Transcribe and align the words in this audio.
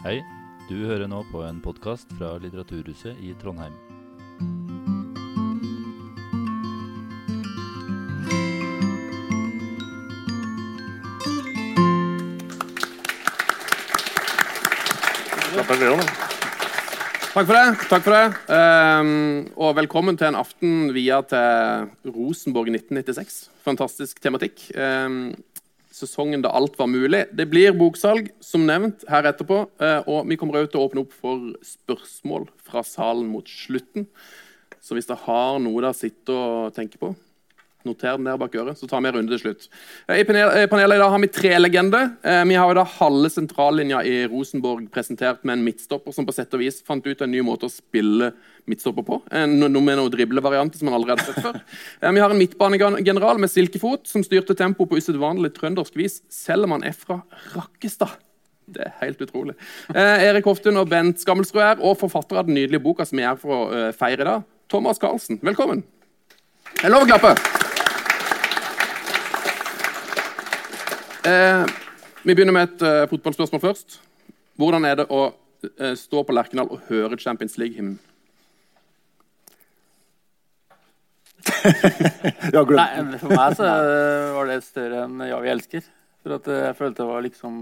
Hei, 0.00 0.22
du 0.64 0.78
hører 0.88 1.10
nå 1.12 1.18
på 1.28 1.42
en 1.44 1.58
podkast 1.60 2.08
fra 2.16 2.30
Litteraturhuset 2.40 3.18
i 3.20 3.34
Trondheim. 3.36 3.74
Takk 17.30 17.44
for 17.44 17.52
det. 17.52 17.66
takk 17.92 18.08
for 18.08 18.16
det. 18.16 18.24
Um, 18.48 19.52
og 19.60 19.76
velkommen 19.82 20.16
til 20.16 20.30
en 20.30 20.40
aften 20.40 20.94
via 20.96 21.20
til 21.28 21.92
Rosenborg 22.08 22.72
1996. 22.72 23.50
Fantastisk 23.68 24.24
tematikk. 24.24 24.64
Ehm, 24.72 25.34
sesongen 26.00 26.42
da 26.44 26.52
alt 26.56 26.78
var 26.80 26.88
mulig. 26.90 27.26
Det 27.36 27.46
blir 27.52 27.76
boksalg, 27.76 28.30
som 28.44 28.66
nevnt, 28.68 29.04
her 29.10 29.28
etterpå. 29.30 29.62
eh, 29.80 30.02
og 30.08 30.28
vi 30.28 30.38
kommer 30.40 30.58
også 30.58 30.72
til 30.72 30.80
å 30.80 30.86
åpne 30.88 31.04
opp 31.04 31.12
for 31.16 31.50
spørsmål 31.66 32.48
fra 32.64 32.82
salen 32.86 33.28
mot 33.30 33.48
slutten. 33.48 34.08
Så 34.80 34.96
hvis 34.96 35.08
dere 35.10 35.20
har 35.26 35.58
noe 35.60 35.82
dere 35.84 35.96
sitter 35.96 36.34
og 36.40 36.74
tenker 36.76 36.98
på, 37.02 37.12
noter 37.86 38.18
den 38.18 38.28
der 38.28 38.38
bak 38.40 38.54
øret, 38.60 38.78
så 38.78 38.86
tar 38.88 39.00
vi 39.00 39.08
en 39.10 39.16
runde 39.16 39.32
til 39.32 39.40
slutt. 39.42 39.66
Eh, 40.08 40.20
I 40.20 40.24
eh, 40.24 40.66
panelet 40.70 40.98
i 40.98 41.00
dag 41.00 41.12
har 41.14 41.22
vi 41.22 41.30
tre 41.32 41.52
legender. 41.58 42.10
Eh, 42.22 42.44
Vi 42.50 42.54
har 42.58 42.68
jo 42.68 42.78
da 42.78 42.84
halve 42.84 43.30
sentrallinja 43.32 44.02
i 44.04 44.26
Rosenborg 44.28 44.90
presentert 44.92 45.44
med 45.44 45.58
en 45.58 45.64
midtstopper 45.64 46.12
som 46.12 46.26
på 46.26 46.34
sett 46.36 46.52
og 46.54 46.60
vis 46.60 46.82
fant 46.86 47.06
ut 47.06 47.20
en 47.22 47.30
ny 47.30 47.42
måte 47.46 47.68
å 47.68 47.72
spille 47.72 48.32
midtstopper 48.68 49.06
på. 49.06 49.20
Noe 49.50 49.82
med 49.82 49.98
noen 49.98 50.12
driblevarianter 50.12 50.78
som 50.78 50.90
man 50.90 50.98
allerede 50.98 51.24
har 51.24 51.32
sett 51.32 51.44
før. 51.44 51.60
Vi 52.14 52.22
har 52.22 52.30
en 52.30 52.40
midtbanegeneral 52.40 53.40
med 53.40 53.50
silkefot 53.50 54.06
som 54.10 54.24
styrte 54.26 54.54
tempo 54.54 54.86
på 54.86 55.00
usedvanlig 55.00 55.54
trøndersk 55.56 55.96
vis, 55.96 56.20
selv 56.28 56.68
om 56.68 56.76
han 56.76 56.84
er 56.84 56.96
fra 56.96 57.22
Rakkestad. 57.54 58.18
Det 58.70 58.84
er 58.86 58.92
helt 59.00 59.22
utrolig. 59.24 59.56
Erik 59.98 60.46
Hoftun 60.46 60.78
og 60.78 60.86
Bent 60.92 61.18
Skammelsrud 61.18 61.62
er, 61.64 61.80
og 61.82 61.98
forfatter 61.98 62.38
av 62.38 62.46
den 62.46 62.54
nydelige 62.54 62.84
boka 62.84 63.02
som 63.08 63.18
vi 63.18 63.26
er 63.26 63.40
for 63.40 63.56
å 63.56 63.88
feire 63.98 64.22
i 64.22 64.28
dag, 64.28 64.46
Thomas 64.70 65.02
Karlsen. 65.02 65.40
Velkommen. 65.42 65.82
Det 66.76 66.86
er 66.86 66.94
lov 66.94 67.08
å 67.08 67.10
klappe. 67.10 67.59
Eh, 71.24 71.66
vi 72.22 72.34
begynner 72.34 72.54
med 72.54 72.68
et 72.68 72.82
eh, 72.86 73.06
fotballspørsmål 73.10 73.60
først. 73.60 73.98
Hvordan 74.60 74.86
er 74.88 75.02
det 75.02 75.06
å 75.12 75.26
eh, 75.66 75.92
stå 75.98 76.22
på 76.24 76.32
Lerkendal 76.32 76.70
og 76.72 76.86
høre 76.88 77.18
Champions 77.20 77.58
League-hymnen? 77.60 77.98
Ja. 82.50 82.62
Nei, 82.64 83.18
for 83.20 83.32
meg 83.32 83.54
så 83.58 83.66
var 84.34 84.48
det 84.48 84.56
større 84.64 85.02
enn 85.04 85.20
Ja, 85.28 85.36
vi 85.44 85.50
elsker. 85.52 85.84
For 86.24 86.38
at 86.38 86.48
jeg 86.48 86.76
følte 86.78 87.02
det 87.02 87.08
var 87.10 87.24
liksom 87.24 87.58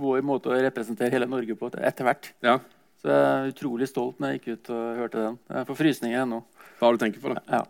vår 0.00 0.24
måte 0.26 0.50
å 0.50 0.56
representere 0.64 1.12
hele 1.12 1.28
Norge 1.28 1.56
på 1.58 1.68
etter 1.76 2.08
hvert. 2.08 2.30
Ja, 2.44 2.56
Så 3.00 3.12
jeg 3.12 3.20
er 3.28 3.52
utrolig 3.52 3.88
stolt 3.90 4.20
når 4.20 4.32
jeg 4.32 4.40
gikk 4.40 4.48
ut 4.48 4.72
og 4.74 5.00
hørte 5.02 5.22
den. 5.26 5.38
Jeg 5.56 5.68
får 5.68 5.80
frysninger 5.80 6.24
ennå. 6.24 6.40
Hva 6.80 6.88
har 6.88 6.96
du 6.96 7.04
tenkt 7.04 7.20
på 7.22 7.32
da? 7.36 7.44
Ja. 7.52 7.62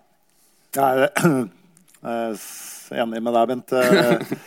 Jeg 0.79 1.09
er 1.11 1.11
jeg 2.15 2.99
er 2.99 3.05
enig 3.05 3.25
med 3.27 3.39
deg, 3.39 3.51
Bent. 3.53 3.75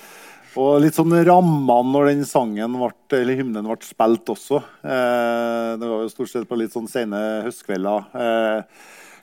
Og 0.58 0.80
litt 0.82 0.96
sånn 0.98 1.14
rammene 1.28 1.92
når 1.94 2.08
den 2.12 2.24
sangen 2.26 2.78
ble, 2.80 2.90
eller 3.20 3.38
hymnen 3.38 3.68
ble 3.68 3.78
spilt 3.86 4.30
også. 4.34 4.62
Eh, 4.82 5.72
Det 5.78 5.86
var 5.92 6.02
jo 6.06 6.10
stort 6.14 6.32
sett 6.32 6.48
på 6.50 6.58
litt 6.58 6.74
sånn 6.74 6.88
sene 6.90 7.44
høstkvelder. 7.48 8.08
Eh, 8.16 8.62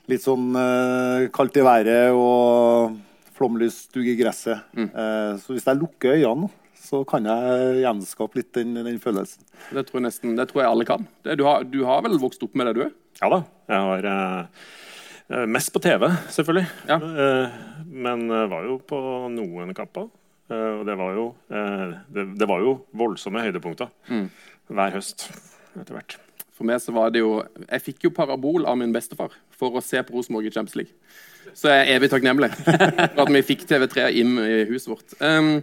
Litt 0.07 0.21
sånn 0.21 0.51
eh, 0.61 1.23
kaldt 1.33 1.57
i 1.57 1.63
været 1.65 2.13
og 2.13 2.99
flomlys 3.39 3.87
dugg 3.89 4.05
i 4.13 4.17
gresset. 4.19 4.61
Eh, 4.77 5.39
Så 5.41 5.55
hvis 5.57 5.65
jeg 5.65 5.81
lukker 5.81 6.19
øynene, 6.19 6.51
så 6.77 7.01
kan 7.09 7.25
jeg 7.25 7.81
gjenskape 7.81 8.37
litt 8.37 8.53
den, 8.53 8.75
den 8.85 8.99
følelsen. 9.01 9.41
Det 9.73 9.87
tror 9.89 10.03
jeg, 10.03 10.05
nesten, 10.11 10.35
det 10.37 10.45
tror 10.51 10.61
jeg 10.63 10.71
alle 10.71 10.85
kan. 10.85 11.07
Det, 11.25 11.39
du, 11.41 11.45
har, 11.49 11.65
du 11.65 11.81
har 11.89 12.03
vel 12.05 12.19
vokst 12.21 12.45
opp 12.45 12.53
med 12.55 12.69
det, 12.69 12.75
du? 12.85 12.93
Ja 13.23 13.31
da. 13.33 13.39
Jeg 13.73 13.87
har 13.89 14.11
eh, 14.13 15.47
Mest 15.49 15.73
på 15.73 15.81
TV, 15.81 16.05
selvfølgelig. 16.37 16.67
Ja. 16.93 17.01
Eh, 17.01 17.57
men 17.89 18.29
var 18.29 18.69
jo 18.69 18.77
på 18.85 19.01
noen 19.33 19.73
kamper. 19.75 20.11
Eh, 20.55 20.73
og 20.81 20.85
det 20.89 20.95
var 21.01 21.17
jo, 21.19 21.27
eh, 21.51 21.95
det, 22.15 22.27
det 22.39 22.49
var 22.51 22.63
jo 22.63 22.77
voldsomme 23.03 23.43
høydepunkter 23.45 23.91
Mm. 24.11 24.29
hver 24.71 24.95
høst 24.95 25.27
etter 25.75 25.97
hvert. 25.99 26.17
For 26.55 26.69
meg 26.69 26.79
så 26.79 26.93
var 26.95 27.11
det 27.11 27.19
jo 27.25 27.41
Jeg 27.67 27.83
fikk 27.83 28.05
jo 28.07 28.11
parabol 28.15 28.63
av 28.71 28.77
min 28.79 28.93
bestefar 28.95 29.33
for 29.51 29.75
å 29.75 29.83
se 29.83 29.99
på 30.07 30.15
Rosenborg 30.15 30.47
i 30.47 30.53
Champions 30.55 30.77
League. 30.79 30.95
Så 31.55 31.69
jeg 31.73 31.83
er 31.89 31.97
evig 31.99 32.09
takknemlig 32.13 32.53
for 32.57 33.25
at 33.27 33.33
vi 33.35 33.43
fikk 33.45 33.67
TV3 33.69 34.07
inn 34.23 34.37
i 34.41 34.63
huset 34.71 34.89
vårt. 34.95 35.17
Um, 35.21 35.59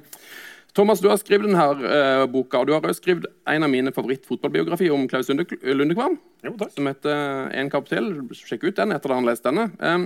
Thomas, 0.77 1.01
du 1.03 1.07
har 1.09 1.17
skrevet 1.19 1.47
denne 1.49 1.63
uh, 1.83 2.25
boka, 2.31 2.61
og 2.61 2.67
du 2.69 2.71
har 2.75 2.83
også 2.85 3.01
skrevet 3.01 3.25
en 3.49 3.65
av 3.65 3.71
mine 3.73 3.91
favorittfotballbiografier 3.91 4.93
om 4.95 5.07
Klaus 5.11 5.27
Lunde 5.31 5.47
Lundekvam, 5.63 6.19
Jo, 6.45 6.53
som 6.75 6.87
heter 6.87 7.49
En 7.59 7.71
kamp 7.73 7.89
til. 7.89 8.11
Sjekk 8.37 8.67
ut 8.69 8.77
den 8.79 8.93
etter 8.95 9.11
at 9.11 9.15
han 9.17 9.25
har 9.25 9.31
lest 9.33 9.47
denne. 9.47 9.65
Um, 9.79 10.05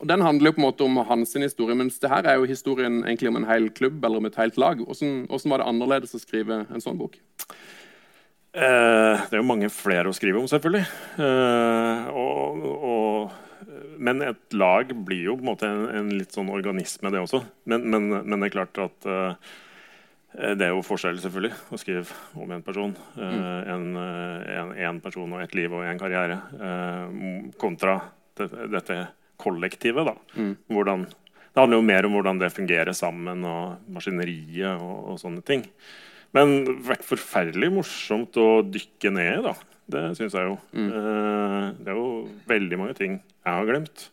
og 0.00 0.08
Den 0.08 0.22
handler 0.24 0.48
jo 0.48 0.56
på 0.56 0.62
en 0.62 0.68
måte 0.68 0.86
om 0.86 0.96
hans 1.10 1.34
historie, 1.36 1.76
mens 1.76 2.00
det 2.00 2.08
her 2.08 2.24
er 2.24 2.40
jo 2.40 2.48
historien 2.48 3.02
egentlig 3.04 3.28
om 3.28 3.36
en 3.36 3.48
hel 3.48 3.68
klubb 3.68 4.04
eller 4.04 4.22
om 4.22 4.28
et 4.30 4.38
helt 4.40 4.56
lag. 4.56 4.80
Hvordan, 4.80 5.26
hvordan 5.28 5.52
var 5.52 5.60
det 5.60 5.68
annerledes 5.68 6.16
å 6.16 6.22
skrive 6.22 6.62
en 6.64 6.84
sånn 6.84 6.96
bok? 7.00 7.18
Eh, 8.50 9.20
det 9.28 9.36
er 9.36 9.42
jo 9.42 9.46
mange 9.46 9.68
flere 9.70 10.10
å 10.10 10.16
skrive 10.16 10.40
om, 10.40 10.48
selvfølgelig. 10.50 10.86
Eh, 11.20 12.08
og, 12.16 12.64
og, 12.64 13.68
men 14.00 14.24
et 14.24 14.56
lag 14.56 14.94
blir 15.06 15.28
jo 15.28 15.36
på 15.36 15.44
en 15.44 15.50
måte 15.52 15.68
en, 15.68 15.84
en 16.00 16.14
litt 16.16 16.32
sånn 16.32 16.48
organisme, 16.50 17.12
det 17.12 17.20
også. 17.20 17.44
Men, 17.68 17.84
men, 17.92 18.08
men 18.24 18.38
det 18.40 18.48
er 18.48 18.56
klart 18.56 18.80
at 18.80 19.10
eh, 19.12 19.52
det 20.56 20.64
er 20.64 20.72
jo 20.72 20.82
forskjell, 20.86 21.20
selvfølgelig, 21.20 21.52
å 21.68 21.78
skrive 21.84 22.18
om 22.40 22.56
en 22.56 22.64
person. 22.64 22.96
Én 23.20 23.46
en, 23.76 23.86
eh, 24.00 24.50
en, 24.56 24.74
en 24.88 25.04
person 25.04 25.36
og 25.36 25.44
et 25.44 25.60
liv 25.60 25.76
og 25.76 25.84
en 25.84 26.00
karriere. 26.00 26.40
eh, 26.56 27.48
kontra 27.60 28.00
det, 28.40 28.48
dette 28.72 29.02
kollektivet, 29.40 30.06
da. 30.10 30.14
Mm. 30.36 30.52
Hvordan, 30.70 31.08
det 31.08 31.62
handler 31.62 31.80
jo 31.80 31.88
mer 31.88 32.08
om 32.08 32.14
hvordan 32.18 32.42
det 32.42 32.52
fungerer 32.54 32.96
sammen, 32.96 33.42
og 33.48 33.90
maskineriet 33.92 34.76
og, 34.76 35.14
og 35.14 35.20
sånne 35.22 35.44
ting. 35.46 35.66
Men 36.36 36.62
vært 36.86 37.02
forferdelig 37.06 37.72
morsomt 37.74 38.36
å 38.38 38.60
dykke 38.62 39.12
ned 39.16 39.32
i, 39.32 39.42
da. 39.48 39.56
Det 39.90 40.04
syns 40.18 40.36
jeg 40.36 40.46
jo. 40.46 40.56
Eh, 40.78 41.64
det 41.80 41.90
er 41.90 41.98
jo 41.98 42.10
veldig 42.50 42.78
mange 42.78 42.94
ting 42.98 43.18
jeg 43.18 43.50
har 43.50 43.66
glemt. 43.66 44.06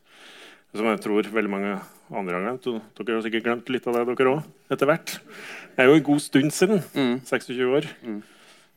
Som 0.73 0.89
jeg 0.89 1.01
tror 1.03 1.29
veldig 1.33 1.51
mange 1.51 1.75
andre 2.13 2.37
har 2.37 2.45
glemt. 2.45 2.65
Dere 2.97 3.19
har 3.19 3.25
sikkert 3.25 3.45
glemt 3.45 3.69
litt 3.73 3.85
av 3.89 3.97
det, 3.97 4.17
dere 4.17 4.33
òg, 4.33 4.49
etter 4.73 4.89
hvert. 4.89 5.13
Det 5.75 5.83
er 5.83 5.91
jo 5.91 5.99
en 5.99 6.07
god 6.09 6.23
stund 6.23 6.55
siden. 6.55 6.81
Mm. 6.97 7.15
26 7.27 7.77
år. 7.77 7.87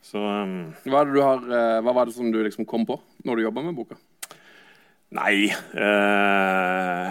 Så 0.04 0.20
um, 0.20 0.54
Hva, 0.88 1.04
det 1.04 1.16
du 1.16 1.20
har, 1.24 1.42
eh, 1.44 1.80
hva 1.84 1.94
var 1.96 2.08
det 2.08 2.16
som 2.16 2.30
du 2.32 2.40
liksom 2.44 2.68
kom 2.68 2.86
på 2.88 2.96
når 3.26 3.36
du 3.36 3.46
jobba 3.46 3.64
med 3.66 3.76
boka? 3.76 3.98
Nei 5.10 5.50
eh, 5.50 7.08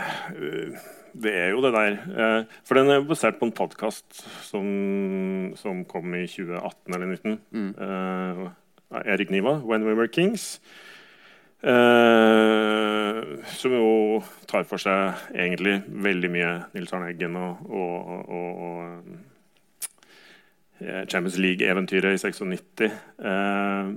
Det 1.19 1.33
er 1.35 1.49
jo 1.51 1.59
det 1.65 1.73
der 1.75 1.97
eh, 1.99 2.43
For 2.63 2.79
den 2.79 2.91
er 2.93 3.03
basert 3.07 3.39
på 3.41 3.49
en 3.49 3.55
podkast 3.55 4.21
som, 4.47 4.67
som 5.59 5.83
kom 5.89 6.13
i 6.15 6.23
2018 6.27 6.95
eller 6.95 7.17
2019. 7.19 7.75
Eh, 7.75 8.45
Erik 9.05 9.29
Niva, 9.29 9.59
'When 9.59 9.83
We 9.85 9.93
Were 9.93 10.07
Kings'. 10.07 10.59
Eh, 11.61 13.43
som 13.45 13.71
jo 13.75 14.23
tar 14.47 14.63
for 14.63 14.77
seg 14.79 15.13
egentlig 15.35 15.83
veldig 15.87 16.29
mye 16.31 16.51
Nils 16.73 16.93
Arne 16.95 17.09
Eggen 17.11 17.35
og, 17.35 17.57
og, 17.67 18.29
og, 18.29 18.57
og 18.63 19.03
eh, 20.79 21.03
Champions 21.11 21.37
League-eventyret 21.37 22.15
i 22.15 22.17
96. 22.17 22.81
Eh, 22.81 23.91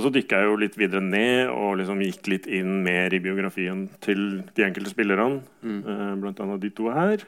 og 0.00 0.06
så 0.06 0.12
dykka 0.14 0.38
jeg 0.40 0.48
jo 0.48 0.58
litt 0.62 0.76
videre 0.80 1.04
ned 1.04 1.50
og 1.52 1.74
liksom 1.76 2.00
gikk 2.00 2.28
litt 2.32 2.46
inn 2.48 2.78
mer 2.86 3.12
i 3.12 3.20
biografien 3.20 3.84
til 4.00 4.40
de 4.56 4.64
enkelte 4.64 4.94
spillerne. 4.94 5.42
mm. 5.60 6.22
blant 6.22 6.40
annet 6.40 6.62
de 6.62 6.70
to 6.72 6.88
her. 6.88 7.20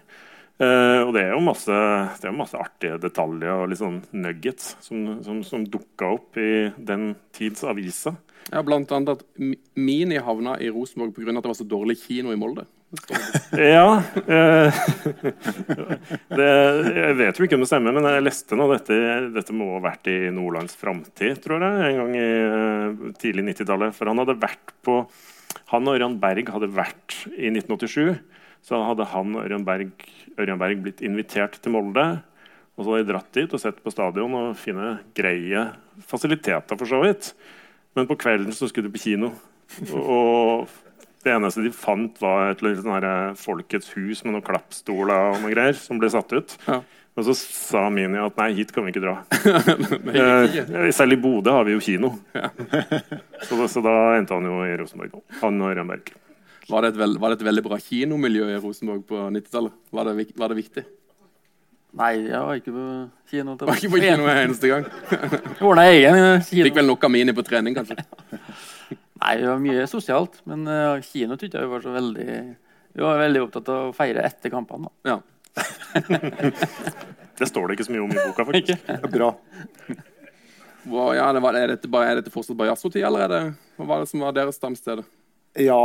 Uh, 0.63 1.05
og 1.09 1.13
det 1.17 1.25
er 1.27 1.33
jo 1.35 1.43
masse, 1.45 1.77
det 2.23 2.29
er 2.29 2.37
masse 2.37 2.57
artige 2.57 2.99
detaljer 3.03 3.65
og 3.65 3.71
litt 3.73 3.81
sånn 3.81 3.99
nuggets 4.15 4.77
som, 4.85 5.19
som, 5.25 5.41
som 5.45 5.65
dukka 5.69 6.13
opp 6.17 6.39
i 6.41 6.71
den 6.79 7.13
tids 7.37 7.65
aviser. 7.67 8.17
Ja, 8.49 8.63
blant 8.65 8.93
annet 8.95 9.19
at 9.19 9.25
Mini 9.77 10.21
havna 10.23 10.57
i 10.63 10.71
Rosenborg 10.73 11.17
pga. 11.17 11.35
at 11.35 11.45
det 11.45 11.53
var 11.53 11.59
så 11.61 11.69
dårlig 11.69 11.99
kino 12.07 12.33
i 12.33 12.41
Molde. 12.41 12.65
Ja 13.57 14.03
eh, 14.29 14.81
det, 16.37 16.49
Jeg 16.93 17.15
vet 17.17 17.39
jo 17.39 17.47
ikke 17.47 17.57
om 17.57 17.65
det 17.65 17.69
stemmer, 17.71 17.95
men 17.97 18.05
jeg 18.05 18.25
leste 18.27 18.59
nå 18.59 18.67
dette 18.69 18.99
Dette 19.33 19.57
må 19.57 19.71
ha 19.79 19.83
vært 19.87 20.11
i 20.13 20.17
Nordlands 20.35 20.77
framtid, 20.77 21.41
tror 21.45 21.65
jeg. 21.65 21.87
En 21.89 22.01
gang 22.03 22.19
i 22.19 22.27
eh, 22.27 23.07
tidlig 23.23 23.47
90-tallet. 23.53 23.97
For 23.97 24.11
han 24.11 24.21
hadde 24.21 24.37
vært 24.43 24.75
på 24.85 24.99
Han 25.73 25.89
og 25.89 25.97
Ørjan 25.97 26.19
Berg 26.21 26.53
hadde 26.53 26.69
vært 26.75 27.17
i 27.33 27.49
1987. 27.55 28.21
Så 28.63 28.83
hadde 28.85 29.09
han 29.15 29.33
og 29.39 29.47
Ørjan 29.47 29.65
Berg, 29.67 30.05
Ørjan 30.37 30.61
Berg 30.61 30.85
blitt 30.85 31.01
invitert 31.05 31.57
til 31.63 31.75
Molde. 31.75 32.07
Og 32.77 32.85
så 32.85 32.93
hadde 32.93 33.07
de 33.07 33.13
dratt 33.13 33.33
dit 33.37 33.57
og 33.57 33.61
sett 33.61 33.81
på 33.85 33.93
stadion 33.93 34.37
og 34.37 34.53
finne 34.61 34.99
greie 35.17 35.65
fasiliteter, 36.09 36.77
for 36.77 36.89
så 36.89 37.01
vidt. 37.03 37.33
Men 37.97 38.09
på 38.09 38.17
kvelden 38.21 38.55
så 38.57 38.69
skulle 38.69 38.89
de 38.89 38.95
på 38.95 39.03
kino. 39.03 39.33
Og 39.97 40.69
det 41.23 41.33
eneste 41.37 41.63
de 41.65 41.71
fant, 41.75 42.17
var 42.23 42.51
et 42.51 42.63
eller 42.63 42.81
sånn 42.81 43.37
Folkets 43.39 43.93
hus 43.95 44.25
med 44.25 44.35
noen 44.35 44.45
klappstoler 44.47 45.33
og 45.33 45.41
noe 45.43 45.53
greier 45.55 45.79
som 45.79 46.01
ble 46.03 46.11
satt 46.13 46.35
ut. 46.35 46.57
Ja. 46.67 46.81
Og 47.13 47.27
så 47.27 47.35
sa 47.37 47.83
Mini 47.93 48.17
at 48.17 48.39
nei, 48.41 48.55
hit 48.57 48.71
kan 48.73 48.87
vi 48.87 48.95
ikke 48.95 49.05
dra. 49.05 49.19
Eh, 50.13 50.89
selv 50.95 51.15
i 51.15 51.21
Bodø 51.21 51.53
har 51.53 51.67
vi 51.69 51.75
jo 51.75 51.83
kino. 51.85 52.15
Så, 53.43 53.57
da, 53.59 53.67
så 53.67 53.81
da 53.83 53.93
endte 54.15 54.37
han 54.37 54.45
jo 54.47 54.61
i 54.63 54.75
Rosenborg. 54.79 55.17
Han 55.41 55.61
og 55.65 55.73
Rønberg. 55.77 56.13
Var 56.71 56.85
det, 56.85 56.93
et 56.93 56.99
veld, 57.01 57.17
var 57.19 57.33
det 57.33 57.41
et 57.41 57.47
veldig 57.49 57.65
bra 57.65 57.79
kinomiljø 57.83 58.47
i 58.53 58.59
Rosenborg 58.63 59.03
på 59.09 59.19
90-tallet? 59.35 59.75
Var, 59.91 60.11
det 60.11 60.27
var 60.39 60.53
det 60.53 60.59
viktig? 60.61 60.85
Nei, 61.99 62.13
jeg 62.29 62.39
var 62.39 62.61
ikke 62.61 62.75
på 62.77 62.85
kino. 63.33 63.57
Var 63.61 63.81
ikke 63.81 63.91
på 63.93 64.03
kino 64.05 64.29
en 64.31 64.39
eneste 64.45 64.71
gang. 64.71 64.87
Ordna 65.59 65.89
egen 65.91 66.21
eh, 66.21 66.47
kino. 66.47 66.69
Fikk 66.69 66.79
vel 66.79 66.89
nok 66.93 67.09
av 67.09 67.13
Mini 67.13 67.35
på 67.37 67.45
trening, 67.49 67.77
kanskje. 67.77 67.99
Nei, 69.23 69.37
det 69.39 69.47
var 69.47 69.61
mye 69.63 69.87
sosialt, 69.87 70.41
men 70.51 70.67
uh, 70.67 70.99
kino 71.07 71.37
syntes 71.39 71.61
jeg 71.61 71.71
var 71.71 71.83
så 71.85 71.93
veldig 71.95 72.27
Vi 72.97 73.05
var 73.05 73.21
veldig 73.23 73.43
opptatt 73.45 73.69
av 73.71 73.91
å 73.91 73.95
feire 73.97 74.25
etter 74.27 74.51
kampene. 74.53 74.91
da. 75.05 75.15
Ja. 75.15 75.21
Det 77.39 77.47
står 77.49 77.69
det 77.69 77.75
ikke 77.79 77.87
så 77.89 77.95
mye 77.95 78.03
om 78.05 78.13
i 78.13 78.19
boka, 78.21 78.45
faktisk. 78.47 78.91
Bra. 79.11 79.31
Hva, 80.85 81.07
ja, 81.17 81.25
det 81.35 81.41
var, 81.43 81.57
er, 81.59 81.73
dette, 81.73 81.89
bare- 81.91 82.11
er 82.13 82.21
dette 82.21 82.31
fortsatt 82.31 82.59
Bajasso-tid, 82.59 83.03
eller 83.07 83.25
er 83.25 83.33
det, 83.33 83.41
hva 83.79 83.87
var 83.89 84.03
det 84.03 84.11
som 84.11 84.23
var 84.23 84.35
deres 84.37 84.59
stamsted? 84.61 85.01
Ja, 85.59 85.79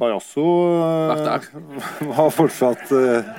Bajasso 0.00 0.44
eh, 0.82 1.48
var 2.10 2.34
fortsatt 2.34 2.92
uh, 2.92 3.30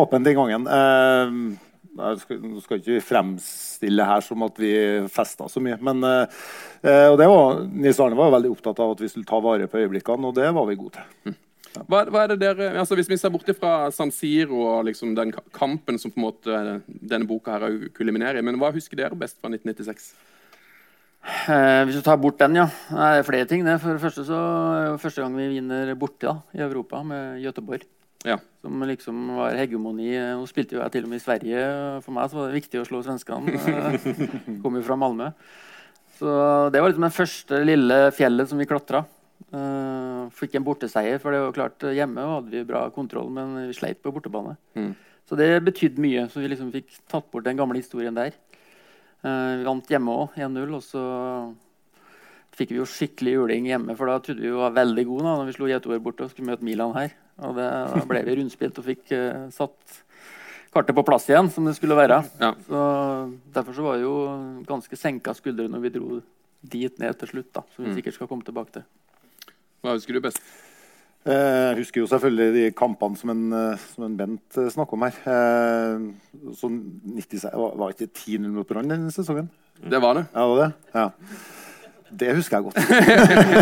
åpen 0.00 0.26
den 0.26 0.38
gangen. 0.40 0.66
Uh, 0.66 1.54
jeg 1.98 2.20
skal, 2.22 2.42
skal 2.64 2.80
ikke 2.80 2.96
vi 2.96 3.04
fremstille 3.04 4.06
her 4.06 4.22
som 4.24 4.44
at 4.46 4.58
vi 4.62 4.72
festa 5.12 5.48
så 5.50 5.62
mye, 5.64 5.78
men 5.82 6.04
eh, 6.06 6.42
eh, 6.82 7.08
og 7.08 7.18
det 7.20 7.28
var, 7.30 7.60
Nils 7.68 8.00
Arne 8.02 8.18
var 8.18 8.32
veldig 8.36 8.54
opptatt 8.54 8.80
av 8.84 8.94
at 8.94 9.02
vi 9.04 9.10
skulle 9.12 9.28
ta 9.28 9.40
vare 9.44 9.68
på 9.70 9.80
øyeblikkene, 9.82 10.30
og 10.30 10.38
det 10.38 10.48
var 10.54 10.66
vi 10.68 10.78
gode 10.80 10.98
til. 10.98 11.36
Hva, 11.78 12.00
hva 12.08 12.24
er 12.24 12.32
det 12.32 12.38
dere, 12.40 12.70
altså 12.80 12.96
Hvis 12.98 13.10
vi 13.10 13.18
ser 13.20 13.30
bort 13.30 13.46
fra 13.58 13.90
San 13.94 14.10
Siro 14.10 14.62
og 14.64 14.86
liksom 14.88 15.12
den 15.14 15.30
kampen 15.54 15.98
som 16.00 16.10
på 16.10 16.18
en 16.18 16.24
måte 16.24 16.56
denne 16.86 17.28
boka 17.28 17.54
her 17.54 17.68
er 17.68 17.92
kuliminerer 17.94 18.40
i, 18.40 18.46
men 18.46 18.58
hva 18.58 18.72
husker 18.74 18.98
dere 18.98 19.18
best 19.18 19.38
fra 19.38 19.52
1996? 19.52 20.08
Eh, 21.28 21.82
hvis 21.84 21.98
du 21.98 22.02
tar 22.06 22.18
bort 22.20 22.38
den, 22.40 22.56
ja. 22.56 22.66
Nei, 22.94 23.12
Det 23.18 23.20
er 23.20 23.28
flere 23.28 23.46
ting. 23.50 23.64
Det. 23.66 23.76
For 23.82 23.92
det 23.92 24.02
første 24.02 24.24
så 24.24 24.38
er 24.38 24.98
første 25.02 25.22
gang 25.22 25.36
vi 25.36 25.48
vinner 25.58 25.94
borte 25.98 26.26
da, 26.26 26.36
i 26.56 26.64
Europa 26.64 27.02
med 27.04 27.42
Göteborg. 27.42 27.84
Ja. 28.26 28.38
Som 28.62 28.82
liksom 28.82 29.36
var 29.36 29.54
hegemoni. 29.58 30.10
Nå 30.16 30.46
spilte 30.50 30.76
jo 30.76 30.82
jeg 30.82 30.94
til 30.94 31.06
og 31.06 31.12
med 31.12 31.20
i 31.20 31.24
Sverige. 31.24 31.64
For 32.02 32.14
meg 32.16 32.30
så 32.30 32.40
var 32.40 32.48
det 32.48 32.60
viktig 32.62 32.80
å 32.80 32.86
slå 32.88 33.02
svenskene. 33.04 33.54
Kom 34.62 34.78
jo 34.78 34.86
fra 34.86 34.98
Malmö. 34.98 35.30
Så 36.18 36.30
det 36.74 36.80
var 36.82 36.90
liksom 36.90 37.06
det 37.06 37.14
første 37.14 37.60
lille 37.62 37.98
fjellet 38.16 38.50
som 38.50 38.58
vi 38.58 38.66
klatra. 38.68 39.04
Uh, 39.54 40.26
fikk 40.34 40.56
en 40.58 40.64
borteseier, 40.66 41.20
for 41.22 41.32
det 41.32 41.40
var 41.44 41.54
klart 41.56 41.84
hjemme 41.94 42.24
hadde 42.26 42.52
vi 42.52 42.64
bra 42.68 42.82
kontroll, 42.92 43.30
men 43.32 43.54
vi 43.68 43.76
sleit 43.76 44.02
på 44.02 44.12
bortebane. 44.12 44.56
Mm. 44.76 44.90
Så 45.28 45.38
det 45.38 45.48
betydde 45.64 46.02
mye. 46.02 46.26
Så 46.32 46.42
vi 46.42 46.50
liksom 46.50 46.72
fikk 46.74 46.90
tatt 47.10 47.30
bort 47.30 47.46
den 47.46 47.58
gamle 47.60 47.78
historien 47.80 48.16
der. 48.16 48.34
Uh, 49.22 49.60
vi 49.60 49.68
vant 49.68 49.90
hjemme 49.92 50.18
òg, 50.24 50.36
1-0. 50.40 50.74
Og 50.74 50.84
så 50.84 51.04
fikk 52.58 52.74
vi 52.74 52.80
jo 52.80 52.88
skikkelig 52.88 53.36
juling 53.36 53.70
hjemme, 53.70 53.94
for 53.98 54.10
da 54.10 54.18
trodde 54.24 54.42
vi 54.42 54.50
vi 54.50 54.58
var 54.58 54.74
veldig 54.74 55.06
gode 55.06 55.26
da 55.28 55.38
når 55.38 55.50
vi 55.50 55.56
slo 55.56 55.70
Göteborg 55.70 56.04
borte 56.04 56.26
og 56.26 56.32
skulle 56.32 56.50
møte 56.50 56.66
Milan 56.66 56.96
her. 56.96 57.14
Og 57.46 57.54
det, 57.54 57.68
da 57.94 58.04
ble 58.10 58.24
vi 58.26 58.36
rundspilt 58.40 58.80
og 58.82 58.88
fikk 58.88 59.14
uh, 59.14 59.46
satt 59.54 60.00
kartet 60.78 60.96
på 60.96 61.04
plass 61.06 61.26
igjen, 61.28 61.50
som 61.52 61.66
det 61.68 61.74
skulle 61.78 61.98
være. 61.98 62.22
Ja. 62.40 62.52
Så 62.68 62.84
Derfor 63.58 63.74
så 63.76 63.82
var 63.84 63.98
det 63.98 64.06
jo 64.06 64.16
ganske 64.68 64.96
senka 64.98 65.34
skuldre 65.36 65.68
når 65.68 65.84
vi 65.84 65.92
dro 65.98 66.22
dit 66.62 66.96
ned 66.98 67.18
til 67.20 67.28
slutt, 67.34 67.52
da, 67.54 67.62
som 67.74 67.84
vi 67.84 67.90
Mm. 67.92 67.98
sikkert 68.00 68.14
skal 68.14 68.26
komme 68.30 68.44
tilbake 68.46 68.72
til. 68.78 68.84
Hva 69.84 69.92
husker 69.94 70.14
du 70.14 70.20
best? 70.20 70.40
Eh, 71.26 71.34
Jeg 71.74 71.76
husker 71.82 72.00
jo 72.00 72.06
selvfølgelig 72.06 72.52
de 72.54 72.70
kampene 72.72 73.16
som 73.18 73.30
en, 73.30 73.52
eh, 73.52 73.76
som 73.94 74.04
en 74.04 74.16
Bent 74.16 74.56
eh, 74.56 74.68
snakker 74.70 74.94
om 74.94 75.02
her. 75.02 75.14
Eh, 75.26 75.98
Så 76.54 76.68
96, 76.70 77.52
var 77.54 77.88
det 77.92 77.98
ikke 78.00 78.14
10-0 78.14 78.48
mot 78.54 78.66
Brann 78.68 78.88
den 78.88 79.10
sesongen? 79.10 79.50
Det 79.82 80.00
var 80.00 80.14
det. 80.14 80.26
Ja, 80.34 80.40
det 80.40 80.48
var 80.48 80.64
det? 80.64 80.74
Ja. 80.94 81.10
Det 82.10 82.30
husker 82.36 82.56
jeg 82.56 82.64
godt. 82.68 82.78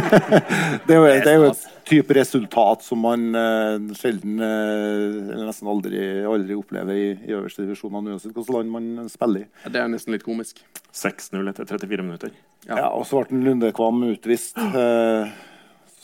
det, 0.87 0.94
er 0.94 1.00
jo, 1.00 1.06
det 1.08 1.31
er 1.32 1.38
jo 1.40 1.48
et 1.50 1.64
type 1.88 2.16
resultat 2.19 2.84
som 2.87 3.02
man 3.02 3.26
uh, 3.34 3.94
sjelden 3.98 4.38
eh, 4.43 5.32
eller 5.34 5.48
nesten 5.48 5.70
aldri, 5.70 6.00
aldri 6.26 6.56
opplever 6.58 6.98
i, 6.98 7.08
i 7.26 7.34
øverste 7.34 7.64
divisjonene, 7.64 8.14
uansett 8.14 8.32
hvilket 8.32 8.54
land 8.54 8.72
man 8.72 9.10
spiller 9.12 9.46
i. 9.46 9.70
Det 9.70 9.82
er 9.82 9.90
nesten 9.90 10.14
litt 10.14 10.26
komisk. 10.26 10.62
6-0 10.94 11.52
etter 11.52 11.69
34 11.69 12.06
minutter. 12.06 12.34
Ja. 12.66 12.78
Ja, 12.78 12.88
og 12.90 13.06
så 13.08 13.22
ble 13.26 13.43
Lundekvam 13.46 14.04
utvist. 14.10 14.58
Uh, 14.58 15.26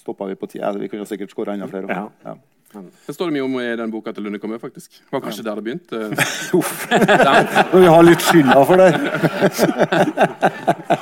Stoppa 0.02 0.26
vi 0.26 0.34
på 0.38 0.48
tida. 0.50 0.72
Vi 0.78 0.90
kunne 0.90 1.06
sikkert 1.06 1.30
skåra 1.30 1.54
enda 1.54 1.68
flere. 1.70 1.86
Ja. 1.90 2.08
Ja. 2.26 2.36
Det 2.72 3.12
står 3.12 3.28
det 3.28 3.34
mye 3.36 3.44
om 3.44 3.56
i 3.60 3.64
den 3.76 3.90
boka 3.92 4.12
til 4.16 4.24
Lunde 4.24 4.38
Komø, 4.40 4.56
faktisk. 4.60 4.94
Det 4.96 5.12
var 5.12 5.20
kanskje 5.24 5.44
der 5.44 5.58
det 5.58 5.64
begynte. 5.66 5.98
Uff. 6.58 6.86
Når 6.88 7.82
vi 7.82 7.90
har 7.92 8.06
litt 8.06 8.24
skylda 8.24 8.62
for 8.68 8.80
det. 8.80 8.88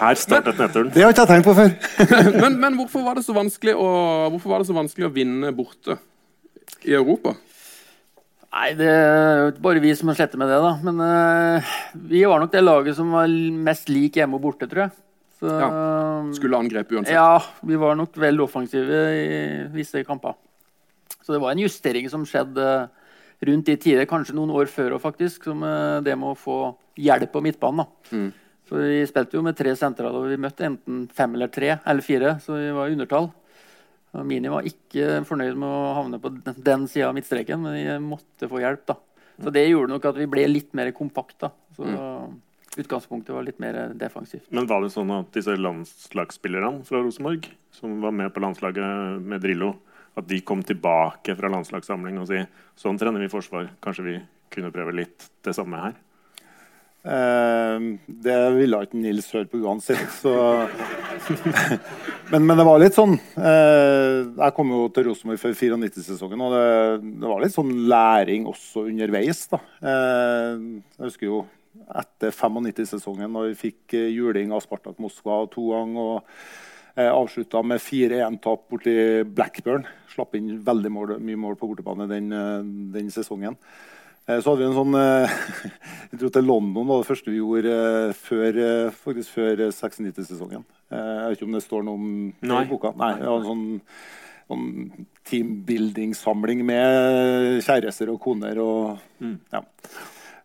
Her 0.00 0.18
startet 0.18 0.58
nedturen. 0.58 0.90
Det 0.94 1.04
har 1.04 1.14
ikke 1.14 1.26
jeg 1.26 1.30
tenkt 1.30 1.46
på 1.46 1.54
før. 1.60 1.70
Men, 2.42 2.58
men 2.62 2.78
hvorfor, 2.80 3.04
var 3.06 3.18
det 3.18 3.24
så 3.26 3.36
vanskelig 3.36 3.76
å, 3.78 3.86
hvorfor 4.34 4.54
var 4.54 4.62
det 4.62 4.70
så 4.70 4.76
vanskelig 4.76 5.06
å 5.06 5.12
vinne 5.14 5.52
borte 5.54 5.96
i 6.88 6.96
Europa? 6.96 7.36
Nei, 8.50 8.72
det 8.74 8.90
er 8.90 9.44
jo 9.44 9.52
ikke 9.52 9.64
bare 9.68 9.84
vi 9.84 9.94
som 9.94 10.10
har 10.10 10.18
slettet 10.18 10.40
med 10.40 10.50
det, 10.50 10.58
da. 10.64 10.72
Men 10.82 10.98
uh, 10.98 11.72
vi 12.10 12.24
var 12.26 12.42
nok 12.42 12.50
det 12.50 12.64
laget 12.64 12.98
som 12.98 13.14
var 13.14 13.30
mest 13.70 13.92
lik 13.92 14.18
hjemme 14.18 14.40
og 14.40 14.46
borte, 14.48 14.66
tror 14.70 14.88
jeg. 14.88 14.96
Så, 15.40 15.56
Skulle 16.36 16.58
angrepet 16.58 16.98
uansett. 16.98 17.14
Ja, 17.14 17.38
vi 17.64 17.78
var 17.80 17.94
nok 17.96 18.18
vel 18.20 18.42
offensive 18.42 19.04
i 19.14 19.28
visse 19.72 20.02
kamper. 20.04 20.34
Så 21.30 21.36
det 21.36 21.42
var 21.44 21.52
en 21.54 21.62
justering 21.62 22.08
som 22.10 22.24
skjedde 22.26 22.66
rundt 23.46 23.68
de 23.68 23.76
tider, 23.78 24.08
kanskje 24.10 24.34
noen 24.34 24.50
år 24.50 24.66
før 24.66 24.96
òg, 24.96 25.02
faktisk. 25.04 25.44
Som 25.46 25.62
eh, 25.62 26.00
det 26.02 26.16
med 26.18 26.32
å 26.32 26.38
få 26.38 26.56
hjelp 26.98 27.30
på 27.30 27.42
midtbanen. 27.44 27.84
da. 27.84 28.16
Mm. 28.16 28.32
Så 28.66 28.80
Vi 28.82 28.98
spilte 29.06 29.38
jo 29.38 29.44
med 29.46 29.54
tre 29.58 29.76
sentraler, 29.78 30.18
og 30.18 30.26
vi 30.26 30.40
møtte 30.42 30.66
enten 30.66 31.04
fem 31.14 31.38
eller 31.38 31.52
tre 31.54 31.76
eller 31.78 32.02
fire. 32.02 32.34
Så 32.42 32.58
vi 32.58 32.74
var 32.74 32.90
i 32.90 32.98
undertall. 32.98 33.30
Og 34.10 34.26
Mini 34.26 34.50
var 34.50 34.66
ikke 34.66 35.22
fornøyd 35.22 35.54
med 35.54 35.70
å 35.70 35.94
havne 36.00 36.18
på 36.18 36.34
den, 36.42 36.88
sida 36.90 37.12
av 37.12 37.14
midtstreken, 37.14 37.62
men 37.62 37.78
vi 37.78 37.96
måtte 38.02 38.50
få 38.50 38.58
hjelp. 38.64 38.88
da. 38.90 38.98
Så 39.38 39.54
det 39.54 39.68
gjorde 39.68 39.94
nok 39.94 40.10
at 40.10 40.18
vi 40.18 40.26
ble 40.34 40.50
litt 40.50 40.74
mer 40.74 40.90
kompakt. 40.90 41.38
da. 41.46 41.54
Så 41.78 41.86
Utgangspunktet 42.78 43.34
var 43.34 43.42
litt 43.42 43.58
mer 43.58 43.94
defensivt. 43.98 44.46
Men 44.50 44.66
var 44.70 44.82
det 44.82 44.92
sånn 44.94 45.10
at 45.10 45.30
disse 45.34 45.56
landslagsspillerne 45.58 46.84
fra 46.86 47.00
Rosenborg, 47.02 47.48
som 47.74 47.96
var 48.02 48.14
med 48.14 48.30
på 48.34 48.42
landslaget 48.42 49.22
med 49.26 49.42
Drillo, 49.42 49.72
at 50.18 50.28
de 50.28 50.40
kom 50.42 50.62
tilbake 50.66 51.36
fra 51.38 51.50
landslagssamling 51.52 52.18
og 52.20 52.28
si 52.30 52.42
sånn 52.80 52.98
trener 53.00 53.22
vi 53.22 53.32
forsvar, 53.32 53.70
kanskje 53.84 54.06
vi 54.06 54.16
kunne 54.50 54.72
prøve 54.74 54.96
litt 54.96 55.28
det 55.46 55.54
samme 55.56 55.82
her? 55.84 55.98
Eh, 57.00 57.76
det 58.26 58.38
ville 58.58 58.80
ikke 58.84 58.98
Nils 59.00 59.30
høre 59.32 59.48
på 59.48 59.62
uansett, 59.62 60.02
så 60.12 60.34
men, 62.32 62.44
men 62.44 62.58
det 62.58 62.66
var 62.66 62.80
litt 62.82 62.96
sånn 62.96 63.14
eh, 63.16 64.18
Jeg 64.36 64.54
kom 64.56 64.72
jo 64.74 64.82
til 64.92 65.06
Rosenborg 65.08 65.40
før 65.40 65.54
94-sesongen, 65.56 66.44
og 66.44 66.52
det, 66.52 66.66
det 67.22 67.30
var 67.30 67.40
litt 67.40 67.56
sånn 67.56 67.72
læring 67.88 68.44
også 68.50 68.84
underveis. 68.90 69.46
da. 69.52 69.62
Eh, 69.80 70.60
jeg 70.98 71.06
husker 71.06 71.30
jo 71.30 71.40
etter 71.96 72.34
95-sesongen, 72.36 73.32
da 73.32 73.46
vi 73.46 73.56
fikk 73.58 73.96
juling 74.12 74.52
av 74.52 74.60
Spartak 74.66 75.00
Moskva 75.00 75.46
to 75.54 75.70
ganger. 75.72 76.20
Avslutta 76.96 77.62
med 77.62 77.80
4-1-tap 77.80 78.66
borti 78.70 78.94
Blackburn. 79.24 79.84
Slapp 80.10 80.34
inn 80.34 80.56
veldig 80.66 80.90
mål, 80.92 81.12
mye 81.22 81.38
mål 81.38 81.54
på 81.60 81.68
bortebane 81.70 82.08
den, 82.10 82.32
eh, 82.32 82.62
den 82.96 83.10
sesongen. 83.14 83.56
Eh, 84.26 84.40
Så 84.40 84.50
hadde 84.50 84.64
vi 84.64 84.68
en 84.68 84.76
sånn 84.76 84.94
eh, 84.98 85.36
Vi 86.10 86.18
dro 86.20 86.28
til 86.34 86.44
London, 86.44 86.86
var 86.86 87.00
det 87.02 87.08
første 87.08 87.30
vi 87.30 87.38
gjorde 87.40 87.76
eh, 88.10 88.12
før, 88.18 88.58
eh, 88.64 88.90
faktisk 88.90 89.30
før 89.38 89.62
eh, 89.68 89.70
96-sesongen. 89.72 90.64
Eh, 90.90 90.98
Jeg 90.98 91.28
vet 91.30 91.38
ikke 91.38 91.48
om 91.48 91.54
det 91.58 91.62
står 91.64 91.84
noe 91.86 91.94
om 91.94 92.08
Nei. 92.42 92.64
i 92.64 92.68
boka. 92.68 92.92
Nei, 92.98 93.12
var 93.22 93.38
en 93.38 93.48
sånn, 93.48 93.80
sånn 94.50 95.06
teambuilding-samling 95.30 96.64
med 96.66 97.62
kjærester 97.64 98.10
og 98.12 98.20
koner. 98.22 98.58
og 98.58 98.98
ja. 99.52 99.62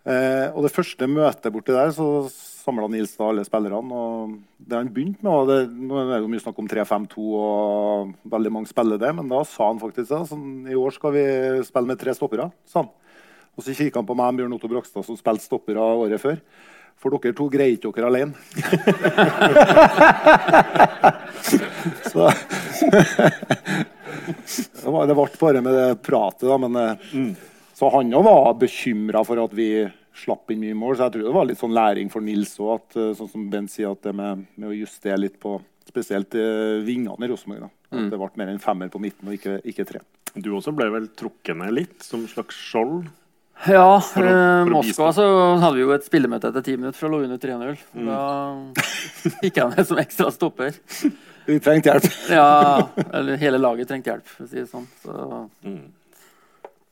Eh, 0.05 0.51
og 0.53 0.61
det 0.67 0.71
første 0.75 1.07
møtet 1.09 1.51
borti 1.53 1.73
der, 1.73 1.89
så 1.95 2.29
samla 2.65 2.87
Nils 2.89 3.13
da 3.17 3.27
alle 3.29 3.43
spillerne. 3.45 3.93
og 3.93 4.39
Det 4.57 4.77
han 4.77 4.89
begynte 4.93 5.23
med, 5.25 5.47
det, 5.51 5.59
nå 5.77 5.93
er 6.01 6.05
det 6.09 6.19
jo 6.23 6.31
mye 6.33 6.43
snakk 6.43 6.57
om 6.61 6.69
3-5-2, 6.71 7.15
og 7.39 8.13
veldig 8.33 8.51
mange 8.53 8.69
spiller 8.71 8.97
det, 9.01 9.11
men 9.17 9.31
da 9.31 9.39
sa 9.47 9.63
han 9.69 9.81
faktisk 9.81 10.09
det. 10.11 10.21
sånn, 10.31 10.47
i 10.71 10.79
år 10.79 10.91
skal 10.95 11.11
vi 11.15 11.25
spille 11.67 11.89
med 11.91 11.99
tre 12.01 12.11
stoppere. 12.17 12.45
sa 12.69 12.77
han. 12.83 12.91
Og 13.55 13.59
så 13.63 13.69
kikka 13.75 13.97
han 14.01 14.09
på 14.09 14.17
meg 14.19 14.27
og 14.33 14.37
Bjørn 14.41 14.55
Otto 14.57 14.67
Brakstad, 14.71 15.03
som 15.07 15.15
spilte 15.19 15.45
stoppere 15.45 15.79
året 15.79 16.21
før. 16.21 16.37
For 16.99 17.07
dere 17.11 17.35
to 17.35 17.45
greier 17.51 17.75
ikke 17.75 17.91
dere 17.95 18.07
alene. 18.07 18.33
så 22.11 22.23
det, 24.79 24.89
var, 24.89 25.07
det 25.07 25.15
ble 25.15 25.27
bare 25.39 25.61
med 25.63 25.73
det 25.75 26.01
pratet, 26.07 26.47
da. 26.47 26.57
Men, 26.65 26.73
mm. 27.11 27.35
Så 27.75 27.89
han 27.91 28.13
òg 28.15 28.23
var 28.23 28.53
bekymra 28.59 29.23
for 29.27 29.35
at 29.43 29.53
vi 29.55 29.69
slapp 30.15 30.51
inn 30.51 30.61
mye 30.63 30.75
mål. 30.79 30.95
Så 30.97 31.05
jeg 31.07 31.15
tror 31.17 31.27
det 31.27 31.33
var 31.35 31.45
litt 31.49 31.59
sånn 31.61 31.75
læring 31.75 32.09
for 32.13 32.21
Nils 32.25 32.55
òg, 32.63 32.87
sånn 32.95 33.29
som 33.31 33.49
Bent 33.51 33.71
sier, 33.73 33.91
at 33.91 34.01
det 34.07 34.13
med, 34.15 34.45
med 34.55 34.69
å 34.71 34.75
justere 34.75 35.17
litt 35.19 35.39
på 35.43 35.57
spesielt 35.87 36.33
eh, 36.39 36.79
vingene 36.87 37.27
i 37.27 37.29
Rosenborg. 37.29 37.69
Mm. 37.91 38.09
Det 38.09 38.17
ble 38.19 38.29
mer 38.41 38.49
enn 38.55 38.59
femmer 38.63 38.89
på 38.91 38.99
midten 39.03 39.27
og 39.29 39.35
ikke, 39.37 39.59
ikke 39.69 39.85
tre. 39.87 39.99
Du 40.35 40.49
også 40.57 40.73
ble 40.75 40.89
vel 40.91 41.05
trukket 41.15 41.55
ned 41.59 41.71
litt 41.77 42.01
som 42.03 42.25
slags 42.27 42.57
skjold? 42.71 43.05
Ja, 43.69 43.99
For 44.03 44.19
å- 44.25 44.31
eh, 44.33 44.63
for 44.65 44.71
Moskva 44.73 45.11
så 45.15 45.25
hadde 45.61 45.75
vi 45.77 45.85
jo 45.85 45.93
et 45.95 46.03
spillemøte 46.03 46.49
etter 46.49 46.63
ti 46.65 46.73
minutter 46.75 46.97
for 46.99 47.07
å 47.07 47.13
lå 47.13 47.21
under 47.23 47.37
3-0. 47.39 47.77
Mm. 47.95 48.09
Da 48.09 49.39
gikk 49.45 49.61
jeg 49.61 49.69
ned 49.71 49.87
som 49.87 50.01
ekstra 50.01 50.31
stopper. 50.35 50.75
Vi 51.45 51.59
trengte 51.63 51.93
hjelp. 51.93 52.09
Ja, 52.33 52.87
eller 53.13 53.37
hele 53.39 53.59
laget 53.61 53.87
trengte 53.91 54.11
hjelp, 54.11 54.25
for 54.27 54.43
å 54.43 54.49
si 54.49 54.57
det 54.59 54.67
sånn. 54.71 54.87
Så, 55.05 55.49
Mm. 55.63 55.85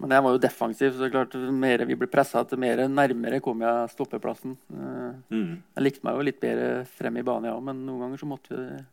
Men 0.01 0.09
jeg 0.15 0.23
var 0.25 0.33
jo 0.35 0.41
defensiv, 0.43 0.95
så 0.97 1.09
klart, 1.11 1.35
jo 1.37 1.51
mer 1.55 1.83
vi 1.87 1.95
ble 1.95 2.07
pressa, 2.11 2.41
til 2.47 2.59
mer 2.59 2.81
nærmere 2.91 3.39
kom 3.43 3.61
jeg 3.63 3.91
stoppeplassen. 3.93 4.57
Eh, 4.73 5.11
Mm. 5.33 5.61
Jeg 5.75 5.83
likte 5.83 6.03
meg 6.03 6.17
jo 6.17 6.25
litt 6.27 6.39
bedre 6.41 6.85
frem 6.97 7.17
i 7.17 7.23
banen, 7.23 7.49
ja, 7.51 7.59
men 7.59 7.85
noen 7.85 7.99
ganger 8.05 8.19
så 8.19 8.27
måtte 8.29 8.57
vi 8.57 8.83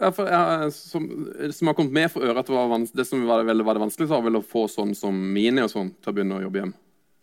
Ja, 0.00 0.08
for 0.10 0.24
jeg, 0.24 0.72
som, 0.72 1.04
som 1.52 1.68
har 1.68 1.74
kommet 1.76 1.92
med 1.92 2.10
for 2.10 2.24
øre 2.24 2.38
at 2.40 2.46
det, 2.48 2.54
var 2.54 2.86
det 2.96 3.04
som 3.06 3.26
var, 3.28 3.44
veldig 3.44 3.64
var 3.66 3.76
det 3.76 3.82
vanskeligste, 3.84 4.14
var 4.14 4.24
vel 4.24 4.38
å 4.40 4.46
få 4.46 4.64
sånn 4.72 4.94
som 4.96 5.12
Mini 5.34 5.60
og 5.60 5.68
sånn 5.70 5.90
til 6.00 6.12
å 6.12 6.14
begynne 6.16 6.38
å 6.38 6.46
jobbe 6.46 6.62
hjem. 6.62 6.72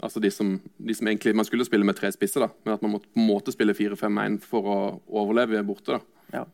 Altså 0.05 0.21
de 0.23 0.29
som, 0.31 0.53
de 0.77 0.93
som 0.95 1.07
egentlig, 1.07 1.33
Man 1.35 1.45
skulle 1.47 1.65
spille 1.65 1.83
med 1.87 1.97
tre 1.97 2.11
spisser, 2.13 2.45
da, 2.45 2.51
men 2.63 2.75
at 2.75 2.83
man 2.85 2.93
måtte 2.93 3.09
på 3.09 3.19
en 3.19 3.27
måte 3.27 3.51
spille 3.51 3.73
4-5-1 3.75 4.37
for 4.45 4.69
å 4.69 4.77
overleve 5.09 5.63
borte. 5.65 5.97
da. 5.97 5.99
Ja. 6.37 6.45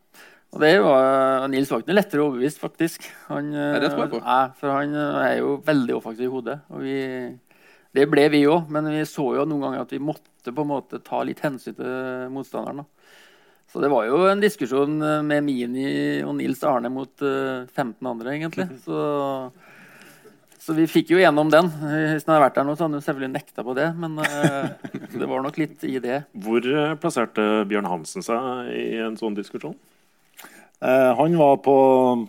Og 0.55 0.61
det 0.63 0.75
var, 0.79 1.41
uh, 1.43 1.47
Nils 1.51 1.71
ikke 1.73 1.95
lettere 1.95 2.23
overbevist, 2.23 2.61
faktisk. 2.61 3.07
Han, 3.27 3.51
det 3.51 3.89
tror 3.89 4.05
jeg 4.05 4.13
på. 4.13 4.21
Nei, 4.23 4.43
for 4.59 4.71
han 4.71 4.95
uh, 4.95 5.19
er 5.25 5.39
jo 5.41 5.57
veldig 5.65 5.97
offensiv 5.97 6.29
i 6.29 6.31
hodet. 6.31 6.59
Og 6.71 6.85
vi, 6.85 6.97
det 7.97 8.05
ble 8.11 8.27
vi 8.31 8.45
òg, 8.47 8.69
men 8.71 8.87
vi 8.93 9.03
så 9.09 9.27
jo 9.35 9.43
noen 9.49 9.65
ganger 9.67 9.83
at 9.83 9.91
vi 9.91 9.99
måtte 9.99 10.53
på 10.55 10.63
en 10.63 10.71
måte 10.71 11.01
ta 11.03 11.19
litt 11.27 11.41
hensyn 11.43 11.75
til 11.75 12.31
motstanderen. 12.31 12.85
Så 13.71 13.81
det 13.83 13.89
var 13.91 14.05
jo 14.07 14.21
en 14.29 14.39
diskusjon 14.39 14.93
med 15.27 15.43
Mini 15.43 15.87
og 16.23 16.37
Nils 16.37 16.61
Arne 16.63 16.91
mot 16.93 17.11
uh, 17.25 17.65
15 17.67 18.07
andre, 18.07 18.37
egentlig. 18.37 18.69
Så, 18.85 18.99
så 20.65 20.73
vi 20.73 20.87
fikk 20.89 21.11
jo 21.11 21.19
gjennom 21.19 21.51
den. 21.51 21.67
Hvis 21.67 22.23
han 22.25 22.31
hadde 22.33 22.45
vært 22.45 22.55
der 22.55 22.65
nå, 22.65 22.73
så 22.73 22.87
hadde 22.87 22.97
han 22.97 23.03
selvfølgelig 23.05 23.33
nekta 23.35 23.65
på 23.67 23.75
det. 23.77 23.89
Men 24.01 24.15
det 25.19 25.27
var 25.29 25.43
nok 25.45 25.59
litt 25.61 25.83
i 25.85 25.99
det. 26.01 26.23
Hvor 26.41 26.65
eh, 26.65 26.95
plasserte 26.97 27.43
Bjørn 27.69 27.85
Hansen 27.91 28.25
seg 28.25 28.71
i 28.73 28.95
en 29.05 29.19
sånn 29.19 29.37
diskusjon? 29.37 29.75
Eh, 30.85 31.15
han 31.17 31.37
var 31.37 31.57
på 31.57 31.75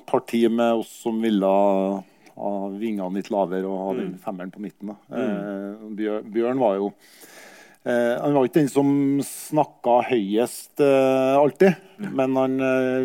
parti 0.06 0.46
med 0.50 0.80
oss 0.80 0.92
som 1.02 1.18
ville 1.20 1.46
ha 1.46 2.52
vingene 2.72 3.18
litt 3.18 3.30
lavere 3.32 3.68
og 3.68 3.82
ha 3.82 3.96
den 3.98 4.14
femmeren 4.22 4.52
på 4.54 4.62
midten. 4.64 4.92
Da. 4.92 4.96
Eh, 5.18 6.22
Bjørn, 6.32 6.60
var 6.60 6.78
jo 6.78 6.90
eh, 7.84 8.14
Han 8.20 8.36
var 8.36 8.46
ikke 8.46 8.60
den 8.62 8.72
som 8.72 8.88
snakka 9.24 9.98
høyest 10.10 10.80
alltid, 10.80 11.76
men 12.16 12.36
han 12.40 12.56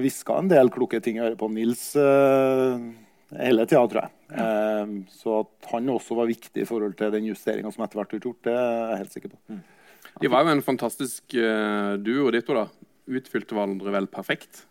hviska 0.04 0.40
en 0.40 0.52
del 0.52 0.72
kloke 0.72 1.04
ting 1.04 1.20
i 1.20 1.26
øret 1.26 1.40
på 1.40 1.52
Nils 1.52 1.92
hele 1.96 3.64
tida, 3.68 3.84
tror 3.88 4.02
jeg. 4.04 4.12
Eh, 4.32 4.96
så 5.20 5.42
at 5.44 5.72
han 5.74 5.92
også 5.92 6.16
var 6.20 6.32
viktig 6.32 6.64
i 6.64 6.68
forhold 6.68 6.98
til 7.00 7.12
den 7.14 7.28
justeringa 7.32 7.72
som 7.72 7.86
etter 7.86 8.02
hvert 8.02 8.16
ble 8.16 8.24
gjort, 8.24 8.44
det 8.48 8.56
er 8.56 8.74
jeg 8.80 9.04
helt 9.04 9.16
sikker 9.18 9.36
på. 9.36 9.62
De 10.22 10.32
var 10.32 10.44
jo 10.44 10.52
en 10.52 10.66
fantastisk 10.66 11.36
duo, 12.04 12.32
de 12.32 12.44
to. 12.44 12.56
da. 12.56 12.68
Utfylte 13.12 13.56
hverandre 13.56 13.92
vel 13.96 14.08
perfekt, 14.12 14.66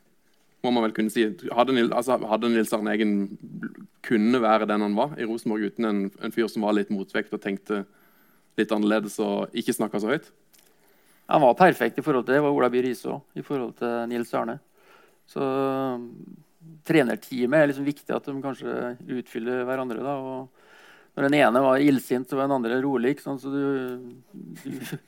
må 0.64 0.72
man 0.74 0.84
vel 0.84 0.94
kunne 0.96 1.12
si. 1.12 1.24
Hadde, 1.56 1.74
Nils, 1.76 1.92
altså, 1.94 2.18
hadde 2.28 2.50
Nils 2.52 2.72
Arne 2.76 2.92
Eggen 2.94 3.14
kunne 4.04 4.40
være 4.42 4.68
den 4.68 4.84
han 4.84 4.96
var 4.96 5.16
i 5.20 5.26
Rosenborg 5.28 5.70
uten 5.70 5.88
en, 5.88 6.02
en 6.20 6.34
fyr 6.34 6.50
som 6.52 6.66
var 6.66 6.76
litt 6.76 6.92
motvekt 6.92 7.34
og 7.36 7.42
tenkte 7.44 7.84
litt 8.58 8.72
annerledes 8.74 9.16
og 9.24 9.54
ikke 9.56 9.76
snakka 9.76 10.02
så 10.02 10.12
høyt? 10.12 10.28
Han 11.30 11.44
var 11.44 11.58
perfekt 11.58 12.00
i 12.00 12.04
forhold 12.04 12.26
til 12.26 12.36
det. 12.36 12.42
var 12.42 12.56
Ola 12.56 12.68
By 12.72 12.82
Riise 12.84 13.12
òg, 13.12 13.22
i 13.38 13.44
forhold 13.46 13.76
til 13.78 14.08
Nils 14.10 14.32
Arne. 14.34 14.58
Så 15.30 15.40
um, 15.40 16.08
trenerteamet 16.86 17.60
er 17.60 17.70
liksom 17.70 17.86
viktig 17.86 18.16
at 18.16 18.26
de 18.26 18.34
kanskje 18.42 18.94
utfyller 19.20 19.62
hverandre. 19.68 20.02
da, 20.02 20.16
og 20.18 21.14
Når 21.14 21.28
den 21.28 21.38
ene 21.38 21.62
var 21.62 21.84
illsint, 21.84 22.28
så 22.28 22.36
var 22.36 22.50
den 22.50 22.58
andre 22.58 22.80
rolig. 22.82 23.20
sant, 23.22 23.40
så 23.42 23.52
du, 23.52 23.62
du 24.64 24.98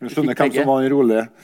Du 0.00 0.08
skjønner 0.08 0.32
hvem 0.32 0.48
som 0.54 0.64
var 0.70 0.80
den 0.80 0.88
rolige. 0.94 1.24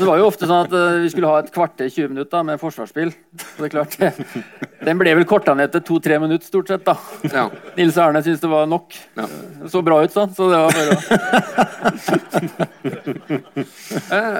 Det 0.00 0.06
var 0.08 0.16
jo 0.18 0.24
ofte 0.26 0.46
sånn 0.48 0.64
at 0.64 0.72
eh, 0.74 0.96
vi 1.04 1.10
skulle 1.12 1.28
ha 1.30 1.36
et 1.42 1.52
kvarter 1.54 1.86
20 1.86 2.08
minutter 2.14 2.42
med 2.46 2.58
forsvarsspill. 2.58 3.10
Så 3.38 3.56
det 3.60 3.66
er 3.68 3.72
klart, 3.74 3.92
det, 4.00 4.10
Den 4.88 4.98
ble 4.98 5.12
vel 5.18 5.26
korta 5.28 5.52
ned 5.54 5.70
til 5.74 5.82
to-tre 5.86 6.16
minutter, 6.22 6.46
stort 6.48 6.68
sett. 6.72 6.84
da. 6.86 6.94
Ja. 7.30 7.44
Nils 7.76 7.96
Arne 8.00 8.22
syntes 8.24 8.40
det 8.42 8.50
var 8.50 8.66
nok. 8.70 8.94
Ja. 9.18 9.26
Det 9.60 9.70
så 9.70 9.82
bra 9.86 9.96
ut, 10.02 10.12
sånn. 10.14 10.30
Så 10.34 10.48
det 10.50 10.58
var 10.58 10.70
bare 10.74 10.96
å 10.96 11.00
Eh, 14.10 14.38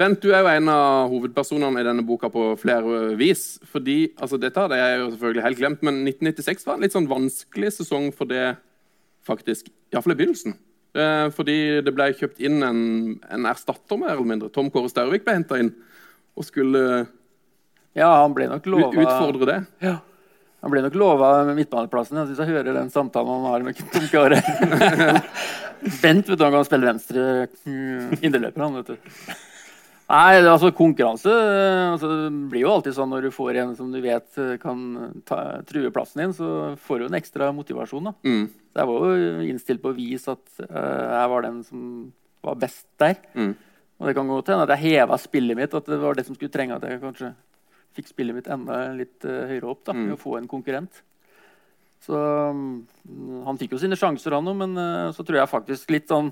Bent, 0.00 0.20
du 0.22 0.28
er 0.32 0.40
jo 0.42 0.48
en 0.50 0.68
av 0.72 1.10
hovedpersonene 1.12 1.80
i 1.82 1.86
denne 1.86 2.02
boka 2.06 2.28
på 2.32 2.42
flere 2.60 3.14
vis. 3.20 3.58
fordi, 3.70 3.98
altså 4.18 4.36
Dette 4.40 4.60
hadde 4.64 4.78
jeg 4.80 4.98
jo 4.98 5.10
selvfølgelig 5.12 5.44
helt 5.46 5.60
glemt, 5.60 5.80
men 5.86 5.94
1996 6.08 6.66
var 6.66 6.74
en 6.78 6.82
litt 6.86 6.96
sånn 6.96 7.10
vanskelig 7.10 7.70
sesong 7.78 8.06
for 8.16 8.26
det, 8.30 8.46
faktisk. 9.26 9.62
Iallfall 9.92 10.14
i 10.16 10.20
begynnelsen. 10.22 10.52
Eh, 10.90 11.26
fordi 11.34 11.56
det 11.86 11.92
ble 11.94 12.08
kjøpt 12.18 12.40
inn 12.42 12.62
en, 12.66 12.82
en 13.30 13.48
erstatter, 13.50 13.98
mer 14.00 14.16
eller 14.16 14.26
mindre. 14.26 14.50
Tom 14.52 14.70
Kåre 14.74 14.90
Staurvik 14.90 15.26
ble 15.26 15.36
henta 15.38 15.60
inn 15.62 15.70
og 16.38 16.46
skulle 16.46 16.84
Ja, 17.98 18.08
han 18.22 18.34
ble 18.34 18.48
nok 18.50 18.66
lovet, 18.70 18.98
utfordre 19.02 19.50
det. 19.50 19.58
Ja. 19.84 19.98
Han 20.60 20.72
ble 20.74 20.82
nok 20.84 20.96
lova 20.98 21.30
midtbaneplassen. 21.56 22.18
Jeg 22.20 22.30
syns 22.32 22.42
jeg 22.42 22.52
hører 22.52 22.76
den 22.76 22.90
samtalen 22.92 23.38
han 23.38 23.46
har 23.48 23.64
med 23.64 23.78
Tom 23.94 24.08
Kåre. 24.12 24.40
Bent 26.02 26.28
vet 26.28 26.36
du, 26.36 26.42
han 26.44 26.52
kan 26.52 26.66
spille 26.68 26.90
venstre 26.90 27.22
inderløper, 28.20 28.66
han, 28.66 28.76
vet 28.82 28.90
du. 28.92 29.38
Nei, 30.10 30.40
det, 30.42 30.50
altså 30.50 30.72
konkurranse 30.74 31.30
eh, 31.30 31.92
altså, 31.92 32.08
Det 32.10 32.30
blir 32.50 32.64
jo 32.64 32.72
alltid 32.72 32.96
sånn 32.96 33.12
når 33.12 33.28
du 33.28 33.34
får 33.34 33.58
en 33.62 33.74
som 33.78 33.92
du 33.94 34.00
vet 34.02 34.38
eh, 34.42 34.56
kan 34.62 34.80
ta, 35.28 35.38
true 35.68 35.92
plassen 35.94 36.24
din, 36.24 36.32
så 36.34 36.48
får 36.82 36.98
du 36.98 37.04
en 37.06 37.18
ekstra 37.20 37.52
motivasjon. 37.54 38.08
da. 38.10 38.14
Mm. 38.26 38.48
Så 38.72 38.82
jeg 38.82 38.90
var 38.90 39.04
jo 39.06 39.44
innstilt 39.52 39.82
på 39.84 39.92
å 39.92 39.96
vise 39.96 40.34
at 40.34 40.64
uh, 40.64 41.20
jeg 41.20 41.30
var 41.32 41.46
den 41.46 41.60
som 41.66 41.84
var 42.46 42.58
best 42.62 42.86
der. 43.02 43.20
Mm. 43.34 43.52
Og 44.00 44.08
det 44.08 44.16
kan 44.16 44.32
godt 44.32 44.50
hende 44.50 44.66
at 44.66 44.72
jeg 44.76 44.94
heva 44.96 45.18
spillet 45.20 45.58
mitt, 45.58 45.74
at 45.76 45.90
det 45.90 45.98
var 46.02 46.18
det 46.18 46.24
som 46.26 46.38
skulle 46.38 46.54
trenge 46.54 46.78
at 46.78 46.86
jeg 46.86 47.02
kanskje 47.02 47.32
fikk 47.98 48.10
spillet 48.12 48.38
mitt 48.38 48.50
enda 48.50 48.80
litt 48.96 49.26
uh, 49.28 49.44
høyere 49.50 49.70
opp. 49.70 49.84
da, 49.86 49.94
Mm. 49.94 50.04
med 50.08 50.16
å 50.16 50.22
få 50.22 50.38
en 50.38 50.50
konkurrent. 50.50 51.02
Så 52.00 52.16
um, 52.16 52.86
han 53.44 53.58
fikk 53.60 53.74
jo 53.76 53.82
sine 53.82 53.98
sjanser, 53.98 54.32
han 54.32 54.48
òg, 54.48 54.56
men 54.56 54.78
uh, 54.78 55.10
så 55.12 55.22
tror 55.26 55.42
jeg 55.42 55.52
faktisk 55.52 55.90
litt 55.92 56.08
sånn 56.08 56.30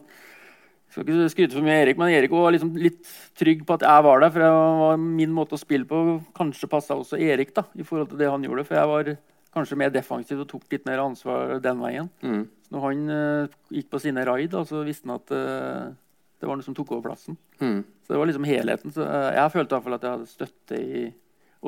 skal 0.89 1.05
ikke 1.05 1.31
skryte 1.33 1.57
for 1.57 1.67
mye 1.67 1.79
Erik, 1.83 1.99
men 2.01 2.13
Erik 2.17 2.33
var 2.33 2.53
liksom 2.55 2.73
litt 2.81 3.09
trygg 3.39 3.65
på 3.69 3.77
at 3.77 3.85
jeg 3.85 4.05
var 4.07 4.23
der. 4.23 4.33
For 4.35 4.59
var 4.81 5.01
min 5.03 5.35
måte 5.37 5.57
å 5.57 5.61
spille 5.61 5.89
på 5.89 6.19
kanskje 6.37 6.71
passa 6.73 6.97
også 6.97 7.21
Erik 7.21 7.53
da, 7.57 7.67
i 7.77 7.87
forhold 7.87 8.13
til 8.13 8.23
det 8.23 8.31
han 8.33 8.45
gjorde. 8.47 8.65
For 8.69 8.79
jeg 8.79 8.91
var 8.93 9.13
kanskje 9.55 9.79
mer 9.81 9.93
defensiv 9.93 10.43
og 10.43 10.49
tok 10.51 10.67
litt 10.73 10.87
mer 10.89 11.03
ansvar 11.05 11.59
den 11.65 11.83
veien. 11.83 12.11
Mm. 12.25 12.43
Når 12.73 12.85
han 12.85 13.13
uh, 13.13 13.57
gikk 13.73 13.91
på 13.93 14.01
sine 14.03 14.25
raid, 14.29 14.51
da, 14.53 14.65
så 14.69 14.83
visste 14.87 15.09
han 15.09 15.21
at 15.21 15.33
uh, 15.33 15.93
det 16.39 16.49
var 16.49 16.59
noe 16.59 16.67
som 16.67 16.77
tok 16.77 16.93
over 16.95 17.11
plassen. 17.11 17.39
Mm. 17.61 17.81
Så 18.05 18.15
det 18.15 18.21
var 18.21 18.31
liksom 18.31 18.49
helheten. 18.49 18.95
Så 18.95 19.05
uh, 19.05 19.31
jeg 19.37 19.55
følte 19.55 19.73
i 19.73 19.77
hvert 19.77 19.89
fall 19.89 19.99
at 19.99 20.09
jeg 20.09 20.17
hadde 20.17 20.33
støtte 20.33 20.81
i 20.81 21.07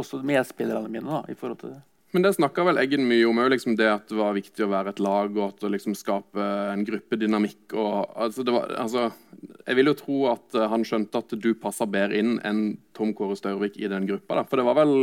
også 0.00 0.21
medspillerne 0.25 0.89
mine. 0.89 1.09
da, 1.09 1.25
i 1.29 1.37
forhold 1.37 1.61
til 1.61 1.75
det. 1.75 1.81
Men 2.11 2.25
det 2.25 2.33
snakka 2.35 2.64
vel 2.67 2.81
Eggen 2.83 3.05
mye 3.07 3.26
om 3.29 3.38
òg, 3.38 3.52
liksom 3.52 3.76
det 3.79 3.87
at 3.87 4.09
det 4.11 4.19
var 4.19 4.35
viktig 4.35 4.64
å 4.67 4.71
være 4.73 4.95
et 4.95 5.02
lag 5.05 5.31
og 5.37 5.45
at 5.45 5.67
å 5.67 5.71
liksom 5.71 5.95
skape 5.95 6.43
en 6.73 6.83
gruppedynamikk. 6.87 7.75
Og, 7.79 8.11
altså 8.26 8.43
det 8.47 8.55
var, 8.55 8.73
altså, 8.83 9.05
jeg 9.62 9.79
vil 9.79 9.93
jo 9.93 9.97
tro 10.00 10.19
at 10.33 10.59
eh, 10.59 10.69
han 10.73 10.87
skjønte 10.87 11.23
at 11.23 11.37
du 11.38 11.50
passa 11.55 11.87
bedre 11.87 12.19
inn 12.19 12.37
enn 12.47 12.64
Tom 12.97 13.14
Kåre 13.14 13.38
Staurvik 13.38 13.79
i 13.79 13.90
den 13.93 14.09
gruppa. 14.11 14.40
Da. 14.40 14.47
For 14.50 14.59
det 14.59 14.67
var 14.67 14.81
vel 14.83 14.95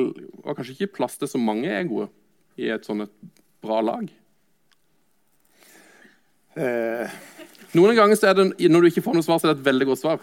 var 0.43 0.57
kanskje 0.57 0.75
ikke 0.75 0.95
plass 0.99 1.15
til 1.21 1.31
så 1.31 1.39
mange 1.39 1.71
egoer 1.79 2.11
i 2.59 2.71
et 2.73 2.87
sånn 2.87 3.05
et 3.05 3.15
bra 3.63 3.79
lag. 3.85 4.09
Eh, 6.57 7.17
Noen 7.77 7.95
ganger 7.97 8.17
så 8.17 8.29
er 8.31 8.37
det, 8.37 8.45
når 8.71 8.83
du 8.83 8.87
ikke 8.89 9.03
får 9.05 9.15
noe 9.17 9.25
svar, 9.25 9.39
så 9.39 9.47
er 9.47 9.53
det 9.53 9.59
et 9.61 9.67
veldig 9.67 9.87
godt 9.89 10.01
svar. 10.01 10.21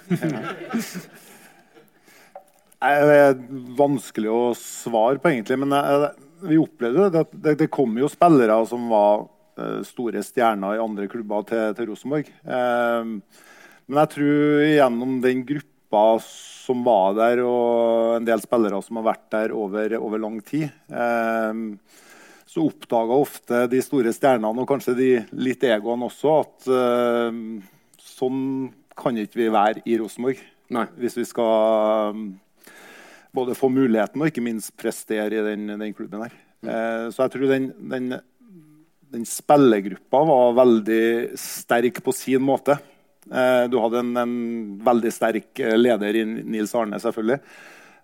Nei, 2.84 2.94
Det 3.08 3.18
er 3.20 3.36
vanskelig 3.78 4.30
å 4.32 4.40
svare 4.58 5.20
på, 5.20 5.30
egentlig. 5.30 5.56
Men 5.62 5.72
eh, 5.76 6.08
vi 6.48 6.60
opplevde 6.60 7.10
det. 7.14 7.24
Det, 7.32 7.56
det 7.64 7.72
kom 7.72 7.96
jo 8.00 8.10
spillere 8.12 8.58
som 8.68 8.86
var 8.92 9.26
eh, 9.58 9.80
store 9.86 10.22
stjerner 10.24 10.76
i 10.76 10.84
andre 10.84 11.08
klubber 11.10 11.46
til, 11.48 11.74
til 11.76 11.90
Rosenborg. 11.90 12.30
Eh, 12.30 13.10
men 13.84 14.00
jeg 14.00 14.12
tror 14.14 14.64
gjennom 14.68 15.18
den 15.24 15.44
gruppa 15.48 16.06
som 16.24 16.80
var 16.86 17.12
der, 17.18 17.44
og 17.44 18.16
en 18.18 18.26
del 18.26 18.40
spillere 18.42 18.80
som 18.82 19.00
har 19.00 19.10
vært 19.12 19.28
der 19.34 19.54
over, 19.56 19.98
over 20.00 20.22
lang 20.22 20.40
tid, 20.46 20.70
eh, 20.88 21.60
så 22.54 22.68
oppdaga 22.68 23.18
ofte 23.18 23.64
de 23.72 23.82
store 23.82 24.12
stjernene, 24.14 24.62
og 24.62 24.68
kanskje 24.70 24.94
de 24.98 25.10
litt 25.42 25.64
egoene 25.66 26.06
også, 26.06 26.34
at 26.44 26.68
uh, 26.70 27.38
sånn 27.98 28.42
kan 28.94 29.18
ikke 29.18 29.40
vi 29.40 29.48
være 29.50 29.82
i 29.90 29.96
Rosenborg. 29.98 30.38
Hvis 31.00 31.18
vi 31.18 31.24
skal 31.26 32.20
både 33.34 33.56
få 33.58 33.70
muligheten 33.72 34.22
og 34.22 34.30
ikke 34.30 34.44
minst 34.44 34.74
prestere 34.78 35.40
i 35.40 35.44
den, 35.48 35.74
den 35.74 35.94
klubben 35.96 36.24
her. 36.24 36.34
Eh, 36.64 37.06
så 37.12 37.24
jeg 37.24 37.34
tror 37.34 37.50
den, 37.50 37.68
den, 37.90 38.16
den 39.14 39.28
spillergruppa 39.28 40.22
var 40.30 40.58
veldig 40.62 41.04
sterk 41.40 42.00
på 42.04 42.14
sin 42.16 42.44
måte. 42.44 42.78
Eh, 43.30 43.64
du 43.72 43.78
hadde 43.80 44.02
en, 44.04 44.14
en 44.20 44.36
veldig 44.84 45.12
sterk 45.14 45.62
eh, 45.62 45.76
leder 45.78 46.20
i 46.20 46.24
Nils 46.26 46.74
Arne, 46.78 47.00
selvfølgelig. 47.02 47.40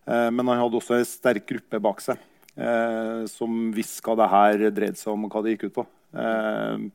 Eh, 0.08 0.28
men 0.34 0.50
han 0.50 0.62
hadde 0.64 0.80
også 0.80 0.99
en 0.99 1.08
sterk 1.08 1.49
gruppe 1.49 1.80
bak 1.82 2.04
seg 2.04 2.20
eh, 2.56 3.26
som 3.30 3.66
visste 3.76 4.04
hva 4.06 4.16
det 4.20 4.30
her 4.34 4.68
dreide 4.70 5.00
seg 5.00 5.12
om, 5.14 5.26
og 5.26 5.34
hva 5.34 5.44
det 5.44 5.56
gikk 5.56 5.68
ut 5.68 5.76
på. 5.80 5.87
Eh, 6.16 6.88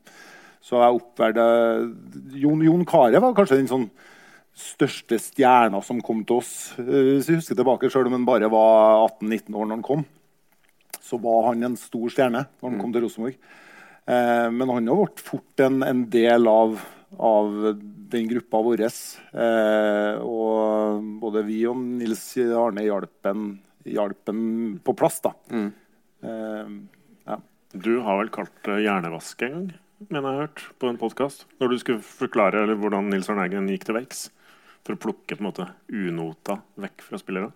så 0.66 0.82
jeg 0.82 0.98
oppvært 0.98 1.38
Jon, 2.42 2.62
Jon 2.66 2.86
Carew 2.88 3.22
var 3.22 3.34
kanskje 3.36 3.60
den 3.60 3.70
sånn 3.70 3.84
største 4.56 5.18
stjerna 5.20 5.82
som 5.84 6.00
kom 6.04 6.22
til 6.26 6.40
oss. 6.40 6.52
Eh, 6.80 7.16
hvis 7.16 7.28
vi 7.28 7.38
husker 7.38 7.58
tilbake, 7.58 7.90
Selv 7.92 8.08
om 8.08 8.16
han 8.16 8.28
bare 8.28 8.50
var 8.50 9.06
18-19 9.20 9.54
år 9.54 9.66
når 9.66 9.74
han 9.76 9.86
kom, 9.86 10.04
så 11.00 11.20
var 11.20 11.52
han 11.52 11.62
en 11.62 11.76
stor 11.76 12.08
stjerne 12.10 12.46
når 12.48 12.70
han 12.70 12.80
kom 12.80 12.92
til 12.92 13.04
Rosenborg. 13.04 13.36
Eh, 14.06 14.48
men 14.50 14.68
han 14.72 14.88
har 14.88 15.02
blitt 15.04 15.20
fort 15.20 15.60
en, 15.60 15.82
en 15.82 16.04
del 16.10 16.48
av, 16.48 16.80
av, 17.18 17.76
den 18.06 18.28
gruppa 18.30 18.62
vår. 18.62 18.86
Eh, 18.86 20.24
og 20.24 21.06
både 21.20 21.42
vi 21.46 21.64
og 21.68 21.76
Nils 21.76 22.24
Arne 22.38 22.86
hjalp 22.86 23.28
ham 23.28 24.78
på 24.82 24.94
plass. 24.96 25.20
da. 25.20 25.34
Mm. 25.50 25.72
Ja. 27.26 27.36
Du 27.76 27.98
har 28.02 28.22
vel 28.22 28.30
kalt 28.32 28.54
det 28.64 28.80
hjernevask 28.86 29.42
en 29.42 29.52
gang? 29.58 29.74
mener 30.12 30.28
jeg 30.28 30.36
har 30.36 30.42
hørt 30.44 30.62
på 30.76 30.88
en 30.90 30.98
podkast. 31.00 31.46
Når 31.60 31.70
du 31.72 31.78
skulle 31.80 32.04
forklare 32.04 32.66
hvordan 32.76 33.08
Nils 33.08 33.30
Arne 33.32 33.46
Eggen 33.46 33.70
gikk 33.72 33.86
til 33.88 33.96
verks 33.96 34.26
for 34.86 34.96
å 34.96 35.02
plukke 35.06 35.36
på 35.36 35.42
en 35.42 35.48
måte 35.48 35.68
unota 35.90 36.60
vekk 36.80 37.04
fra 37.06 37.20
spillere? 37.20 37.52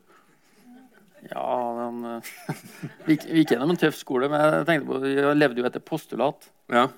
Ja, 1.28 1.44
han 1.76 2.00
eh, 2.08 2.32
vi, 3.06 3.18
vi 3.18 3.42
gikk 3.42 3.54
gjennom 3.54 3.74
en 3.74 3.80
tøff 3.80 3.98
skole, 3.98 4.30
men 4.32 4.40
jeg 4.40 4.66
tenkte 4.68 4.88
på, 4.88 5.00
vi 5.04 5.14
levde 5.36 5.62
jo 5.62 5.68
etter 5.68 5.84
postulat. 5.84 6.48
Ja. 6.72 6.88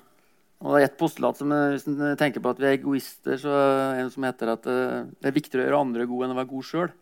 Og 0.63 0.75
det 0.75 0.79
er 0.79 0.87
et 0.87 0.99
postulat 0.99 1.39
som 1.39 1.51
eh, 1.51 1.73
Hvis 1.75 1.87
en 1.91 2.17
tenker 2.19 2.43
på 2.43 2.53
at 2.53 2.61
vi 2.61 2.69
er 2.69 2.77
egoister, 2.77 3.39
så 3.41 3.53
er 3.53 3.73
det 3.97 4.05
en 4.05 4.13
som 4.13 4.27
heter 4.27 4.53
at 4.55 4.69
eh, 4.71 5.09
det 5.19 5.29
er 5.29 5.37
viktigere 5.37 5.65
å 5.65 5.67
gjøre 5.67 5.81
andre 5.87 6.07
gode 6.09 6.29
enn 6.29 6.35
å 6.35 6.39
være 6.39 6.53
god 6.53 6.69
sjøl. 6.69 6.93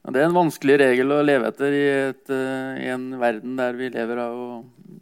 Det 0.00 0.16
er 0.16 0.30
en 0.30 0.38
vanskelig 0.38 0.78
regel 0.80 1.12
å 1.12 1.20
leve 1.20 1.50
etter 1.50 1.74
i, 1.76 1.82
et, 2.08 2.30
i 2.32 2.86
en 2.88 3.10
verden 3.20 3.58
der 3.58 3.74
vi 3.76 3.90
lever 3.92 4.22
av 4.22 4.38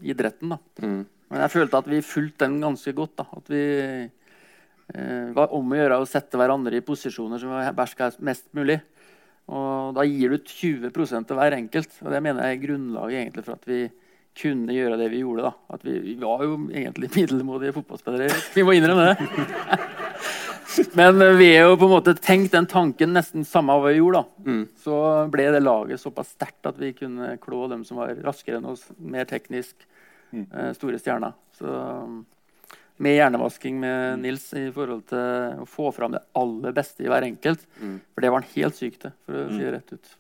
idretten. 0.03 0.57
Mm. 0.83 1.05
Men 1.29 1.45
jeg 1.45 1.53
følte 1.53 1.81
at 1.83 1.91
vi 1.91 2.01
fulgte 2.05 2.47
den 2.47 2.61
ganske 2.63 2.95
godt. 2.97 3.15
da. 3.21 3.27
At 3.37 3.51
vi 3.53 3.63
eh, 3.83 4.28
var 5.37 5.53
om 5.53 5.73
å 5.73 5.77
gjøre 5.77 5.99
å 6.01 6.09
sette 6.09 6.39
hverandre 6.41 6.79
i 6.79 6.85
posisjoner 6.85 7.41
som 7.41 7.53
var 7.53 7.75
beherska 7.77 8.11
mest 8.25 8.47
mulig. 8.57 8.79
Og 9.49 9.97
da 9.97 10.05
gir 10.05 10.35
du 10.35 10.39
20% 10.41 11.29
til 11.29 11.39
hver 11.39 11.57
enkelt. 11.57 11.95
Og 12.05 12.13
det 12.13 12.21
mener 12.25 12.45
jeg 12.45 12.59
er 12.59 12.63
grunnlaget 12.67 13.23
egentlig 13.23 13.45
for 13.47 13.57
at 13.57 13.69
vi 13.69 13.81
kunne 14.39 14.75
gjøre 14.75 14.99
det 15.01 15.09
vi 15.13 15.23
gjorde. 15.23 15.49
da. 15.49 15.53
At 15.75 15.85
vi, 15.87 15.97
vi 16.05 16.17
var 16.21 16.45
jo 16.45 16.59
egentlig 16.69 17.11
middelmådige 17.17 17.77
fotballspillere. 17.79 18.43
Vi 18.55 18.65
må 18.67 18.77
innrømme 18.77 19.11
det. 19.11 19.17
Men 20.99 21.19
vi 21.41 21.49
er 21.57 21.65
jo 21.65 21.79
på 21.81 21.89
en 21.89 21.95
måte 21.97 22.15
tenkt 22.23 22.53
den 22.55 22.69
tanken 22.71 23.15
nesten 23.17 23.47
samme 23.49 23.75
hva 23.75 23.91
vi 23.91 23.99
gjorde. 23.99 24.21
da. 24.21 24.51
Mm. 24.53 24.65
Så 24.85 24.99
ble 25.33 25.49
det 25.55 25.65
laget 25.65 26.03
såpass 26.03 26.35
sterkt 26.37 26.69
at 26.69 26.79
vi 26.79 26.93
kunne 26.97 27.35
klå 27.43 27.67
dem 27.73 27.87
som 27.89 27.99
var 28.03 28.13
raskere 28.23 28.61
enn 28.61 28.69
oss, 28.69 28.85
mer 28.99 29.27
teknisk. 29.29 29.77
Mm. 30.29 30.75
store 30.77 30.99
stjerner. 31.01 31.33
Så 31.57 31.71
med 33.03 33.15
hjernevasking 33.15 33.77
med 33.83 34.23
Nils 34.25 34.47
i 34.59 34.69
forhold 34.75 35.05
til 35.11 35.63
å 35.63 35.67
få 35.71 35.91
fram 35.95 36.17
det 36.17 36.25
aller 36.39 36.75
beste 36.75 37.05
i 37.05 37.11
hver 37.11 37.27
enkelt. 37.27 37.63
Mm. 37.79 37.99
For 38.13 38.25
det 38.25 38.33
var 38.33 38.43
han 38.43 38.57
helt 38.57 38.79
syk 38.79 38.99
til, 39.03 39.15
for 39.27 39.45
å 39.45 39.51
si 39.53 39.63
det 39.63 39.75
rett 39.77 39.95
ut. 39.95 40.17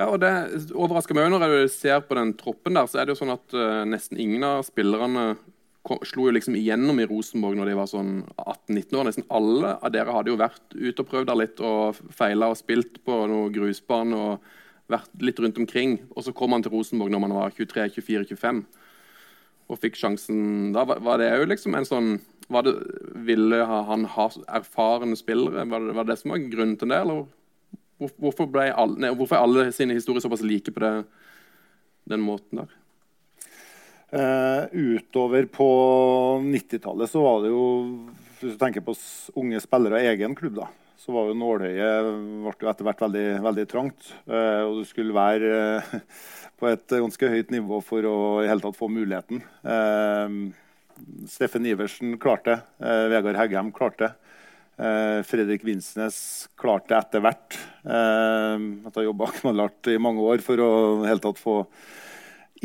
Ja, 0.00 0.06
og 0.08 0.20
Det 0.22 0.32
overrasker 0.72 1.16
meg 1.16 1.30
når 1.32 1.46
jeg 1.48 1.72
ser 1.74 2.02
på 2.06 2.16
den 2.16 2.32
troppen 2.38 2.78
der, 2.78 2.88
så 2.88 3.00
er 3.00 3.06
det 3.06 3.14
jo 3.14 3.20
sånn 3.20 3.34
at 3.34 3.56
uh, 3.56 3.82
nesten 3.88 4.20
ingen 4.22 4.46
av 4.46 4.62
spillerne 4.64 5.34
kom, 5.86 6.00
slo 6.08 6.28
jo 6.28 6.34
liksom 6.36 6.56
igjennom 6.58 7.00
i 7.02 7.08
Rosenborg 7.10 7.58
når 7.58 7.70
de 7.70 7.76
var 7.78 7.90
sånn 7.90 8.14
18-19 8.36 8.96
år. 8.96 9.08
Nesten 9.08 9.28
alle 9.28 9.74
av 9.76 9.92
dere 9.94 10.14
hadde 10.16 10.32
jo 10.32 10.40
vært 10.40 10.76
ute 10.76 11.04
og 11.04 11.10
prøvd 11.10 11.30
der 11.30 11.40
litt 11.42 11.62
og 11.64 12.00
feila 12.16 12.50
og 12.52 12.58
spilt 12.60 13.02
på 13.06 13.22
noe 13.30 13.52
grusbane 13.54 14.16
og 14.16 14.50
vært 14.90 15.22
litt 15.22 15.40
rundt 15.42 15.60
omkring. 15.62 15.98
Og 16.16 16.26
så 16.26 16.34
kom 16.36 16.54
man 16.54 16.64
til 16.64 16.74
Rosenborg 16.74 17.12
når 17.14 17.24
man 17.26 17.36
var 17.36 17.56
23-24-25 17.58 18.64
og 19.70 19.78
fikk 19.78 19.98
sjansen 20.00 20.72
da, 20.74 20.84
var 20.84 21.20
det 21.22 21.30
jo 21.30 21.48
liksom 21.50 21.76
en 21.78 21.88
sånn 21.88 22.10
var 22.50 22.66
det, 22.66 22.72
Ville 23.26 23.62
han 23.62 24.08
ha 24.10 24.26
erfarne 24.50 25.14
spillere? 25.18 25.62
Var 25.70 25.84
det, 25.86 25.94
var 25.94 26.08
det, 26.08 26.16
som 26.18 26.32
var 26.34 26.42
grunnen 26.50 26.74
til 26.80 26.90
det? 26.90 26.98
eller 26.98 27.28
Hvorfor, 28.00 28.46
ble 28.48 28.70
alle, 28.72 28.96
nei, 28.96 29.10
hvorfor 29.12 29.36
er 29.36 29.44
alle 29.44 29.72
sine 29.76 29.92
historier 29.92 30.22
såpass 30.24 30.40
like 30.40 30.72
på 30.72 30.80
det, 30.80 30.92
den 32.08 32.22
måten 32.24 32.62
der? 32.62 32.70
Uh, 34.10 34.64
utover 34.72 35.44
på 35.52 35.68
90-tallet 36.42 37.12
så 37.12 37.20
var 37.22 37.44
det 37.44 37.52
jo 37.52 37.66
Hvis 38.40 38.56
du 38.56 38.58
tenker 38.58 38.82
på 38.82 38.96
unge 39.38 39.60
spillere 39.62 40.00
og 40.00 40.08
egen 40.10 40.34
klubb, 40.34 40.56
da, 40.58 40.66
så 41.00 41.14
var 41.16 41.30
jo 41.30 41.38
nåløyet 41.40 42.60
etter 42.68 42.84
hvert 42.84 43.02
veldig, 43.06 43.26
veldig 43.46 43.66
trangt. 43.70 44.12
Uh, 44.28 44.68
og 44.68 44.80
du 44.80 44.84
skulle 44.88 45.16
være 45.16 45.52
uh, 45.80 45.94
på 46.60 46.68
et 46.68 46.96
ganske 47.00 47.30
høyt 47.32 47.52
nivå 47.54 47.80
for 47.84 48.06
å 48.06 48.16
i 48.42 48.48
hele 48.50 48.62
tatt 48.62 48.78
få 48.78 48.90
muligheten. 48.92 49.40
Eh, 49.64 50.34
Steffen 51.30 51.68
Iversen 51.68 52.18
klarte. 52.20 52.60
Eh, 52.82 53.06
Vegard 53.12 53.38
Heggem 53.40 53.70
klarte. 53.76 54.12
Eh, 54.80 55.20
Fredrik 55.26 55.64
Vinsnes 55.64 56.18
klarte 56.60 56.92
det 56.92 57.00
etter 57.00 57.24
hvert. 57.24 57.56
Eh, 57.84 58.66
at 58.88 59.00
har 59.00 59.08
jobba 59.08 59.32
knallhardt 59.40 59.92
i 59.92 59.98
mange 60.02 60.24
år 60.24 60.44
for 60.44 60.60
å 60.64 60.70
i 61.00 61.08
hele 61.08 61.24
tatt 61.24 61.40
få 61.40 61.62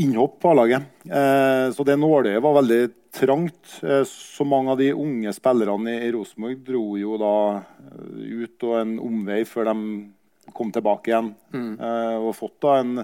innhopp 0.04 0.41
på 0.43 0.52
A-laget. 0.52 0.91
Eh, 1.08 1.71
så 1.71 1.88
det 1.88 1.95
nåløyet 2.02 2.43
var 2.43 2.60
veldig 2.60 2.82
trangt. 3.15 3.78
Eh, 3.84 4.04
så 4.10 4.45
mange 4.47 4.75
av 4.75 4.82
de 4.82 4.91
unge 4.93 5.34
spillerne 5.36 5.95
i, 5.95 6.04
i 6.08 6.12
Rosenborg 6.15 6.62
dro 6.67 6.84
jo 6.99 7.17
da 7.21 7.38
eh, 7.62 8.43
ut 8.43 8.67
og 8.67 8.78
en 8.82 8.99
omvei 9.04 9.41
før 9.49 9.71
de 9.71 10.54
kom 10.56 10.69
tilbake 10.75 11.12
igjen. 11.12 11.34
Mm. 11.56 11.73
Eh, 11.80 12.19
og 12.19 12.38
fått 12.38 12.60
da 12.63 12.78
en 12.84 13.01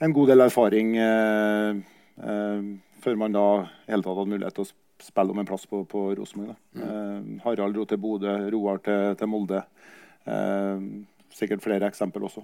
en 0.00 0.12
god 0.16 0.30
del 0.32 0.40
erfaring 0.46 0.94
eh, 0.96 1.80
eh, 2.24 2.68
før 3.04 3.18
man 3.20 3.34
da 3.36 3.46
hele 3.88 4.04
tatt 4.04 4.16
hadde 4.16 4.32
mulighet 4.32 4.56
til 4.56 4.64
å 4.64 4.70
spille 5.00 5.34
om 5.34 5.40
en 5.42 5.48
plass 5.48 5.66
på, 5.68 5.82
på 5.88 6.06
Rosenborg. 6.16 6.56
Mm. 6.76 6.84
Eh, 6.86 7.42
Harald 7.44 7.76
dro 7.76 7.84
til 7.88 8.00
Bodø, 8.00 8.32
Roar 8.52 8.80
til, 8.84 9.16
til 9.20 9.30
Molde. 9.30 9.62
Sikkert 11.34 11.62
flere 11.64 11.88
eksempler 11.88 12.26
også. 12.28 12.42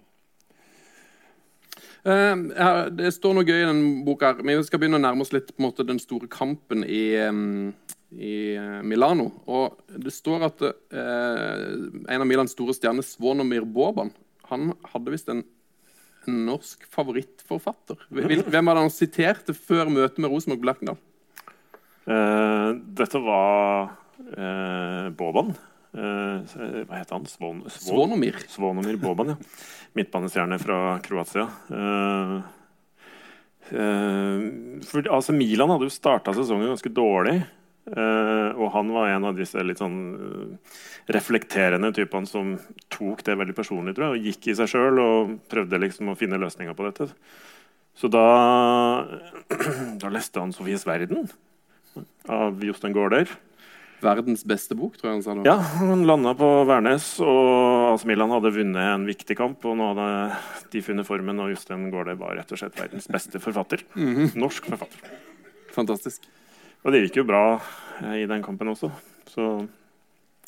Uh, 2.07 2.87
det 2.95 3.11
står 3.17 3.35
noe 3.35 3.47
gøy 3.47 3.65
i 3.65 3.67
den 3.67 3.83
boka. 4.07 4.31
her. 4.31 4.47
Vi 4.47 4.69
skal 4.69 4.83
begynne 4.83 5.01
å 5.01 5.03
nærme 5.03 5.27
oss 5.27 5.35
litt 5.35 5.51
på 5.51 5.59
en 5.59 5.69
måte, 5.69 5.87
den 5.87 6.01
store 6.03 6.31
kampen 6.31 6.85
i, 6.87 7.17
um, 7.27 7.73
i 8.15 8.55
Milano. 8.87 9.33
Og 9.51 9.81
Det 9.91 10.15
står 10.15 10.47
at 10.47 10.63
uh, 10.63 11.67
en 12.07 12.23
av 12.23 12.29
Milans 12.29 12.55
store 12.55 12.77
stjerner, 12.77 13.07
Svonomir 13.07 13.67
Boban, 13.67 14.15
han 14.47 14.71
hadde 14.93 15.15
visst 15.15 15.31
en 15.33 15.43
norsk 16.27 16.87
favorittforfatter? 16.91 17.99
Hvem 18.11 18.67
var 18.67 18.79
det 18.79 18.85
han 18.87 18.93
siterte 18.95 19.55
før 19.55 19.91
møtet 19.93 20.19
med 20.23 20.33
Rosenborg 20.33 20.63
på 20.63 20.71
Lerkendal? 20.71 20.99
Uh, 22.07 22.79
dette 22.99 23.21
var 23.23 23.97
uh, 24.37 25.09
Boban. 25.19 25.55
Uh, 25.97 26.85
hva 26.85 27.01
het 27.01 27.13
han? 27.15 27.27
Svon, 27.31 27.65
Svon, 27.71 27.83
Svonomir. 27.89 28.39
Svonomir 28.53 29.01
Boban, 29.01 29.35
ja. 29.35 29.37
Midtbanestjerne 29.97 30.61
fra 30.61 30.81
Kroatia. 31.05 31.49
for 33.67 35.09
altså 35.11 35.33
Milan 35.35 35.73
hadde 35.73 35.89
jo 35.89 35.95
starta 35.95 36.35
sesongen 36.37 36.69
ganske 36.71 36.93
dårlig. 36.93 37.41
Uh, 37.87 38.51
og 38.59 38.73
han 38.75 38.89
var 38.91 39.13
en 39.13 39.29
av 39.29 39.37
disse 39.39 39.63
litt 39.63 39.79
sånn 39.79 39.99
uh, 40.19 40.79
reflekterende 41.15 41.93
typene 41.95 42.27
som 42.27 42.57
tok 42.91 43.23
det 43.29 43.37
veldig 43.39 43.55
personlig 43.55 43.95
tror 43.95 44.09
jeg, 44.09 44.17
og 44.17 44.27
gikk 44.27 44.49
i 44.51 44.57
seg 44.59 44.73
sjøl 44.73 44.99
og 44.99 45.37
prøvde 45.47 45.79
liksom 45.85 46.11
å 46.11 46.17
finne 46.19 46.41
løsninger 46.43 46.75
på 46.75 46.89
dette. 46.89 47.07
Så 47.95 48.11
da, 48.11 48.25
da 50.03 50.11
leste 50.11 50.43
han 50.43 50.51
'Sofies 50.51 50.83
verden' 50.89 51.31
av 52.27 52.59
Jostein 52.67 52.97
Gaarder. 52.97 53.31
Verdens 54.03 54.43
beste 54.45 54.77
bok, 54.77 54.97
tror 54.99 55.11
jeg 55.11 55.17
han 55.17 55.25
sa. 55.25 55.35
da. 55.35 55.45
Ja, 55.49 55.57
han 55.81 56.05
landa 56.09 56.35
på 56.37 56.49
Værnes, 56.69 57.09
og 57.25 57.95
AC 57.95 58.05
Milan 58.09 58.35
hadde 58.35 58.53
vunnet 58.53 58.91
en 58.93 59.07
viktig 59.09 59.37
kamp. 59.39 59.65
Og 59.65 59.79
nå 59.79 59.93
hadde 59.93 60.11
de 60.73 60.83
funnet 60.85 61.09
formen, 61.09 61.41
og 61.41 61.55
Jostein 61.55 61.89
Gaarde 61.95 62.19
var 62.21 62.37
rett 62.37 62.53
og 62.53 62.61
slett 62.61 62.77
verdens 62.77 63.09
beste 63.09 63.41
forfatter. 63.41 63.85
Mm 63.95 64.15
-hmm. 64.15 64.37
Norsk 64.37 64.69
forfatter. 64.69 65.17
Fantastisk. 65.73 66.29
Og 66.85 66.93
det 66.93 67.03
gikk 67.07 67.17
jo 67.17 67.25
bra 67.25 67.61
eh, 68.03 68.23
i 68.23 68.27
den 68.27 68.43
kampen 68.43 68.69
også. 68.69 68.91
Så 69.27 69.67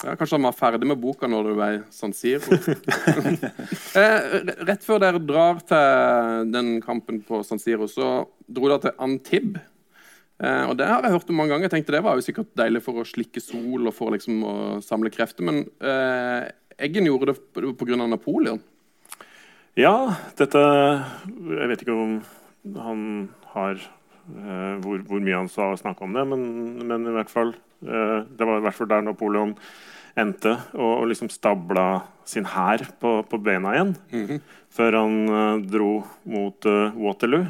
ja, 0.05 0.15
Kanskje 0.15 0.37
han 0.37 0.47
var 0.47 0.55
ferdig 0.55 0.87
med 0.87 1.01
boka 1.03 1.27
når 1.27 1.49
du 1.49 1.55
ble 1.59 1.83
San 1.91 2.13
Siro. 2.13 2.53
eh, 3.99 4.21
rett 4.69 4.85
før 4.87 5.03
dere 5.03 5.19
drar 5.19 5.59
til 5.67 6.53
den 6.53 6.77
kampen 6.85 7.19
på 7.27 7.43
San 7.43 7.59
Siro, 7.59 7.89
så 7.91 8.29
dro 8.47 8.69
dere 8.69 8.79
til 8.85 8.95
Antib. 8.99 9.59
Eh, 10.39 10.65
og 10.71 10.77
Det 10.79 10.87
har 10.87 11.03
jeg 11.03 11.17
hørt 11.17 11.31
om 11.31 11.39
mange 11.41 11.51
ganger. 11.55 11.67
Jeg 11.67 11.75
tenkte 11.77 11.97
Det 11.97 12.05
var 12.05 12.15
jo 12.15 12.25
sikkert 12.25 12.55
deilig 12.55 12.83
for 12.85 13.01
å 13.01 13.07
slikke 13.07 13.43
sol 13.43 13.87
og 13.91 13.95
for 13.95 14.15
liksom 14.15 14.43
å 14.47 14.55
samle 14.85 15.11
krefter. 15.11 15.45
Men 15.45 15.65
eh, 15.83 16.51
Eggen 16.79 17.09
gjorde 17.09 17.33
det 17.33 17.75
pga. 17.75 17.97
Napoleon. 18.07 18.61
Ja, 19.75 20.15
dette 20.39 20.59
Jeg 20.59 21.71
vet 21.71 21.83
ikke 21.83 21.97
om 21.97 22.19
han 22.79 23.07
har 23.55 23.79
Uh, 24.29 24.77
hvor, 24.85 24.99
hvor, 25.09 25.23
mye 25.25 25.39
han 25.39 25.47
sa 25.49 25.71
snakka 25.81 26.05
om 26.05 26.13
det, 26.13 26.23
men, 26.29 26.43
men, 26.85 27.07
i 27.09 27.15
hvert 27.15 27.31
fall 27.33 27.55
uh, 27.89 28.27
Det 28.29 28.45
var 28.45 28.59
i 28.59 28.65
hvert 28.67 28.77
fall 28.77 28.91
der 28.91 29.07
Napoleon 29.07 29.55
endte 30.21 30.53
og, 30.75 30.91
og 30.91 31.07
liksom 31.09 31.31
stabla 31.33 32.03
sin 32.29 32.45
hær 32.45 32.85
på, 33.01 33.23
på, 33.25 33.41
bena 33.41 33.73
igjen. 33.73 33.95
Mm 34.13 34.27
-hmm. 34.27 34.41
Før 34.69 34.99
han 34.99 35.15
uh, 35.33 35.65
dro 35.65 36.05
mot 36.29 36.69
Waterloo 36.93 37.47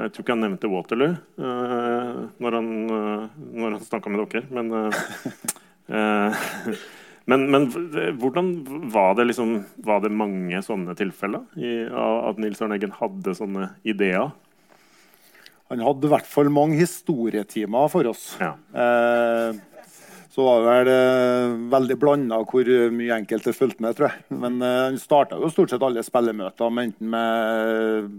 jeg 0.00 0.12
tror 0.12 0.24
ikke 0.24 0.34
han 0.36 0.44
nevnte 0.46 0.70
Waterloo 0.72 1.12
eh, 1.12 2.18
når 2.42 2.56
han, 2.58 2.68
uh, 2.90 3.28
han 3.64 3.78
snakka 3.84 4.12
med 4.12 4.24
dere, 4.32 4.44
men 4.54 4.66
uh, 4.72 4.92
men, 7.30 7.44
men, 7.54 7.66
hvordan 8.18 8.48
var 8.90 9.14
det 9.14 9.28
liksom 9.28 9.52
Var 9.86 10.00
det 10.02 10.10
mange 10.14 10.58
sånne 10.66 10.94
tilfeller 10.98 11.44
i, 11.54 11.84
at 11.86 12.40
Nils 12.42 12.62
Arne 12.62 12.78
Eggen 12.78 12.94
hadde 12.96 13.34
sånne 13.38 13.68
ideer? 13.86 14.32
Han 15.72 15.80
hadde 15.80 16.08
i 16.08 16.12
hvert 16.12 16.28
fall 16.28 16.50
mange 16.52 16.76
historietimer 16.76 17.86
for 17.88 18.08
oss. 18.10 18.34
Ja. 18.42 18.52
Eh, 18.76 19.54
så 20.32 20.44
var 20.44 20.58
det 20.60 20.66
vel 20.68 20.90
eh, 20.92 21.54
veldig 21.72 21.96
blanda 22.00 22.42
hvor 22.48 22.68
mye 22.92 23.16
enkelte 23.16 23.54
fulgte 23.56 23.84
med, 23.84 23.96
tror 23.96 24.10
jeg. 24.10 24.36
Men 24.42 24.58
eh, 24.60 24.80
han 24.90 25.00
starta 25.00 25.40
jo 25.40 25.48
stort 25.52 25.72
sett 25.72 25.84
alle 25.86 26.04
spillemøter 26.04 26.72
med 26.72 26.90
enten 26.90 27.12
med 27.14 28.12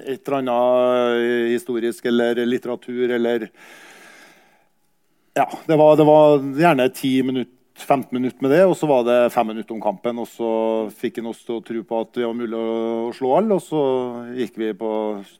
et 0.00 0.20
eller 0.26 0.38
annet 0.40 1.52
historisk 1.54 2.10
eller 2.10 2.42
litteratur 2.46 3.16
eller 3.18 3.48
Ja, 5.36 5.46
det 5.66 5.76
var, 5.78 5.96
det 5.96 6.04
var 6.08 6.38
gjerne 6.58 6.88
10 6.90 7.22
minutter 7.22 7.56
15 7.86 8.08
minutter 8.12 8.42
med 8.42 8.50
det, 8.50 8.64
og 8.66 8.76
så 8.76 8.86
var 8.86 9.04
det 9.04 9.32
5 9.32 9.46
minutter 9.46 9.74
om 9.74 9.82
kampen. 9.82 10.18
Og 10.20 10.28
så 10.28 10.50
fikk 11.00 11.20
han 11.20 11.30
oss 11.32 11.42
til 11.46 11.58
å 11.58 11.64
tro 11.64 11.82
på 11.86 12.00
at 12.04 12.16
det 12.18 12.26
var 12.26 12.36
mulig 12.36 12.56
å 12.58 13.10
slå 13.16 13.34
alle, 13.38 13.58
og 13.58 13.64
så 13.64 13.82
gikk 14.36 14.58
vi 14.60 14.72
på, 14.76 14.90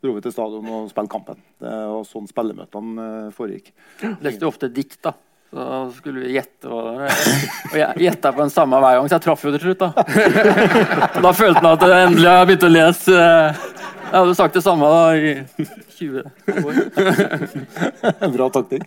dro 0.03 0.15
vi 0.17 0.25
til 0.25 0.35
stadion 0.35 0.71
og 0.77 0.93
spilte 0.93 1.15
kampen. 1.15 1.41
Det 1.61 1.75
var 1.95 2.07
sånn 2.09 2.31
spillemøtene 2.31 3.09
eh, 3.09 3.35
foregikk. 3.37 3.75
Leste 4.25 4.49
ofte 4.49 4.71
dikt, 4.73 5.01
da. 5.07 5.15
Så 5.51 5.65
skulle 5.97 6.23
vi 6.23 6.37
gjette 6.37 6.71
hva 6.71 6.85
det 6.87 6.93
var. 7.01 7.25
Og 7.73 7.77
jeg 7.81 8.05
gjetta 8.07 8.31
på 8.31 8.45
den 8.45 8.53
samme 8.55 8.79
hver 8.79 9.01
gang, 9.01 9.09
så 9.11 9.19
jeg 9.19 9.25
traff 9.27 9.45
jo 9.45 9.55
til 9.57 9.65
slutt. 9.65 9.83
Da 9.83 9.91
Da 11.27 11.33
følte 11.35 11.65
han 11.65 11.73
at 11.75 11.87
jeg 11.89 12.07
endelig 12.07 12.31
har 12.31 12.47
begynt 12.47 12.69
å 12.69 12.75
lese. 12.77 13.25
Jeg 14.11 14.19
hadde 14.19 14.37
sagt 14.39 14.57
det 14.57 14.63
samme 14.65 14.89
da 14.91 15.03
i 15.15 15.33
20 15.95 16.25
år. 16.67 16.79
Bra 18.35 18.49
taktikk. 18.53 18.87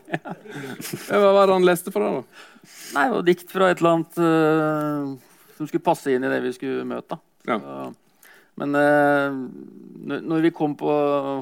Hva 1.08 1.32
var 1.38 1.48
det 1.48 1.56
han 1.56 1.68
leste 1.68 1.94
for 1.94 2.04
deg, 2.04 2.18
da? 2.20 2.48
Nei, 2.94 3.06
det 3.08 3.16
var 3.16 3.28
dikt 3.28 3.54
fra 3.54 3.70
et 3.72 3.80
eller 3.82 3.94
annet 3.96 4.20
uh, 4.20 5.48
som 5.58 5.70
skulle 5.70 5.86
passe 5.86 6.12
inn 6.12 6.26
i 6.28 6.32
det 6.32 6.42
vi 6.44 6.52
skulle 6.58 6.84
møte. 6.88 7.18
Ja. 7.48 7.58
Så, 7.64 8.28
men 8.60 8.78
uh, 8.78 10.20
når 10.20 10.46
vi 10.46 10.54
kom 10.54 10.76
på 10.78 10.92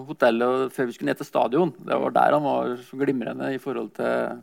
hotellet 0.07 0.45
og 0.47 0.75
før 0.75 0.87
vi 0.87 0.95
skulle 0.95 1.11
ned 1.11 1.19
til 1.19 1.27
stadion, 1.27 1.73
det 1.81 1.97
var 2.05 2.15
der 2.15 2.37
han 2.37 2.45
var 2.45 2.77
så 2.85 3.01
glimrende 3.01 3.49
i 3.55 3.59
forhold 3.61 3.91
til 3.97 4.07
å 4.07 4.39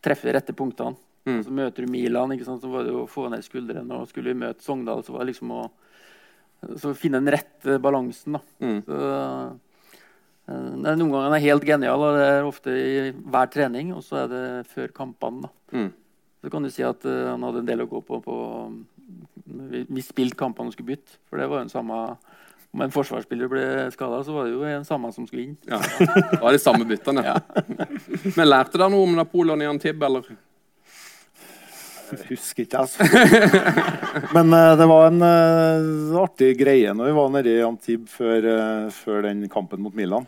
treffe 0.00 0.30
de 0.30 0.36
rette 0.38 0.56
punktene. 0.56 0.96
Mm. 1.28 1.42
Så 1.44 1.52
møter 1.52 1.84
du 1.84 1.92
Milan, 1.92 2.32
ikke 2.32 2.46
sant? 2.46 2.62
så 2.62 2.70
var 2.72 2.86
det 2.86 2.94
å 2.96 3.08
få 3.10 3.26
ned 3.28 3.44
skuldrene. 3.44 3.98
Og 3.98 4.08
skulle 4.08 4.32
vi 4.32 4.40
møte 4.46 4.64
Sogndal, 4.64 5.02
så 5.04 5.12
var 5.12 5.26
det 5.26 5.34
liksom 5.34 5.52
å 5.58 5.66
så 6.80 6.92
finne 6.96 7.20
den 7.20 7.32
rette 7.32 7.78
balansen. 7.82 8.36
da. 8.36 8.40
Mm. 8.60 8.80
Så, 8.86 8.98
uh, 9.00 9.52
det 10.50 10.90
er 10.90 10.98
noen 10.98 11.12
ganger 11.12 11.28
han 11.28 11.36
er 11.38 11.44
helt 11.46 11.66
genial, 11.66 12.04
og 12.04 12.18
det 12.18 12.26
er 12.26 12.48
ofte 12.48 12.74
i 12.74 12.94
hver 13.12 13.50
trening. 13.52 13.94
Og 13.96 14.04
så 14.04 14.24
er 14.24 14.32
det 14.32 14.44
før 14.72 14.92
kampene. 14.96 15.46
da. 15.46 15.78
Mm. 15.78 15.90
Så 16.40 16.50
kan 16.52 16.64
du 16.64 16.72
si 16.72 16.84
at 16.86 17.06
uh, 17.08 17.30
han 17.32 17.46
hadde 17.48 17.64
en 17.64 17.70
del 17.70 17.86
å 17.86 17.90
gå 17.90 18.02
på. 18.06 18.20
på 18.24 18.36
vi, 19.70 19.86
vi 19.88 20.04
spilte 20.04 20.38
kampene 20.40 20.70
og 20.70 20.76
skulle 20.76 20.92
bytte. 20.92 21.18
For 21.30 21.40
det 21.40 21.48
var 21.48 21.60
jo 21.60 21.68
den 21.68 21.72
samme 21.72 22.02
Om 22.70 22.84
en 22.84 22.92
forsvarsspiller 22.94 23.48
ble 23.50 23.62
skada, 23.90 24.20
så 24.22 24.30
var 24.30 24.44
det 24.46 24.52
jo 24.52 24.60
en 24.62 24.84
samme 24.86 25.08
som 25.10 25.24
skulle 25.26 25.48
inn. 25.48 25.56
Ja. 25.66 25.80
Det 26.30 26.38
var 26.38 26.54
de 26.54 26.60
samme 26.62 26.84
byttene. 26.86 27.24
Men 28.36 28.46
lærte 28.46 28.78
dere 28.78 28.86
noe 28.92 29.08
om 29.08 29.16
Napoleon 29.18 29.64
i 29.64 29.66
Antibes, 29.66 30.06
eller? 30.06 30.28
Jeg 32.16 32.26
husker 32.32 32.64
ikke, 32.64 32.82
altså. 32.82 33.04
Men 34.36 34.50
uh, 34.54 34.72
det 34.78 34.86
var 34.90 35.06
en 35.08 35.22
uh, 35.22 36.18
artig 36.22 36.50
greie 36.58 36.92
når 36.96 37.10
vi 37.10 37.14
var 37.16 37.30
nede 37.34 37.54
i 37.54 37.62
Antibes 37.66 38.14
før, 38.16 38.48
uh, 38.48 38.90
før 38.94 39.22
den 39.28 39.44
kampen 39.52 39.82
mot 39.84 39.94
Milan. 39.96 40.26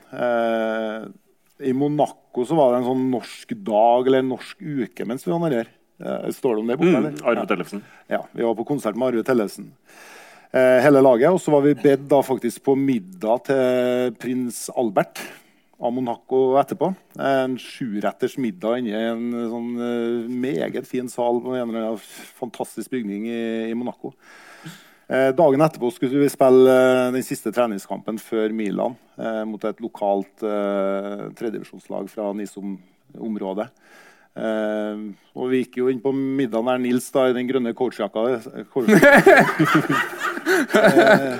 I 1.62 1.74
Monaco 1.78 2.46
så 2.46 2.56
var 2.58 2.72
det 2.72 2.80
en 2.80 2.88
sånn 2.90 3.04
norsk 3.12 3.52
dag 3.66 4.08
eller 4.08 4.22
en 4.24 4.32
norsk 4.32 4.62
uke 4.62 5.06
mens 5.06 5.26
vi 5.26 5.34
var 5.34 5.44
nede 5.44 5.60
her. 5.62 5.70
Står 6.34 6.56
det 6.56 6.62
om 6.64 6.72
det 6.72 6.78
borte, 6.80 7.02
Mm. 7.02 7.20
Arve 7.30 7.44
Tellefsen. 7.46 7.84
Ja, 8.10 8.24
vi 8.32 8.42
var 8.42 8.56
på 8.58 8.66
konsert 8.66 8.96
med 8.98 9.12
Arve 9.12 9.22
Tellefsen. 9.26 9.68
Hele 10.52 11.00
laget. 11.04 11.30
Og 11.30 11.38
så 11.40 11.52
var 11.54 11.62
vi 11.64 11.76
bedt 11.78 12.08
da 12.10 12.18
faktisk 12.26 12.64
på 12.66 12.74
middag 12.76 13.46
til 13.46 14.16
prins 14.20 14.64
Albert 14.74 15.22
av 15.82 15.92
Monaco 15.94 16.40
etterpå. 16.60 16.92
En 17.18 17.56
sjuretters 17.60 18.36
middag 18.40 18.78
inne 18.80 18.92
i 18.94 19.10
en 19.10 19.24
sånn 19.50 19.70
eh, 19.82 20.30
meget 20.30 20.86
fin 20.88 21.10
sal 21.10 21.42
på 21.42 21.56
en 21.56 21.66
eller 21.66 21.88
annen 21.88 22.04
fantastisk 22.38 22.92
bygning 22.94 23.26
i, 23.26 23.42
i 23.72 23.76
Monaco. 23.78 24.12
Eh, 25.12 25.30
dagen 25.36 25.64
etterpå 25.64 25.90
skulle 25.92 26.22
vi 26.22 26.30
spille 26.30 26.72
eh, 26.72 27.08
den 27.16 27.26
siste 27.26 27.50
treningskampen 27.54 28.20
før 28.22 28.54
Milan 28.54 28.94
eh, 29.18 29.42
mot 29.48 29.64
et 29.66 29.82
lokalt 29.82 30.46
eh, 30.46 31.26
tredjevisjonslag 31.38 32.08
fra 32.12 32.30
Nisom-området. 32.38 33.66
Eh, 34.32 35.00
og 35.36 35.50
vi 35.52 35.58
gikk 35.60 35.74
jo 35.82 35.90
inn 35.92 36.00
på 36.00 36.08
middagen 36.16 36.70
der 36.70 36.78
Nils 36.80 37.10
da, 37.12 37.26
i 37.28 37.36
den 37.36 37.48
grønne 37.48 37.74
coachjakka. 37.76 38.22
uh, 40.72 41.36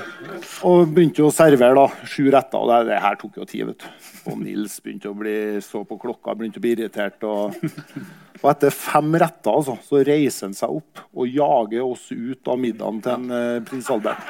og 0.69 0.93
begynte 0.93 1.25
å 1.25 1.33
servere 1.33 1.77
da, 1.79 1.87
sju 2.05 2.29
retter. 2.33 2.61
Og 2.61 2.69
det, 2.69 2.81
det 2.91 3.01
her 3.05 3.17
tok 3.21 3.39
jo 3.41 3.49
tid. 3.49 3.71
vet 3.71 3.81
du. 3.85 4.11
Og 4.33 4.37
Nils 4.43 4.77
begynte 4.85 5.11
å 5.13 5.17
bli 5.17 5.37
så 5.65 5.85
på 5.89 5.99
klokka, 6.03 6.37
begynte 6.37 6.61
å 6.61 6.65
bli 6.65 6.75
irritert. 6.77 7.25
Og, 7.25 7.57
og 8.43 8.47
etter 8.53 8.77
fem 8.77 9.17
retter 9.25 9.57
altså, 9.57 9.79
så 9.89 10.05
reiser 10.05 10.51
han 10.51 10.57
seg 10.59 10.77
opp 10.77 11.07
og 11.13 11.33
jager 11.33 11.83
oss 11.87 12.07
ut 12.13 12.53
av 12.53 12.61
middagen 12.61 13.01
til 13.05 13.17
en, 13.17 13.27
uh, 13.33 13.65
prins 13.69 13.89
Albert. 13.93 14.23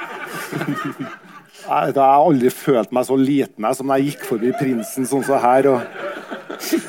Jeg, 1.63 1.93
jeg 1.93 2.01
har 2.01 2.19
aldri 2.19 2.49
følt 2.51 2.91
meg 2.91 3.05
så 3.07 3.15
liten 3.15 3.63
jeg, 3.63 3.77
som 3.77 3.87
da 3.91 3.95
jeg 3.99 4.13
gikk 4.13 4.25
forbi 4.27 4.49
prinsen 4.57 5.07
sånn 5.07 5.23
som 5.23 5.39
her. 5.39 5.69
og 5.71 6.22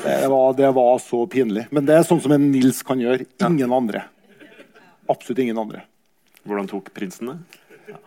det 0.03 0.29
var, 0.31 0.53
det 0.57 0.71
var 0.75 0.97
så 1.03 1.25
pinlig. 1.29 1.67
Men 1.75 1.87
det 1.87 1.97
er 1.97 2.07
sånn 2.07 2.21
som 2.23 2.33
en 2.35 2.47
Nils 2.51 2.81
kan 2.85 3.01
gjøre. 3.01 3.27
Ingen 3.47 3.73
andre. 3.75 4.05
Absolutt 5.11 5.43
ingen 5.43 5.59
andre. 5.61 5.83
Hvordan 6.45 6.67
tok 6.69 6.91
prinsen 6.95 7.31
det? 7.31 7.37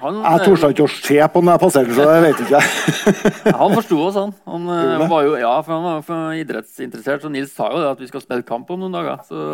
Han, 0.02 0.18
Jeg 0.22 0.46
torde 0.46 0.70
ikke 0.74 0.86
å 0.86 0.90
se 0.90 1.18
på 1.32 1.40
den 1.42 1.60
passerte, 1.62 1.94
så 1.94 2.06
jeg 2.10 2.22
vet 2.24 2.40
ikke 2.42 2.60
han 3.60 3.74
forsto 3.76 3.98
oss, 4.02 4.16
han. 4.18 4.32
Han, 4.50 4.66
eh, 4.74 5.04
var 5.10 5.22
jo, 5.26 5.36
ja, 5.38 5.52
for 5.62 5.74
han 5.76 5.86
var 5.86 6.02
for 6.06 6.38
idrettsinteressert. 6.38 7.22
Så 7.22 7.30
Nils 7.30 7.54
sa 7.54 7.70
jo 7.72 7.82
det 7.82 7.92
at 7.92 8.02
vi 8.02 8.10
skal 8.10 8.24
spille 8.24 8.46
kamp 8.46 8.70
om 8.74 8.82
noen 8.82 8.94
dager, 8.94 9.22
så, 9.28 9.46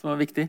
som 0.00 0.12
er 0.12 0.20
viktig. 0.20 0.46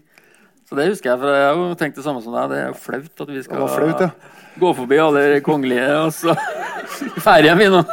Så 0.67 0.79
det 0.79 0.89
husker 0.91 1.13
jeg, 1.13 1.21
for 1.23 1.39
jeg 1.39 1.47
har 1.47 1.79
tenkt 1.79 1.99
det 1.99 2.05
samme 2.05 2.23
som 2.23 2.35
deg. 2.35 2.51
Det 2.51 2.59
er 2.59 2.69
jo 2.71 2.79
flaut 2.83 3.25
at 3.25 3.33
vi 3.35 3.43
skal 3.47 3.67
flaut, 3.71 4.05
ja. 4.07 4.37
gå 4.63 4.75
forbi 4.79 5.01
alle 5.03 5.25
kongelige, 5.45 5.89
og 6.03 6.13
så 6.15 6.35
ferdig 7.25 7.51
hjem, 7.51 7.63
vi 7.63 7.71
nå. 7.73 7.83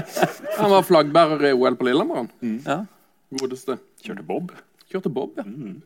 Han 0.60 0.72
var 0.72 0.86
flaggbærer 0.86 1.48
i 1.50 1.54
OL 1.56 1.76
på 1.78 1.86
Lillehammer. 1.88 2.24
han. 2.24 2.58
Ja. 2.66 2.78
Godeste. 3.40 3.78
Kjørte 4.04 4.24
Bob? 4.26 4.52
Kjørte 4.92 5.12
Bob, 5.12 5.38
ja. 5.40 5.44
Mm. 5.46 5.80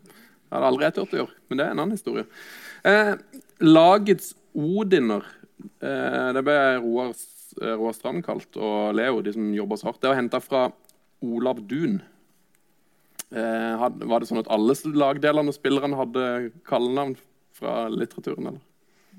hadde 0.51 0.69
aldri 0.71 0.87
jeg 0.87 0.97
turt 0.97 1.15
å 1.15 1.21
gjøre, 1.21 1.37
men 1.49 1.59
det 1.59 1.67
er 1.67 1.75
en 1.75 1.83
annen 1.83 1.95
historie. 1.97 2.27
Eh, 2.87 3.15
lagets 3.63 4.35
Odiner. 4.57 5.25
Eh, 5.85 6.29
det 6.37 6.43
ble 6.47 6.57
Roar, 6.83 7.15
eh, 7.61 7.75
Roar 7.77 7.95
Strand 7.97 8.25
kalt, 8.27 8.51
og 8.57 8.97
Leo, 8.99 9.23
de 9.23 9.35
som 9.37 9.49
jobber 9.55 9.81
så 9.81 9.91
hardt. 9.91 10.01
Det 10.03 10.11
var 10.11 10.21
henta 10.21 10.41
fra 10.43 10.67
Olav 11.25 11.63
Dun. 11.69 12.01
Eh, 13.31 13.73
had, 13.81 14.03
var 14.07 14.23
det 14.23 14.31
sånn 14.31 14.43
at 14.43 14.51
alle 14.55 14.77
lagdelene 14.95 15.51
og 15.51 15.57
spillerne 15.57 15.99
hadde 15.99 16.27
kallenavn 16.69 17.17
fra 17.57 17.87
litteraturen? 17.91 18.53
eller? 18.53 18.63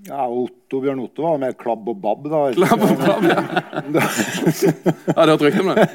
Ja, 0.06 0.28
Otto 0.30 0.80
Bjørn 0.84 1.00
Otto 1.02 1.24
var 1.26 1.40
mer 1.42 1.56
klabb 1.58 1.88
og 1.90 1.98
babb, 2.04 2.28
da. 2.30 2.42
Klabb 2.60 2.84
og 2.86 3.00
babb, 3.02 3.24
ja. 3.26 3.40
Har 5.18 5.26
du 5.26 5.34
hørt 5.34 5.46
rykte 5.48 5.64
om 5.64 5.72
det? 5.74 5.88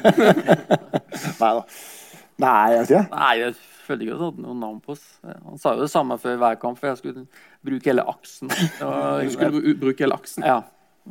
Nei 1.41 1.51
da. 1.59 1.61
Nei, 2.43 2.65
jeg 2.73 2.87
ikke. 2.87 3.03
Nei, 3.13 3.33
jeg 3.39 3.55
følte 3.85 4.05
ikke 4.05 4.15
at 4.15 4.19
han 4.19 4.27
hadde 4.31 4.43
noe 4.43 4.57
navn 4.59 4.79
på 4.83 4.95
oss. 4.95 5.05
Han 5.23 5.61
sa 5.61 5.75
jo 5.77 5.85
det 5.85 5.91
samme 5.93 6.17
før 6.19 6.39
hver 6.41 6.59
kamp, 6.59 6.79
for 6.81 6.89
jeg 6.91 6.99
skulle 6.99 7.25
bruke 7.63 7.91
hele 7.91 8.03
aksen. 8.09 8.51
Du 8.51 9.31
skulle 9.31 9.75
bruke 9.79 10.03
hele 10.03 10.17
aksen. 10.17 10.43
Ja. 10.47 10.59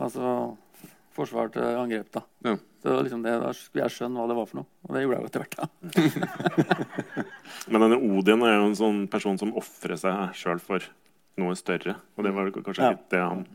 Altså 0.00 0.34
forsvar 1.12 1.50
til 1.52 1.64
angrep, 1.76 2.08
da. 2.14 2.22
Ja. 2.46 2.56
Så 2.82 2.88
det 2.88 2.94
var 2.96 3.04
liksom 3.06 3.22
det, 3.22 3.34
Da 3.42 3.52
skulle 3.54 3.84
jeg 3.84 3.94
skjønne 3.94 4.18
hva 4.18 4.26
det 4.30 4.36
var 4.38 4.48
for 4.48 4.58
noe. 4.62 4.68
Og 4.88 4.96
det 4.96 5.02
gjorde 5.04 5.16
jeg 5.16 5.22
jo 5.22 5.28
etter 5.30 5.40
hvert. 5.44 5.56
da. 5.60 5.64
Men 7.70 7.84
denne 7.84 7.98
Odin 8.00 8.42
er 8.48 8.56
jo 8.56 8.66
en 8.70 8.78
sånn 8.78 9.00
person 9.12 9.38
som 9.38 9.52
ofrer 9.60 9.96
seg 10.00 10.34
sjøl 10.38 10.60
for 10.62 10.80
noe 11.40 11.56
større. 11.58 11.96
Og 12.16 12.24
det 12.26 12.34
var 12.36 12.50
kanskje 12.50 12.90
Ja. 12.90 12.96
det 13.10 13.20
han 13.22 13.46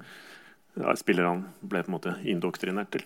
ja, 0.77 0.95
spillerne 0.95 1.45
ble 1.61 1.83
på 1.83 1.91
en 1.91 1.97
måte 1.97 2.15
indoktrinert 2.25 2.91
til. 2.93 3.03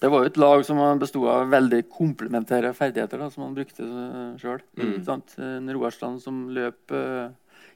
Det 0.00 0.10
var 0.10 0.24
jo 0.24 0.26
et 0.32 0.36
lag 0.36 0.64
som 0.66 0.80
besto 0.98 1.22
av 1.30 1.48
veldig 1.48 1.84
komplementære 1.88 2.74
ferdigheter, 2.74 3.18
da, 3.22 3.30
som 3.30 3.44
han 3.46 3.54
brukte 3.54 3.86
uh, 3.86 4.34
sjøl. 4.36 4.60
En 4.76 5.70
Roarstrand 5.70 6.20
som 6.20 6.48
løp 6.52 6.90
uh, 6.92 7.30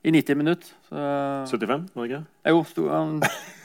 i 0.05 0.11
90 0.13 0.37
minutter. 0.37 0.73
Så, 0.91 1.57
75, 1.57 1.87
var 1.95 2.07
det 2.07 2.11
ikke? 2.11 2.21
jo, 2.53 2.65
sto, 2.69 2.89
han 2.91 3.21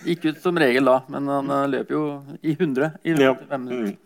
gikk 0.05 0.29
ut 0.29 0.39
som 0.43 0.57
regel 0.61 0.85
da, 0.89 0.99
men 1.13 1.27
han 1.29 1.51
eh, 1.53 1.67
løp 1.69 1.91
jo 1.93 2.01
i 2.41 2.55
100 2.55 2.91
i 3.03 3.13
Ja. 3.13 3.33
minutter. 3.33 3.57
Mm. 3.57 3.97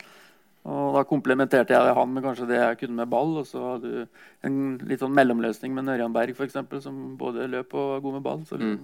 Og 0.67 0.93
da 0.97 1.03
komplementerte 1.07 1.71
jeg 1.71 1.93
han 1.95 2.13
med 2.13 2.23
kanskje 2.25 2.47
det 2.49 2.57
jeg 2.59 2.77
kunne 2.81 2.95
med 2.99 3.09
ball. 3.09 3.37
Og 3.39 3.45
så 3.47 3.61
hadde 3.63 3.91
du 3.91 4.07
en 4.43 4.77
litt 4.89 4.99
sånn 4.99 5.13
mellomløsning 5.15 5.71
med 5.73 5.85
Nørjan 5.87 6.11
Berg, 6.15 6.35
eksempel, 6.43 6.81
som 6.83 7.15
både 7.19 7.47
løp 7.47 7.73
og 7.73 7.93
var 7.95 8.01
god 8.03 8.13
med 8.17 8.23
ball. 8.25 8.41
Så 8.49 8.57
Mm. 8.59 8.79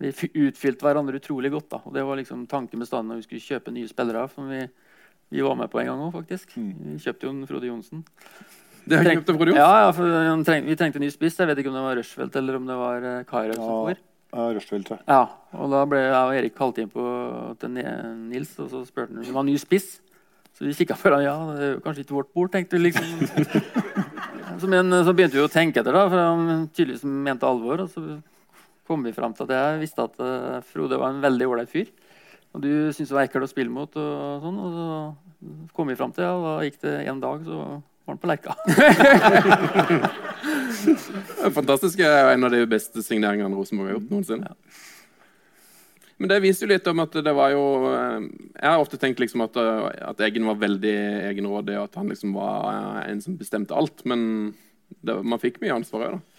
vi 0.00 0.10
fy- 0.10 0.32
utfylte 0.34 0.82
hverandre 0.82 1.20
utrolig 1.20 1.50
godt. 1.52 1.68
da, 1.70 1.76
og 1.86 1.92
Det 1.94 2.02
var 2.04 2.16
liksom 2.16 2.46
tanken 2.48 2.78
med 2.78 2.88
staden 2.88 3.06
når 3.06 3.22
vi 3.22 3.22
skulle 3.22 3.60
kjøpe 3.60 3.72
nye 3.72 3.86
spillere. 3.88 4.28
som 4.34 4.48
vi, 4.48 4.68
vi 5.30 5.40
var 5.42 5.54
med 5.54 5.70
på 5.70 5.78
en 5.80 5.86
gang 5.86 5.98
òg, 6.00 6.12
faktisk. 6.12 6.54
Vi 6.56 6.98
kjøpte 6.98 7.22
jo 7.22 7.30
en 7.30 7.46
Frode 7.46 7.66
Johnsen. 7.70 8.04
Det 8.86 8.98
har 8.98 9.04
kjøpt 9.14 9.26
Frode 9.26 9.54
Johnsen. 9.54 9.56
Ja, 9.56 9.86
ja, 9.86 9.90
for 9.92 10.04
treng, 10.44 10.66
Vi 10.66 10.74
trengte 10.76 10.98
ny 10.98 11.08
spiss. 11.10 11.36
Jeg 11.38 11.46
vet 11.46 11.58
ikke 11.58 11.68
om 11.68 11.74
det 11.78 11.86
var 11.86 11.96
Rushfeldt 11.96 12.36
eller 12.36 12.56
om 12.56 12.66
det 12.66 12.76
var 12.76 12.98
uh, 13.20 13.22
Kairo 13.24 13.54
som 13.54 13.62
Ja. 13.62 13.94
for. 13.94 13.96
Ja, 14.34 14.52
Røstfeldt. 14.52 14.98
Ja, 15.06 15.28
og 15.54 15.70
da 15.70 15.84
ble 15.86 15.98
jeg 15.98 16.12
og 16.12 16.34
Erik 16.34 16.54
kalt 16.56 16.78
inn 16.78 16.90
på 16.90 17.56
til 17.60 17.70
Nils, 17.70 18.58
og 18.58 18.68
så 18.68 18.84
spurte 18.84 19.10
han 19.14 19.18
om 19.18 19.22
det 19.24 19.32
var 19.32 19.44
ny 19.44 19.54
spiss. 19.56 20.00
Så 20.54 20.66
vi 20.66 20.74
kikka 20.78 20.94
på 20.98 21.08
hverandre. 21.08 21.26
Ja, 21.26 21.36
det 21.56 21.64
er 21.66 21.72
jo 21.72 21.82
kanskje 21.84 22.04
ikke 22.04 22.18
vårt 22.18 22.32
bord, 22.36 22.52
tenkte 22.52 22.78
vi 22.78 22.86
liksom. 22.88 23.06
Så, 24.60 24.68
men 24.70 24.86
så 25.02 25.10
begynte 25.10 25.34
vi 25.34 25.42
å 25.42 25.50
tenke 25.50 25.80
etter, 25.80 25.96
da, 25.96 26.04
for 26.06 26.20
han 26.20 26.68
tydeligvis 26.70 27.02
mente 27.02 27.48
alvor. 27.48 27.80
Og 27.82 27.90
så 27.90 28.00
kom 28.86 29.02
vi 29.02 29.12
fram 29.16 29.34
til 29.34 29.48
at 29.48 29.54
jeg 29.56 29.80
visste 29.80 30.04
at 30.06 30.20
uh, 30.22 30.60
Frode 30.68 31.00
var 31.00 31.10
en 31.10 31.24
veldig 31.24 31.48
ålreit 31.50 31.72
fyr. 31.72 31.90
Og 32.54 32.62
du 32.62 32.70
syntes 32.94 33.10
det 33.10 33.16
var 33.16 33.26
ekkelt 33.26 33.48
å 33.48 33.50
spille 33.50 33.74
mot, 33.74 33.90
og 33.98 34.44
sånn. 34.46 34.60
Og 34.62 34.78
så 34.78 34.86
kom 35.74 35.90
vi 35.90 35.98
fram 35.98 36.14
til, 36.14 36.28
ja, 36.28 36.36
og 36.38 36.46
da 36.46 36.54
gikk 36.68 36.78
det 36.86 36.94
en 37.10 37.24
dag, 37.24 37.42
så 37.48 37.58
var 37.74 38.14
han 38.14 38.22
på 38.22 38.30
Lerka. 38.30 38.54
Det 40.84 41.46
er 41.48 41.54
Fantastisk. 41.54 41.98
Det 41.98 42.08
er 42.08 42.32
en 42.34 42.46
av 42.46 42.52
de 42.54 42.64
beste 42.68 43.02
signeringene 43.04 43.56
Rosenborg 43.56 43.90
har 43.90 43.96
gjort 43.98 44.12
noensinne. 44.12 44.54
Men 46.16 46.30
det 46.30 46.42
viser 46.44 46.66
jo 46.66 46.74
litt 46.74 46.86
om 46.90 47.02
at 47.02 47.16
det 47.26 47.32
var 47.34 47.50
jo 47.50 47.62
eh, 47.90 48.26
Jeg 48.54 48.68
har 48.68 48.82
ofte 48.82 49.00
tenkt 49.02 49.22
liksom 49.22 49.42
at, 49.46 49.56
eh, 49.58 49.88
at 50.10 50.22
Eggen 50.22 50.46
var 50.46 50.60
veldig 50.60 50.94
egenrådig, 51.30 51.74
og 51.78 51.88
at 51.88 51.98
han 51.98 52.12
liksom 52.12 52.36
var 52.36 52.68
eh, 52.70 53.00
en 53.10 53.24
som 53.24 53.38
bestemte 53.40 53.74
alt. 53.74 54.04
Men 54.08 54.54
det, 55.00 55.18
man 55.26 55.42
fikk 55.42 55.58
mye 55.62 55.74
ansvar 55.80 56.06
òg, 56.06 56.16
da. 56.16 56.30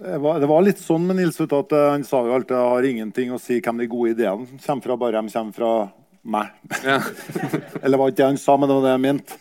Det 0.00 0.16
var, 0.24 0.38
det 0.40 0.48
var 0.48 0.62
litt 0.64 0.78
sånn 0.80 1.04
med 1.04 1.18
Nils 1.18 1.36
at 1.44 1.72
han 1.76 2.06
sa 2.08 2.22
jo 2.24 2.32
alltid 2.32 2.56
har 2.56 2.86
ingenting 2.88 3.34
å 3.34 3.40
si 3.42 3.58
hvem 3.60 3.82
de 3.82 3.88
gode 3.90 4.14
ideene 4.14 4.46
kommer 4.64 4.86
fra, 4.86 4.96
bare 4.96 5.20
de 5.20 5.32
kommer 5.34 5.52
fra 5.58 5.72
meg. 6.22 6.54
Ja. 6.86 6.96
Eller 7.82 8.00
var 8.00 8.08
ikke 8.08 8.22
det 8.22 8.28
han 8.30 8.40
sa, 8.40 8.56
men 8.56 8.70
det 8.70 8.78
var 8.78 8.86
det 8.86 8.94
jeg 8.94 9.04
mente. 9.04 9.36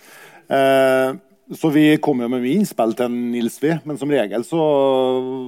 Eh, 0.50 1.14
så 1.58 1.72
vi 1.74 1.86
kom 1.98 2.22
jo 2.22 2.30
med 2.30 2.44
mye 2.44 2.60
innspill 2.60 2.94
til 2.98 3.10
Nils, 3.10 3.58
vi. 3.64 3.74
Men 3.88 3.98
som 3.98 4.12
regel 4.14 4.46
så 4.46 4.60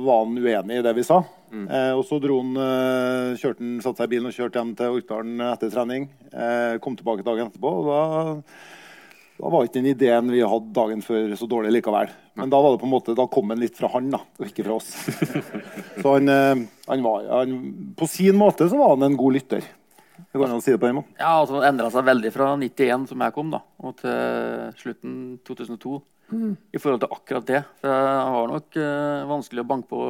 var 0.06 0.24
han 0.24 0.38
uenig 0.40 0.80
i 0.80 0.84
det 0.86 0.94
vi 0.98 1.06
sa. 1.06 1.22
Eh, 1.52 1.94
og 1.94 2.06
så 2.08 2.18
dro 2.24 2.40
han, 2.42 2.54
eh, 2.58 3.40
kjørte 3.42 3.62
han, 3.62 3.80
satte 3.84 4.02
seg 4.02 4.10
i 4.10 4.14
bilen 4.16 4.30
og 4.30 4.36
kjørte 4.36 4.62
hjem 4.62 4.76
til 4.80 4.98
Orkdalen 4.98 5.44
etter 5.52 5.74
trening. 5.74 6.08
Eh, 6.32 6.78
kom 6.82 6.96
tilbake 6.98 7.28
dagen 7.28 7.52
etterpå. 7.52 7.74
og 7.82 7.92
da 7.92 8.44
da 9.42 9.50
var 9.50 9.66
ikke 9.66 9.80
den 9.80 9.90
ideen 9.90 10.30
vi 10.30 10.44
hadde 10.46 10.74
dagen 10.76 11.00
før, 11.02 11.32
så 11.34 11.48
dårlig 11.50 11.72
likevel. 11.74 12.12
Men 12.38 12.52
da 12.52 12.60
var 12.62 12.76
det 12.76 12.82
på 12.84 12.86
en 12.86 12.94
måte, 12.94 13.16
da 13.18 13.26
kom 13.32 13.50
den 13.50 13.62
litt 13.64 13.78
fra 13.78 13.90
han, 13.96 14.12
da, 14.14 14.20
og 14.22 14.46
ikke 14.46 14.66
fra 14.68 14.76
oss. 14.78 14.92
Så 16.02 16.14
han, 16.14 16.30
eh, 16.30 16.62
han 16.88 17.06
var, 17.06 17.26
han, 17.26 17.56
På 17.98 18.06
sin 18.10 18.38
måte 18.38 18.70
så 18.70 18.78
var 18.78 18.94
han 18.94 19.08
en 19.10 19.18
god 19.18 19.40
lytter. 19.40 19.66
Det 20.18 20.40
går 20.40 20.48
an 20.48 20.60
å 20.60 20.64
si 20.64 20.74
det 20.74 20.80
på 20.82 20.88
den 20.90 21.00
måten. 21.00 21.16
Ja, 21.20 21.34
altså 21.40 21.60
Det 21.60 21.70
endra 21.72 21.90
seg 21.94 22.08
veldig 22.08 22.32
fra 22.36 22.52
91, 22.60 23.08
som 23.10 23.24
jeg 23.26 23.36
kom, 23.36 23.52
da, 23.54 23.62
og 23.82 23.96
til 24.02 24.76
slutten 24.82 25.14
2002. 25.48 26.00
I 26.32 26.80
forhold 26.80 27.02
til 27.04 27.12
akkurat 27.12 27.48
det. 27.48 27.62
For 27.82 27.92
det 27.92 28.36
var 28.36 28.52
nok 28.54 28.78
uh, 28.80 29.28
vanskelig 29.28 29.64
å 29.64 29.68
banke 29.68 29.90
på 29.92 30.04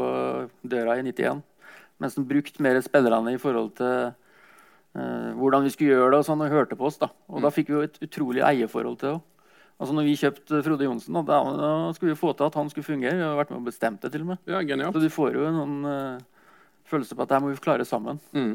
døra 0.69 0.99
i 0.99 1.05
91. 1.07 1.41
Mens 2.01 2.17
han 2.17 2.27
brukte 2.29 2.61
mer 2.61 2.77
spillerne 2.85 3.33
i 3.33 3.39
forhold 3.41 3.71
til 3.79 4.11
uh, 4.11 5.31
hvordan 5.39 5.65
vi 5.65 5.73
skulle 5.73 5.95
gjøre 5.95 6.11
det, 6.13 6.21
og 6.21 6.27
sånn, 6.29 6.45
og 6.45 6.53
hørte 6.53 6.77
på 6.77 6.89
oss. 6.91 6.99
da. 7.01 7.09
Og 7.31 7.41
da 7.41 7.53
fikk 7.53 7.71
vi 7.71 7.77
jo 7.77 7.85
et 7.87 7.97
utrolig 8.05 8.45
eierforhold 8.45 8.99
til 9.01 9.15
det. 9.15 9.19
Altså, 9.81 9.95
når 9.97 10.05
vi 10.05 10.17
kjøpte 10.19 10.59
Frode 10.61 10.85
Johnsen, 10.85 11.15
da, 11.25 11.37
da, 11.57 11.69
skulle 11.97 12.13
vi 12.13 12.19
få 12.19 12.35
til 12.37 12.45
at 12.45 12.57
han 12.59 12.67
skulle 12.69 12.85
fungere. 12.85 13.17
Vi 13.17 13.25
har 13.25 13.39
vært 13.39 13.49
med 13.49 13.63
og 13.63 13.69
bestemt 13.71 14.03
det, 14.03 14.11
til 14.13 14.27
og 14.27 14.33
med. 14.33 14.43
ja, 14.45 14.59
genialt. 14.61 14.93
Så 14.93 15.01
du 15.01 15.09
får 15.09 15.39
jo 15.39 15.47
en 15.47 15.57
sånn 15.57 15.87
eh, 15.89 16.51
følelse 16.91 17.17
på 17.17 17.23
at 17.23 17.31
det 17.31 17.39
her 17.39 17.41
må 17.41 17.49
vi 17.49 17.63
klare 17.63 17.87
sammen. 17.89 18.19
Mm. 18.37 18.51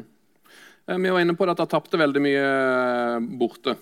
Eh, 0.87 0.97
Vi 0.97 1.09
var 1.09 1.19
inne 1.21 1.35
på 1.35 1.47
at 1.49 1.59
de 1.59 1.67
tapte 1.67 1.99
veldig 1.99 2.23
mye 2.23 2.45
eh, 2.45 3.19
borte. 3.39 3.75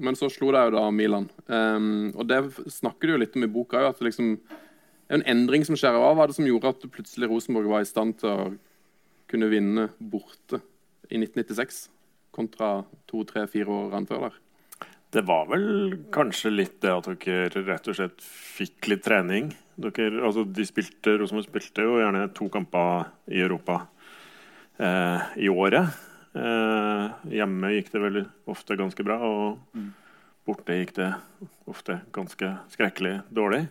Men 0.00 0.16
så 0.16 0.30
slo 0.32 0.50
de 0.54 0.64
jo 0.64 0.74
da 0.76 0.86
Milan. 0.94 1.28
Um, 1.46 2.10
og 2.14 2.24
det 2.30 2.38
snakker 2.72 3.08
du 3.08 3.14
jo 3.14 3.20
litt 3.20 3.34
om 3.36 3.44
i 3.44 3.50
boka. 3.50 3.80
òg. 3.80 3.90
at 3.90 3.98
det 3.98 4.08
liksom, 4.08 4.36
en 5.10 5.24
endring 5.28 5.64
som 5.66 5.76
skjer. 5.76 5.98
Hva 5.98 6.14
var 6.16 6.30
det 6.30 6.38
som 6.38 6.46
gjorde 6.46 6.72
at 6.72 6.86
plutselig 6.94 7.28
Rosenborg 7.28 7.68
var 7.68 7.84
i 7.84 7.88
stand 7.88 8.16
til 8.22 8.30
å 8.30 8.52
kunne 9.30 9.50
vinne 9.50 9.88
borte 9.98 10.62
i 11.10 11.18
1996 11.18 11.88
kontra 12.34 12.84
to, 13.10 13.24
tre, 13.26 13.44
fire 13.50 13.68
årene 13.68 14.08
før 14.08 14.28
der? 14.28 14.38
Det 15.10 15.24
var 15.26 15.48
vel 15.50 15.66
kanskje 16.14 16.52
litt 16.54 16.78
det 16.84 16.92
at 16.94 17.08
dere 17.26 17.64
rett 17.66 17.88
og 17.90 17.98
slett 17.98 18.22
fikk 18.22 18.92
litt 18.92 19.02
trening. 19.04 19.50
Dere, 19.74 20.22
altså 20.22 20.46
de 20.46 20.64
spilte, 20.64 21.18
Rosenborg 21.18 21.50
spilte 21.50 21.84
jo 21.84 21.98
gjerne 21.98 22.28
to 22.36 22.46
kamper 22.52 23.10
i 23.28 23.42
Europa 23.42 23.82
eh, 24.78 25.34
i 25.42 25.50
året. 25.50 25.90
Eh, 26.30 27.06
hjemme 27.34 27.72
gikk 27.74 27.90
det 27.94 28.02
vel 28.04 28.20
ofte 28.50 28.76
ganske 28.78 29.04
bra, 29.06 29.18
og 29.26 29.80
borte 30.46 30.76
gikk 30.78 30.94
det 31.00 31.10
ofte 31.70 32.00
ganske 32.14 32.52
skrekkelig 32.72 33.20
dårlig. 33.34 33.64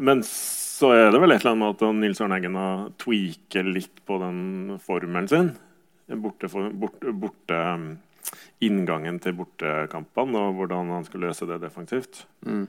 Men 0.00 0.22
så 0.26 0.92
er 0.94 1.10
det 1.12 1.20
vel 1.20 1.34
et 1.34 1.42
eller 1.42 1.52
annet 1.52 1.62
med 1.62 1.82
at 1.90 1.98
Nils 1.98 2.22
Arne 2.24 2.38
Eggen 2.38 2.56
har 2.58 2.86
tweaket 3.02 3.68
litt 3.68 4.00
på 4.08 4.16
den 4.22 4.78
formelen 4.82 5.28
sin. 5.28 5.52
Borte, 6.22 6.48
borte, 6.48 7.12
borte 7.16 7.58
um, 7.76 7.84
inngangen 8.64 9.18
til 9.22 9.36
bortekampene 9.36 10.40
og 10.48 10.56
hvordan 10.58 10.90
han 10.96 11.06
skulle 11.06 11.30
løse 11.30 11.48
det 11.48 11.60
defensivt. 11.62 12.24
Mm. 12.46 12.66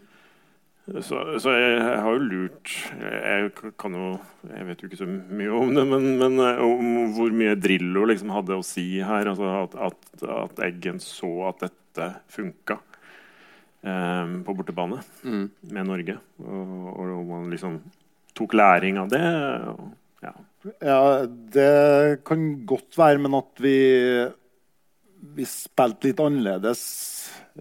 Så, 0.83 1.15
så 1.39 1.51
jeg, 1.55 1.75
jeg 1.79 1.99
har 2.03 2.11
jo 2.11 2.23
lurt 2.27 2.71
jeg, 2.99 3.51
kan 3.79 3.93
jo, 3.95 4.07
jeg 4.51 4.65
vet 4.67 4.81
jo 4.83 4.89
ikke 4.89 4.97
så 4.99 5.05
mye 5.07 5.53
om 5.55 5.69
det, 5.77 5.85
men, 5.87 6.07
men 6.19 6.33
eh, 6.43 6.59
om 6.59 7.13
hvor 7.15 7.31
mye 7.31 7.53
Drillo 7.55 8.03
liksom 8.09 8.33
hadde 8.35 8.57
å 8.59 8.65
si 8.67 8.83
her. 8.99 9.29
Altså 9.31 9.47
at, 9.61 9.77
at, 9.87 10.25
at 10.27 10.59
Eggen 10.67 10.99
så 10.99 11.29
at 11.53 11.63
dette 11.63 12.09
funka 12.35 12.81
eh, 13.87 14.35
på 14.43 14.57
bortebane 14.59 14.99
Mm. 15.23 15.45
med 15.71 15.87
Norge. 15.87 16.17
Og, 16.43 16.75
og 16.99 17.13
om 17.21 17.31
man 17.31 17.47
liksom 17.53 17.79
tok 18.35 18.55
læring 18.59 18.99
av 18.99 19.07
det. 19.13 19.23
Og, 19.71 19.87
ja. 20.25 20.33
Ja, 20.83 20.99
det 21.55 22.23
kan 22.27 22.43
godt 22.67 22.95
være, 22.99 23.23
men 23.23 23.39
at 23.39 23.63
vi, 23.63 23.73
vi 25.35 25.45
spilte 25.47 26.09
litt 26.09 26.21
annerledes 26.23 26.81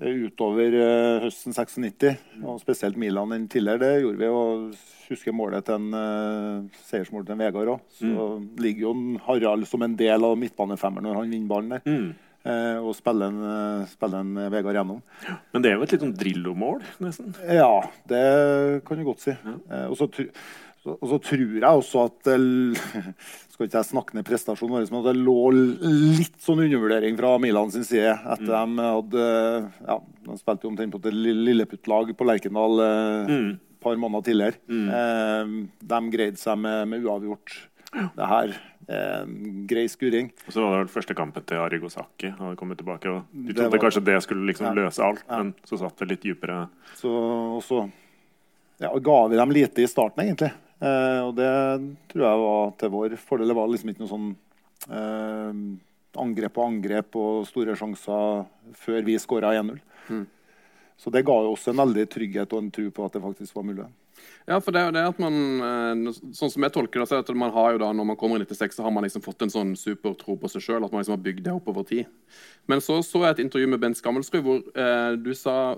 utover 0.01 0.75
eh, 0.75 1.23
høsten 1.27 1.55
96, 1.55 2.17
og 2.43 2.59
spesielt 2.63 2.99
Milan 3.01 3.35
enn 3.37 3.47
tidligere. 3.53 3.83
Det 3.85 4.03
gjorde 4.03 4.23
vi. 4.23 4.33
og 4.33 4.89
husker 5.13 5.35
målet 5.37 5.67
til 5.67 5.79
en 5.79 5.95
uh, 5.97 6.83
seiersmål 6.89 7.27
til 7.27 7.37
en 7.37 7.43
Vegard 7.45 7.73
òg. 7.75 7.87
Så 7.99 8.27
ligger 8.63 8.89
jo 8.89 8.93
Harald 9.27 9.69
som 9.69 9.85
en 9.85 9.97
del 9.99 10.25
av 10.25 10.37
midtbanefemmeren 10.41 11.09
når 11.09 11.19
han 11.21 11.35
vinner 11.35 11.51
ballen 11.51 11.75
der. 11.75 11.83
Mm. 11.85 12.13
Uh, 12.43 12.79
og 12.89 12.97
spiller 12.99 13.31
en, 13.31 13.43
uh, 13.45 13.91
spiller 13.91 14.25
en 14.25 14.41
Vegard 14.55 14.79
gjennom. 14.79 15.03
Men 15.53 15.65
det 15.65 15.71
er 15.71 15.77
jo 15.77 15.87
et 15.87 15.95
litt 15.95 16.07
sånn 16.07 16.17
Drillo-mål, 16.19 16.81
nesten. 17.05 17.37
Ja, 17.47 17.71
det 18.11 18.23
kan 18.89 18.99
du 18.99 19.07
godt 19.07 19.23
si. 19.23 19.37
Eh, 19.37 19.85
og, 19.87 19.95
så, 20.01 20.09
så, 20.83 20.97
og 20.99 21.09
så 21.13 21.19
tror 21.23 21.43
jeg 21.61 21.63
også 21.63 22.05
at 22.09 22.17
det, 22.27 22.37
Skal 23.53 23.67
ikke 23.69 23.79
jeg 23.79 23.87
snakke 23.91 24.15
ned 24.17 24.25
prestasjonen 24.27 24.73
vår, 24.75 24.87
men 24.91 25.01
at 25.03 25.09
det 25.13 25.23
lå 25.23 25.37
litt 26.19 26.39
sånn 26.43 26.63
undervurdering 26.65 27.17
fra 27.21 27.35
Milan 27.39 27.71
sin 27.71 27.85
side 27.87 28.15
etter 28.17 28.49
de 28.49 28.87
hadde 28.89 29.27
ja, 29.87 29.99
De 30.27 30.39
spilte 30.41 30.67
jo 30.67 30.73
omtrent 30.73 30.95
på 30.97 31.03
et 31.05 31.13
lill- 31.15 31.45
lilleputtlag 31.51 32.11
på 32.19 32.27
Lerkendal 32.27 32.81
et 32.83 33.31
Mm. 33.31 33.51
et 33.53 33.85
par 33.85 33.97
måneder 33.99 34.23
tidligere. 34.29 34.59
Eh, 34.71 35.53
de 35.93 36.01
greide 36.15 36.39
seg 36.39 36.59
med, 36.59 36.87
med 36.89 37.03
uavgjort. 37.03 37.55
Det 37.93 38.27
her 38.31 38.53
eh, 38.89 39.25
grei 39.69 39.85
skuring. 39.91 40.31
Og 40.47 40.53
så 40.55 40.63
var 40.63 40.71
det 40.77 40.85
vel 40.85 40.93
første 40.95 41.17
kampen 41.19 41.43
til 41.47 41.59
Arigo 41.59 41.91
Saki. 41.91 42.31
Han 42.39 42.55
kom 42.57 42.71
tilbake, 42.79 43.11
og 43.11 43.25
De 43.35 43.49
Det 43.53 43.57
trodde 43.59 43.71
var- 43.75 43.83
kanskje 43.87 44.05
det 44.07 44.23
skulle 44.23 44.47
liksom 44.47 44.67
Ja. 44.71 44.73
løse 44.85 45.03
alt, 45.03 45.25
Ja. 45.29 45.43
men 45.43 45.55
så 45.67 45.79
satt 45.79 45.97
det 45.99 46.09
litt 46.09 46.23
dypere. 46.23 46.69
Så, 46.95 47.11
og 47.11 47.63
så 47.67 47.91
ja, 48.81 48.89
ga 48.99 49.19
vi 49.29 49.37
dem 49.37 49.51
lite 49.51 49.83
i 49.83 49.87
starten, 49.91 50.23
egentlig. 50.25 50.53
Eh, 50.83 51.21
og 51.23 51.33
det 51.39 51.49
tror 52.11 52.27
jeg 52.27 52.43
var 52.43 52.77
til 52.81 52.93
vår 52.93 53.17
fordel. 53.21 53.51
Det 53.53 53.59
var 53.59 53.71
liksom 53.71 53.93
ikke 53.93 54.03
noe 54.03 54.13
sånn 54.13 54.29
eh, 54.91 55.65
angrep 56.23 56.57
på 56.57 56.67
angrep 56.67 57.19
og 57.19 57.43
store 57.49 57.77
sjanser 57.79 58.47
før 58.79 59.05
vi 59.07 59.19
skåra 59.23 59.55
1-0. 59.61 59.79
Mm. 60.11 60.25
Så 60.99 61.11
det 61.11 61.25
ga 61.27 61.35
jo 61.43 61.55
også 61.55 61.73
en 61.73 61.83
veldig 61.83 62.07
trygghet 62.11 62.53
og 62.55 62.63
en 62.63 62.73
tro 62.75 62.89
på 62.95 63.05
at 63.07 63.15
det 63.17 63.23
faktisk 63.23 63.57
var 63.57 63.67
mulig. 63.67 63.89
Ja, 64.47 64.59
for 64.63 64.75
det 64.75 64.83
er 64.83 64.91
jo 64.91 64.95
det 64.95 65.03
at 65.09 65.21
man 65.23 65.37
eh, 65.67 66.13
Sånn 66.37 66.51
som 66.53 66.65
jeg 66.67 66.75
tolker 66.75 67.01
det, 67.01 67.09
så 67.11 67.17
er 67.17 67.25
at 67.25 67.33
man 67.39 67.55
har 67.55 67.75
jo 67.75 67.81
da, 67.83 67.89
når 67.95 68.11
man 68.13 68.19
kommer 68.19 68.43
i 68.43 68.47
96, 68.47 68.77
så 68.77 68.85
har 68.87 68.95
man 68.95 69.07
liksom 69.07 69.25
fått 69.25 69.43
en 69.47 69.55
sånn 69.55 69.73
supertro 69.79 70.37
på 70.39 70.51
seg 70.51 70.67
sjøl. 70.67 70.83
At 70.83 70.95
man 70.95 71.03
liksom 71.03 71.17
har 71.17 71.25
bygd 71.25 71.47
det 71.47 71.55
opp 71.55 71.71
over 71.71 71.87
tid. 71.89 72.11
Men 72.71 72.83
så 72.85 73.01
så 73.07 73.23
jeg 73.25 73.37
et 73.37 73.45
intervju 73.47 73.71
med 73.71 73.83
Bent 73.83 73.99
Skammelsrud 73.99 74.43
hvor 74.47 74.63
eh, 74.75 75.15
du 75.19 75.31
sa 75.39 75.77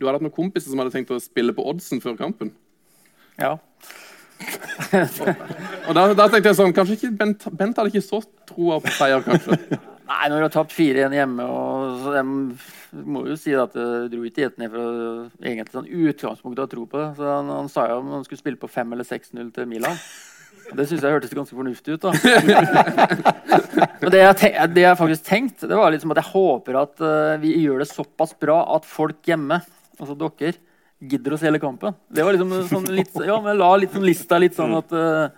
du 0.00 0.06
hadde 0.06 0.16
hatt 0.16 0.24
noen 0.24 0.32
kompiser 0.32 0.72
som 0.72 0.80
hadde 0.80 0.94
tenkt 0.94 1.10
å 1.12 1.20
spille 1.20 1.52
på 1.52 1.66
oddsen 1.68 2.00
før 2.00 2.16
kampen. 2.16 2.54
Ja. 3.36 3.58
Og 5.86 5.94
da, 5.96 6.02
da 6.16 6.26
tenkte 6.30 6.50
jeg 6.50 6.56
sånn 6.58 6.72
Kanskje 6.74 6.96
ikke 6.96 7.10
Bent, 7.18 7.44
Bent 7.54 7.78
hadde 7.78 7.92
ikke 7.92 8.02
så 8.04 8.22
troa 8.48 8.80
på 8.82 8.92
seier, 8.96 9.22
kanskje. 9.26 9.58
Nei, 10.10 10.24
når 10.26 10.40
du 10.40 10.44
har 10.48 10.54
tapt 10.56 10.72
4-1 10.74 11.12
hjemme, 11.14 11.44
og 11.46 12.00
så 12.02 12.16
jeg 12.16 12.26
må 13.06 13.20
jo 13.28 13.36
si 13.38 13.52
at 13.54 13.76
det 13.76 14.08
dro 14.10 14.24
ikke 14.26 14.42
helt 14.42 14.56
ned 14.58 14.72
fra 14.72 14.86
egentlig 15.38 15.74
sånn 15.76 15.86
utgangspunktet 15.86 16.64
å 16.64 16.70
tro 16.72 16.86
på 16.90 16.98
det. 16.98 17.06
Så 17.20 17.28
han, 17.28 17.52
han 17.54 17.70
sa 17.70 17.84
jo 17.92 18.00
om 18.00 18.10
han 18.16 18.26
skulle 18.26 18.42
spille 18.42 18.58
på 18.58 18.70
5 18.72 18.96
eller 18.96 19.06
6-0 19.06 19.52
til 19.54 19.70
Milan. 19.70 20.00
Det 20.74 20.86
syns 20.86 21.04
jeg 21.06 21.14
hørtes 21.14 21.34
ganske 21.34 21.54
fornuftig 21.54 21.94
ut. 21.94 22.02
da. 22.02 22.10
Men 24.02 24.12
det 24.14 24.24
jeg, 24.24 24.36
tenk, 24.42 24.58
det 24.74 24.84
jeg 24.84 24.98
faktisk 24.98 25.26
tenkte, 25.26 25.70
det 25.70 25.78
var 25.78 25.94
liksom 25.94 26.14
at 26.14 26.22
jeg 26.22 26.30
håper 26.32 26.80
at 26.82 27.06
uh, 27.06 27.38
vi 27.42 27.54
gjør 27.62 27.84
det 27.84 27.88
såpass 27.90 28.34
bra 28.38 28.58
at 28.76 28.86
folk 28.88 29.30
hjemme, 29.30 29.60
altså 30.00 30.18
dere, 30.18 30.56
gidder 31.00 31.34
å 31.34 31.38
se 31.40 31.48
hele 31.48 31.60
kampen. 31.62 31.96
Det 32.12 32.24
var 32.24 32.36
liksom 32.36 32.52
sånn 32.68 32.88
litt, 32.92 33.14
ja, 33.16 33.38
men 33.40 33.54
jeg 33.54 33.60
la 33.60 33.70
litt 33.80 33.94
sånn 33.96 34.06
lista 34.06 34.40
litt 34.40 34.56
sånn 34.56 34.76
at 34.78 34.92
uh, 34.96 35.28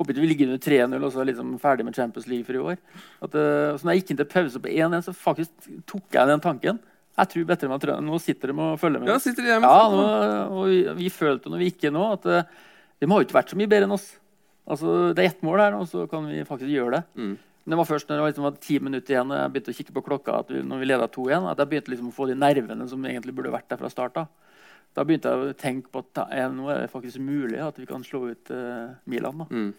Håper 0.00 0.14
ikke 0.14 0.22
vi 0.24 0.28
ligger 0.30 0.48
under 0.48 0.60
3-0 0.64 1.02
og 1.04 1.10
så 1.12 1.20
er 1.20 1.26
liksom 1.28 1.48
ferdig 1.60 1.84
med 1.84 1.96
Champions 1.98 2.24
League 2.30 2.46
for 2.46 2.56
i 2.56 2.60
år. 2.72 2.78
At, 3.20 3.34
uh, 3.36 3.74
så 3.76 3.84
når 3.84 3.92
jeg 3.92 4.00
gikk 4.00 4.12
inn 4.14 4.20
til 4.22 4.28
pause 4.32 4.62
på 4.64 4.70
1-1, 4.72 5.02
så 5.04 5.12
faktisk 5.12 5.68
tok 5.90 6.16
jeg 6.16 6.30
den 6.30 6.40
tanken. 6.40 6.78
Jeg 7.20 7.30
tror 7.34 7.44
bedre 7.50 7.68
med 7.68 7.84
at 7.84 8.00
Nå 8.06 8.20
sitter 8.24 8.48
de 8.48 8.64
og 8.64 8.80
følger 8.80 9.02
med. 9.02 9.10
Ja, 9.12 9.18
sitter 9.20 9.44
de 9.44 9.58
med 9.60 9.68
Ja, 9.68 9.90
nå, 9.92 10.06
og 10.56 10.70
vi, 10.70 10.80
vi 11.02 11.12
følte 11.12 11.52
når 11.52 11.60
vi 11.60 11.68
gikk 11.68 11.84
inn 11.90 11.98
nå, 11.98 12.06
at 12.16 12.24
uh, 12.32 12.64
de 12.96 13.10
har 13.12 13.20
jo 13.20 13.28
ikke 13.28 13.36
vært 13.36 13.52
så 13.52 13.60
mye 13.60 13.68
bedre 13.68 13.90
enn 13.90 13.96
oss. 13.98 14.08
Altså, 14.70 15.12
Det 15.12 15.24
er 15.24 15.34
ett 15.34 15.44
mål 15.44 15.64
her, 15.66 15.76
og 15.76 15.88
så 15.90 16.06
kan 16.08 16.24
vi 16.30 16.48
faktisk 16.48 16.72
gjøre 16.72 16.96
det. 16.96 17.04
Mm. 17.20 17.36
Men 17.64 17.74
det 17.74 17.78
var 17.82 17.88
først 17.90 18.08
når 18.08 18.16
det 18.16 18.22
var 18.24 18.32
liksom 18.32 18.46
var 18.46 18.60
ti 18.64 18.76
minutter 18.80 19.14
igjen 19.14 19.32
og 19.32 19.36
jeg 19.36 19.52
begynte 19.52 19.72
å 19.72 19.76
kikke 19.76 19.94
på 19.96 20.02
klokka 20.06 20.36
at 20.40 20.48
vi, 20.52 20.62
når 20.64 20.80
vi 20.80 20.88
leda 20.88 21.08
2-1, 21.12 21.48
at 21.50 21.60
jeg 21.60 21.70
begynte 21.70 21.92
liksom 21.92 22.08
å 22.08 22.14
få 22.16 22.28
de 22.30 22.36
nervene 22.40 22.86
som 22.88 23.04
egentlig 23.04 23.34
burde 23.36 23.52
vært 23.52 23.68
der 23.68 23.80
fra 23.82 23.90
start 23.92 24.16
av. 24.22 24.30
Da 24.96 25.04
begynte 25.06 25.30
jeg 25.30 25.52
å 25.52 25.58
tenke 25.58 25.92
på 25.92 26.02
at 26.02 26.24
er, 26.26 26.48
nå 26.54 26.66
er 26.72 26.84
det 26.84 26.90
faktisk 26.92 27.22
mulig 27.22 27.60
at 27.62 27.78
vi 27.78 27.86
kan 27.86 28.02
slå 28.06 28.24
ut 28.32 28.50
uh, 28.50 28.90
Milan. 29.10 29.44
da. 29.44 29.46
Mm. 29.50 29.70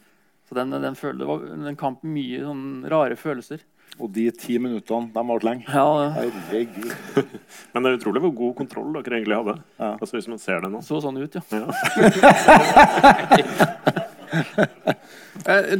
Så 0.47 0.55
den, 0.55 0.71
den, 0.71 0.95
følte, 0.99 1.23
det 1.23 1.27
var 1.29 1.43
den 1.47 1.79
kampen 1.79 2.11
mye 2.15 2.39
sånn 2.43 2.65
rare 2.91 3.15
følelser. 3.19 3.63
Og 3.99 4.09
de 4.15 4.25
ti 4.35 4.55
minuttene, 4.59 5.11
de 5.11 5.23
varte 5.27 5.47
lenge. 5.47 5.63
Ja, 5.67 6.11
Herregud. 6.15 6.91
Men 7.73 7.83
det 7.83 7.91
er 7.91 7.97
utrolig 7.99 8.21
hvor 8.23 8.33
god 8.37 8.53
kontroll 8.61 8.93
dere 8.95 9.19
egentlig 9.19 9.39
hadde. 9.41 9.55
Ja. 9.77 9.91
Altså 9.93 10.15
Hvis 10.17 10.29
man 10.31 10.41
ser 10.43 10.63
det 10.63 10.71
nå. 10.71 10.79
så 10.83 10.99
sånn 11.03 11.19
ut, 11.19 11.35
ja. 11.35 11.43
ja. 11.51 11.67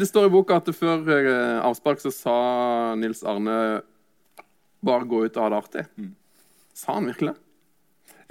Det 0.02 0.08
står 0.10 0.28
i 0.28 0.34
boka 0.34 0.58
at 0.60 0.68
før 0.76 1.06
eh, 1.14 1.60
avspark 1.64 2.02
så 2.02 2.12
sa 2.12 2.36
Nils 3.00 3.22
Arne 3.28 3.56
bare 4.84 5.08
gå 5.08 5.22
ut 5.28 5.38
og 5.38 5.44
ha 5.44 5.52
det 5.54 5.60
artig. 5.62 5.84
Sa 6.76 6.96
han 6.98 7.08
virkelig 7.12 7.36
det? 7.36 7.51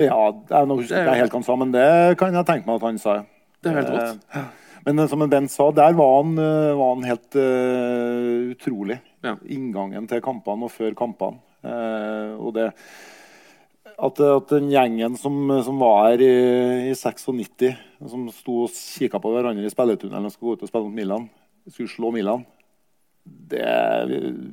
Ja, 0.08 0.22
jeg 0.50 0.70
nå 0.70 0.78
husker 0.80 1.02
ikke 1.02 1.18
helt 1.20 1.34
hva 1.34 1.40
han 1.40 1.46
sa, 1.46 1.58
men 1.60 1.74
det 1.74 1.90
kan 2.20 2.34
jeg 2.36 2.48
tenke 2.48 2.68
meg 2.68 2.80
at 2.80 2.88
han 2.88 2.98
sa. 3.02 3.20
Det 3.60 3.70
er 3.70 3.78
helt 3.80 3.94
rått. 3.94 4.26
Eh, 4.34 4.48
Men 4.86 4.98
eh, 4.98 5.08
som 5.10 5.24
Bent 5.28 5.52
sa, 5.52 5.68
der 5.76 5.94
var 5.98 6.22
han, 6.22 6.34
eh, 6.40 6.72
var 6.78 6.94
han 6.94 7.06
helt 7.08 7.36
uh, 7.36 8.50
utrolig. 8.54 9.00
Ja. 9.24 9.36
Inngangen 9.52 10.08
til 10.08 10.22
kampene 10.24 10.68
og 10.68 10.72
før 10.72 10.96
kampene. 10.96 11.40
Uh, 11.60 12.40
og 12.40 12.54
det 12.56 12.70
at, 14.00 14.20
at 14.24 14.52
den 14.54 14.70
gjengen 14.72 15.16
som, 15.20 15.34
som 15.60 15.76
var 15.82 16.06
her 16.06 16.22
i, 16.24 16.32
i 16.88 16.94
96, 16.96 17.66
som 18.08 18.22
sto 18.32 18.62
og 18.64 18.72
kikka 18.72 19.20
på 19.20 19.34
hverandre 19.34 19.68
i 19.68 19.72
spilletunnelen 19.72 20.30
og 20.30 20.32
skulle 20.32 20.54
gå 20.54 20.56
ut 20.56 20.64
og 20.64 20.70
spille 20.72 20.88
mot 20.88 20.96
Milan, 20.96 21.26
skulle 21.68 21.92
slå 21.92 22.12
Milan 22.14 22.46
det, 23.24 23.66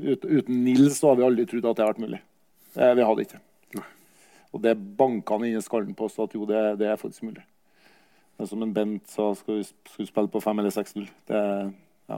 ut, 0.03 0.25
Uten 0.25 0.63
Nils 0.65 0.99
så 0.99 1.13
hadde 1.13 1.23
vi 1.23 1.29
aldri 1.29 1.47
trodd 1.47 1.69
at 1.69 1.77
det 1.77 1.85
hadde 1.85 1.93
vært 1.93 2.03
mulig. 2.03 2.19
Uh, 2.75 2.91
vi 2.91 3.07
hadde 3.07 3.29
ikke. 3.29 3.39
Og 4.57 4.63
det 4.63 4.71
banka 4.97 5.35
han 5.37 5.43
inn 5.45 5.59
i 5.59 5.61
skallen 5.61 5.93
på 5.93 6.07
oss 6.07 6.15
at 6.23 6.31
jo, 6.33 6.47
det, 6.49 6.57
det 6.81 6.87
er 6.89 6.97
faktisk 6.97 7.27
mulig. 7.27 7.43
Det 8.37 8.45
er 8.45 8.49
som 8.49 8.63
en 8.65 8.73
Bent 8.73 9.09
sa, 9.09 9.33
skal 9.37 9.59
vi 9.59 9.63
skal 9.67 10.01
vi 10.01 10.05
spille 10.09 10.31
på 10.33 10.41
5 10.41 10.59
eller 10.63 10.73
6-0. 10.73 11.05
Det 11.29 11.41
ja. 12.09 12.17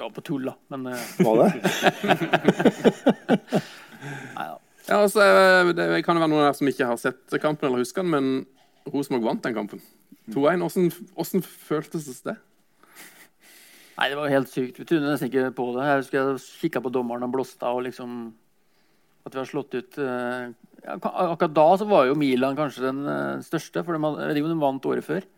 Ja, 0.00 0.06
på 0.10 0.20
tull, 0.26 0.44
da. 0.50 0.54
Men 0.74 0.80
eh, 0.90 1.04
var 1.26 1.34
det. 1.44 1.50
nei 4.34 4.46
da. 4.50 4.58
Ja, 4.88 4.96
altså, 4.98 5.20
eh, 5.22 5.70
det 5.78 6.02
kan 6.02 6.18
jo 6.18 6.24
være 6.24 6.34
noen 6.34 6.48
her 6.48 6.58
som 6.58 6.70
ikke 6.72 6.90
har 6.90 6.98
sett 6.98 7.22
kampen 7.38 7.64
eller 7.68 7.84
husker 7.84 8.02
den, 8.02 8.10
men 8.10 8.26
Rosenborg 8.90 9.24
vant 9.28 9.44
den 9.46 9.54
kampen. 9.54 9.78
2-1. 10.34 10.58
Hvordan, 10.64 10.90
hvordan 11.14 11.40
føltes 11.46 12.26
det? 12.26 12.36
Nei, 13.98 14.06
det 14.10 14.16
var 14.18 14.34
helt 14.34 14.50
sykt. 14.50 14.80
Vi 14.80 14.84
trodde 14.88 15.06
nesten 15.06 15.28
ikke 15.30 15.54
på 15.54 15.64
det. 15.76 15.86
Jeg 15.86 16.00
husker 16.02 16.18
jeg 16.18 16.26
kikka 16.64 16.78
på 16.82 16.90
dommeren 16.90 17.22
og 17.22 17.34
blåste 17.36 17.62
av 17.68 17.76
og 17.78 17.84
liksom 17.86 18.10
At 19.22 19.34
vi 19.34 19.38
har 19.38 19.48
slått 19.48 19.76
ut 19.76 19.98
eh, 20.02 20.50
ja, 20.82 20.96
Akkurat 20.98 21.54
da 21.54 21.68
så 21.78 21.86
var 21.86 22.08
jo 22.08 22.18
Milan 22.18 22.58
kanskje 22.58 22.88
den 22.88 23.04
eh, 23.06 23.44
største, 23.46 23.84
for 23.86 23.94
de 23.94 24.02
hadde, 24.02 24.24
jeg 24.24 24.32
vet 24.32 24.40
ikke 24.40 24.50
om 24.50 24.54
de 24.56 24.64
vant 24.64 24.90
året 24.90 25.06
før. 25.06 25.28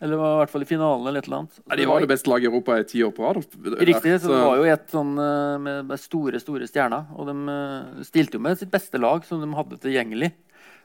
Eller 0.00 0.16
var 0.16 0.32
i 0.32 0.38
hvert 0.40 0.52
fall 0.54 0.64
i 0.64 0.68
finalen 0.68 1.06
eller 1.06 1.20
et 1.20 1.28
eller 1.28 1.42
annet. 1.42 1.58
Ja, 1.60 1.76
de 1.76 1.86
var 1.90 2.00
det 2.00 2.08
beste 2.08 2.30
laget 2.32 2.48
i 2.48 2.50
Europa 2.50 2.78
i 2.80 2.86
ti 2.88 3.02
år 3.04 3.10
på 3.14 3.26
rad. 3.26 3.42
Riktig. 3.84 4.14
så 4.22 4.30
Det 4.32 4.38
var 4.46 4.60
jo 4.62 4.68
et 4.72 4.86
sånn 4.94 5.10
eh, 5.20 5.56
med, 5.60 5.92
store 6.00 6.40
store 6.40 6.68
stjerner. 6.70 7.10
Og 7.20 7.28
de 7.28 8.06
stilte 8.08 8.40
jo 8.40 8.44
med 8.48 8.58
sitt 8.58 8.72
beste 8.72 8.98
lag 8.98 9.26
som 9.28 9.44
de 9.44 9.50
hadde 9.58 9.78
tilgjengelig. 9.84 10.32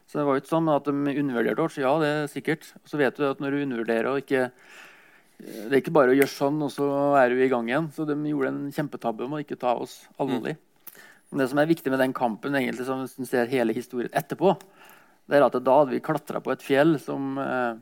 Så 0.05 0.19
det 0.19 0.27
var 0.27 0.35
jo 0.35 0.43
ikke 0.43 0.51
sånn 0.51 0.67
at 0.69 0.85
de 0.85 1.15
undervurderte 1.15 1.63
oss. 1.63 1.79
Ja, 1.81 1.95
det 2.03 2.11
er 2.11 2.27
sikkert. 2.29 2.67
Og 2.83 2.91
så 2.91 2.99
vet 3.01 3.17
du 3.17 3.25
at 3.25 3.39
når 3.41 3.55
du 3.55 3.63
undervurderer 3.63 4.11
og 4.11 4.21
ikke 4.21 4.49
Det 5.35 5.71
er 5.71 5.81
ikke 5.81 5.95
bare 5.95 6.13
å 6.13 6.15
gjøre 6.15 6.31
sånn, 6.31 6.61
og 6.63 6.69
så 6.71 6.85
er 7.19 7.33
du 7.33 7.41
i 7.43 7.49
gang 7.51 7.67
igjen. 7.67 7.89
Så 7.95 8.05
de 8.07 8.15
gjorde 8.29 8.51
en 8.53 8.61
kjempetabbe 8.71 9.25
om 9.25 9.33
å 9.35 9.41
ikke 9.41 9.57
ta 9.59 9.73
oss 9.75 10.03
alvorlig. 10.15 10.53
Men 11.31 11.41
det 11.41 11.49
som 11.51 11.59
er 11.61 11.69
viktig 11.69 11.91
med 11.91 12.01
den 12.03 12.13
kampen, 12.15 12.55
egentlig, 12.55 12.85
som 12.87 13.03
du 13.05 13.27
ser 13.27 13.49
hele 13.51 13.75
historien 13.75 14.13
etterpå, 14.15 14.53
det 15.25 15.39
er 15.39 15.45
at 15.47 15.57
da 15.57 15.79
hadde 15.79 15.95
vi 15.95 16.03
klatra 16.05 16.41
på 16.43 16.53
et 16.53 16.63
fjell 16.63 16.99
som 17.01 17.39
eh, 17.41 17.73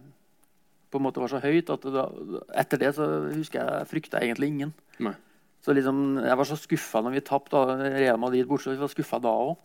på 0.93 0.99
en 0.99 1.06
måte 1.08 1.19
var 1.19 1.32
så 1.32 1.41
høyt 1.43 1.71
at 1.73 1.86
da, 1.91 2.08
etter 2.62 2.79
det 2.79 2.93
så 2.95 3.08
husker 3.34 3.60
jeg 3.60 3.89
frykta 3.91 4.21
egentlig 4.23 4.53
ingen. 4.53 4.73
Nei. 5.03 5.15
Så 5.63 5.75
liksom, 5.75 6.19
Jeg 6.19 6.38
var 6.39 6.47
så 6.47 6.58
skuffa 6.60 7.01
når 7.03 7.15
vi 7.15 7.27
tapte 7.27 7.60
Real 7.82 8.19
Madrid 8.19 8.47
borte. 8.47 8.67
så 8.67 8.75
Vi 8.75 8.82
var 8.82 8.91
skuffa 8.91 9.19
da 9.23 9.32
òg. 9.32 9.56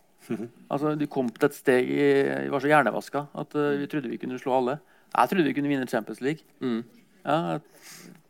Altså, 0.69 0.93
du 0.99 1.07
kom 1.09 1.29
til 1.33 1.47
et 1.47 1.57
steg 1.57 1.89
i, 1.89 2.05
Vi 2.45 2.51
var 2.53 2.61
så 2.61 2.69
hjernevaska 2.69 3.25
at 3.41 3.55
uh, 3.57 3.73
vi 3.79 3.87
trodde 3.89 4.11
vi 4.11 4.19
kunne 4.21 4.39
slå 4.39 4.57
alle. 4.59 4.79
Jeg 5.15 5.31
trodde 5.31 5.47
vi 5.47 5.55
kunne 5.57 5.71
vinne 5.71 5.89
Champions 5.89 6.21
League. 6.21 6.45
Mm. 6.61 6.83
Ja, 7.25 7.59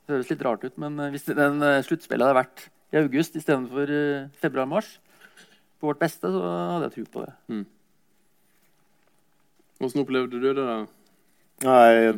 Det 0.07 0.15
høres 0.15 0.29
litt 0.31 0.45
rart 0.45 0.63
ut, 0.65 0.77
men 0.81 0.97
eh, 0.99 1.11
hvis 1.13 1.27
den 1.27 1.61
uh, 1.61 1.83
sluttspillet 1.85 2.25
hadde 2.25 2.39
vært 2.39 2.63
i 2.89 2.97
august 2.97 3.35
istedenfor 3.37 3.91
uh, 3.93 4.29
februar-mars, 4.41 4.95
på 5.79 5.89
vårt 5.89 6.01
beste, 6.01 6.31
så 6.31 6.43
hadde 6.45 6.89
jeg 6.89 6.95
tro 6.97 7.05
på 7.13 7.25
det. 7.25 7.33
Hvordan 9.79 10.03
opplevde 10.03 10.39
du 10.39 10.49
det? 10.49 10.55
da? 10.59 10.79
Nei, 11.63 12.11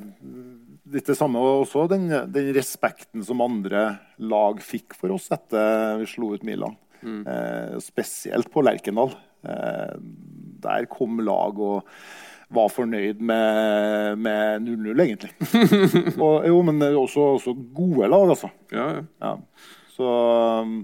litt 0.94 1.10
det 1.10 1.18
samme. 1.18 1.42
Og 1.42 1.66
også 1.66 1.86
den, 1.92 2.08
den 2.34 2.50
respekten 2.58 3.26
som 3.26 3.44
andre 3.46 3.86
lag 4.22 4.62
fikk 4.66 4.98
for 4.98 5.14
oss 5.16 5.30
etter 5.34 6.00
vi 6.02 6.10
slo 6.10 6.34
ut 6.36 6.46
Milan. 6.48 6.78
Eh, 7.02 7.78
spesielt 7.82 8.52
på 8.54 8.64
Lerkendal. 8.66 9.14
Eh, 9.46 9.94
der 10.62 10.90
kom 10.90 11.22
lag 11.26 11.58
og 11.62 11.88
var 12.52 12.68
fornøyd 12.70 13.22
med, 13.24 14.18
med 14.20 14.66
0-0, 14.66 15.04
egentlig. 15.06 15.32
og, 16.26 16.44
jo, 16.50 16.58
men 16.68 16.84
også, 16.90 17.28
også 17.38 17.56
gode 17.74 18.10
lag, 18.12 18.34
altså. 18.36 18.52
Ja, 18.74 18.88
ja. 18.98 19.06
Ja. 19.24 19.36
Så 19.96 20.10
um, 20.66 20.82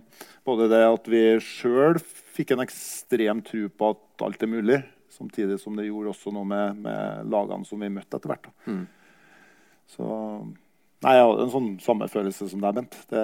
både 0.48 0.70
det 0.72 0.84
at 0.86 1.10
vi 1.12 1.22
sjøl 1.44 2.00
fikk 2.38 2.54
en 2.54 2.64
ekstrem 2.64 3.42
tro 3.46 3.66
på 3.70 3.90
at 3.94 4.28
alt 4.28 4.46
er 4.46 4.52
mulig, 4.52 4.78
samtidig 5.14 5.58
som 5.62 5.78
det 5.78 5.88
gjorde 5.88 6.14
også 6.14 6.34
noe 6.36 6.48
med, 6.48 6.80
med 6.86 7.34
lagene 7.34 7.68
som 7.68 7.82
vi 7.82 7.92
møtte 7.94 8.20
etter 8.20 8.34
hvert. 8.34 8.50
Da. 8.50 8.78
Så 9.94 10.08
Nei, 11.06 11.12
jeg 11.14 11.26
hadde 11.28 11.44
en 11.44 11.52
sånn 11.54 11.74
samme 11.78 12.08
følelse 12.10 12.48
som 12.50 12.62
deg, 12.64 12.74
Bent. 12.80 12.96
Det 13.12 13.24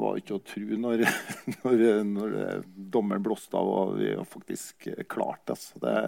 var 0.00 0.16
ikke 0.16 0.38
å 0.38 0.44
tro 0.48 0.78
når, 0.80 1.02
når, 1.58 1.82
når 2.08 2.36
dommeren 2.72 3.24
blåste 3.26 3.58
av 3.60 3.68
og 3.68 3.98
vi 3.98 4.14
faktisk 4.30 4.88
klarte. 5.12 5.58
Altså. 5.58 5.76
det. 5.82 5.98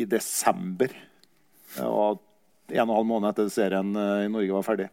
I 0.00 0.06
desember. 0.08 0.94
Og 1.84 2.22
en 2.72 2.80
og 2.80 2.86
en 2.86 2.94
halv 2.96 3.10
måned 3.10 3.28
etter 3.28 3.52
serien 3.52 3.92
eh, 4.00 4.24
i 4.24 4.32
Norge 4.32 4.56
var 4.56 4.64
ferdig 4.64 4.88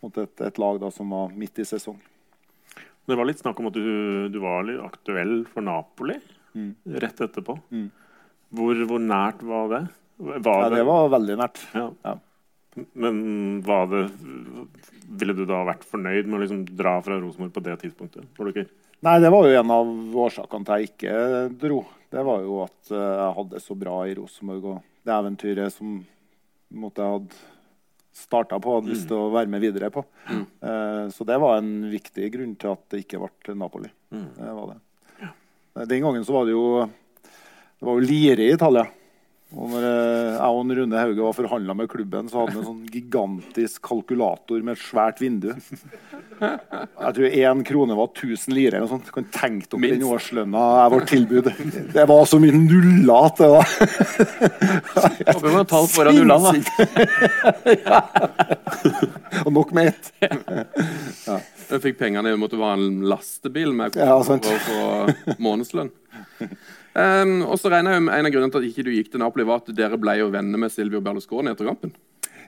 mot 0.00 0.18
et, 0.18 0.40
et 0.46 0.58
lag 0.58 0.80
da, 0.82 0.90
som 0.92 1.12
var 1.12 1.34
midt 1.36 1.60
i 1.60 1.66
sesong. 1.68 1.98
Det 3.08 3.16
var 3.18 3.26
litt 3.26 3.40
snakk 3.40 3.58
om 3.60 3.70
at 3.70 3.76
du, 3.78 4.28
du 4.30 4.38
var 4.42 4.66
litt 4.66 4.82
aktuell 4.84 5.44
for 5.50 5.64
Napoli 5.66 6.18
rett 7.02 7.20
etterpå. 7.20 7.56
Mm. 7.70 7.88
Hvor, 8.50 8.82
hvor 8.90 9.02
nært 9.02 9.42
var 9.46 9.70
det? 9.70 9.84
Var 10.20 10.66
Ja, 10.66 10.68
det 10.74 10.82
var 10.84 11.08
veldig 11.14 11.36
nært. 11.40 11.62
Ja. 11.74 11.86
Ja. 12.04 12.18
Men 12.94 13.62
var 13.66 13.88
det 13.90 14.04
Ville 15.20 15.34
du 15.34 15.42
da 15.48 15.64
vært 15.66 15.82
fornøyd 15.88 16.28
med 16.28 16.38
å 16.38 16.42
liksom 16.44 16.60
dra 16.78 16.92
fra 17.02 17.16
Rosenborg 17.18 17.54
på 17.56 17.62
det 17.66 17.76
tidspunktet? 17.82 18.28
Nei, 19.00 19.16
det 19.18 19.30
var 19.32 19.48
jo 19.48 19.56
en 19.58 19.72
av 19.74 19.90
årsakene 20.26 20.66
til 20.68 20.76
jeg 20.76 20.90
ikke 20.92 21.14
dro. 21.62 21.80
Det 22.12 22.22
var 22.26 22.44
jo 22.44 22.60
at 22.66 22.92
eh, 22.92 23.00
jeg 23.00 23.34
hadde 23.38 23.56
det 23.56 23.62
så 23.64 23.76
bra 23.78 23.96
i 24.06 24.14
Rosenborg, 24.18 24.66
og 24.74 25.06
det 25.06 25.16
eventyret 25.16 25.74
som 25.74 25.96
måtte 26.70 27.02
jeg 27.02 27.16
hadde 27.16 27.40
starta 28.16 28.58
på, 28.60 28.76
hadde 28.76 28.92
lyst 28.92 29.08
til 29.10 29.18
å 29.18 29.30
være 29.32 29.50
med 29.52 29.62
videre 29.62 29.90
på. 29.94 30.04
Eh, 30.30 31.04
så 31.14 31.26
det 31.28 31.38
var 31.40 31.58
en 31.60 31.90
viktig 31.90 32.30
grunn 32.34 32.54
til 32.60 32.74
at 32.74 32.82
det 32.92 33.04
ikke 33.04 33.20
ble 33.22 33.56
Napoli. 33.58 33.90
Det 34.10 34.54
var 34.56 34.72
det. 34.72 34.78
Ja. 35.22 35.30
Den 35.86 36.02
gangen 36.06 36.26
så 36.26 36.34
var 36.34 36.48
det 36.48 36.56
jo 36.56 36.64
Det 36.82 37.86
var 37.86 37.96
jo 37.96 38.04
Lire 38.04 38.44
i 38.44 38.54
Italia. 38.54 38.86
Og 39.50 39.66
når 39.72 39.82
eh, 39.82 40.36
jeg 40.36 40.46
og 40.54 40.68
Rune 40.78 40.98
Hauge 41.00 41.24
var 41.24 41.34
forhandla 41.34 41.74
med 41.74 41.88
klubben, 41.90 42.28
så 42.30 42.38
hadde 42.44 42.52
vi 42.54 42.60
en 42.60 42.68
sånn 42.68 42.84
gigantisk 42.94 43.80
kalkulator 43.82 44.62
med 44.62 44.76
et 44.76 44.82
svært 44.84 45.18
vindu. 45.22 45.48
Jeg 46.40 47.14
tror 47.16 47.34
én 47.34 47.64
krone 47.66 47.96
var 47.98 48.12
1000 48.14 48.54
lire. 48.54 48.78
eller 48.78 48.86
noe 48.86 48.92
sånt. 48.94 49.08
Du 49.10 49.12
kan 49.16 49.26
tenke 49.34 49.66
dere 49.66 49.80
den 49.90 49.98
Minst. 49.98 50.06
årslønna 50.14 50.62
jeg 50.78 50.92
ble 50.94 51.00
tilbudt. 51.10 51.50
Det 51.96 52.06
var 52.08 52.22
så 52.30 52.38
mye 52.40 52.54
nuller 52.56 53.26
at 53.26 53.42
det 53.42 53.50
var 53.50 53.66
Håper 55.34 55.44
vi 55.48 55.52
må 55.56 55.64
ta 55.68 55.82
opp 55.82 55.92
foran 55.92 56.16
nullene, 56.16 56.54
da. 56.54 58.00
Og 59.44 59.52
nok 59.58 59.74
med 59.76 59.90
ett. 59.90 60.06
Du 61.70 61.76
fikk 61.82 61.98
pengene 62.00 62.32
jeg 62.32 62.40
måtte 62.40 62.58
være 62.60 62.78
en 62.78 63.02
lastebil 63.10 63.74
med 63.76 63.98
Ja, 63.98 64.16
for 64.24 64.38
å 64.38 64.58
få 64.70 65.36
månedslønn. 65.42 65.90
Um, 66.90 67.44
og 67.46 67.54
så 67.62 67.70
regner 67.70 67.94
jeg 67.94 68.02
med 68.02 68.16
En 68.16 68.26
av 68.26 68.32
grunnene 68.34 68.50
til 68.50 68.64
at 68.64 68.66
ikke 68.66 68.82
du 68.82 68.90
gikk 68.90 69.12
til 69.12 69.22
Napoli, 69.22 69.44
var 69.46 69.60
at 69.62 69.68
dere 69.78 69.98
ble 70.00 70.16
jo 70.18 70.30
venner 70.32 70.58
med 70.58 70.72
Silvio 70.74 70.98
Berlusconi 71.04 71.52
etter 71.52 71.68
kampen. 71.68 71.92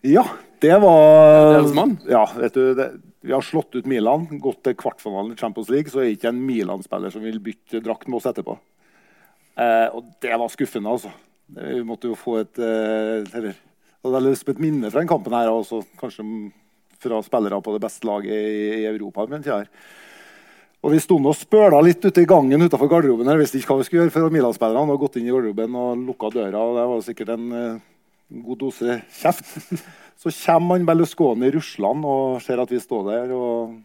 Ja, 0.03 0.25
det 0.59 0.75
var 0.83 1.53
Deres 1.61 1.75
mann? 1.77 1.95
Ja, 2.11 2.25
vet 2.35 2.57
du, 2.59 2.73
det, 2.75 2.89
Vi 3.23 3.31
har 3.31 3.45
slått 3.47 3.77
ut 3.79 3.87
Milan, 3.87 4.27
gått 4.43 4.65
til 4.67 4.75
kvartfinalen 4.75 5.37
i 5.37 5.39
Champions 5.39 5.71
League, 5.71 5.93
så 5.93 6.03
er 6.03 6.09
det 6.09 6.17
ikke 6.17 6.33
en 6.33 6.43
Milan-spiller 6.43 7.15
som 7.15 7.23
vil 7.23 7.39
bytte 7.43 7.83
drakt 7.85 8.09
med 8.11 8.19
oss 8.19 8.27
etterpå. 8.33 8.57
Eh, 9.63 9.87
og 9.95 10.11
det 10.25 10.35
var 10.35 10.51
skuffende, 10.51 10.91
altså. 10.91 11.13
Vi 11.53 11.85
måtte 11.87 12.11
jo 12.11 12.19
få 12.19 12.41
et 12.41 12.59
eh, 12.59 13.23
eller, 13.23 13.55
det 14.03 14.19
er 14.19 14.27
lyst 14.27 14.47
på 14.49 14.57
et 14.57 14.63
minne 14.63 14.91
fra 14.91 15.05
den 15.05 15.11
kampen 15.11 15.37
her, 15.37 15.53
også, 15.53 15.85
kanskje 16.01 16.27
fra 17.03 17.23
spillere 17.23 17.63
på 17.63 17.75
det 17.77 17.83
beste 17.85 18.09
laget 18.09 18.33
i, 18.35 18.63
i 18.83 18.87
Europa. 18.91 19.29
Men, 19.31 19.47
her. 19.47 19.71
Og 20.83 20.91
Vi 20.91 20.99
sto 20.99 21.15
og 21.15 21.37
spøla 21.39 21.79
litt 21.87 22.03
ute 22.03 22.25
i 22.25 22.27
gangen 22.27 22.65
utenfor 22.65 22.89
garderoben. 22.91 23.29
her, 23.31 23.39
visste 23.39 23.59
ikke 23.61 23.71
hva 23.71 23.79
vi 23.79 23.85
skulle 23.87 24.03
gjøre 24.03 24.15
for 24.17 24.35
Milan-spillerne. 24.35 24.91
og 24.91 24.99
gått 24.99 25.17
inn 25.17 25.29
i 25.29 25.31
garderoben 25.31 25.77
og 25.79 25.99
lukka 26.09 26.31
døra. 26.35 26.59
og 26.59 26.75
Det 26.75 26.87
var 26.91 27.03
sikkert 27.07 27.29
en 27.29 27.53
eh, 27.53 27.81
god 28.43 28.59
dose 28.59 29.03
kjeft. 29.15 29.47
Så 30.23 30.31
kommer 30.31 30.77
han 30.77 30.87
Berlusconi 30.87 31.51
ruslende 31.55 32.07
og 32.07 32.43
ser 32.43 32.59
at 32.63 32.71
vi 32.71 32.79
står 32.83 33.07
der 33.11 33.31
og, 33.35 33.77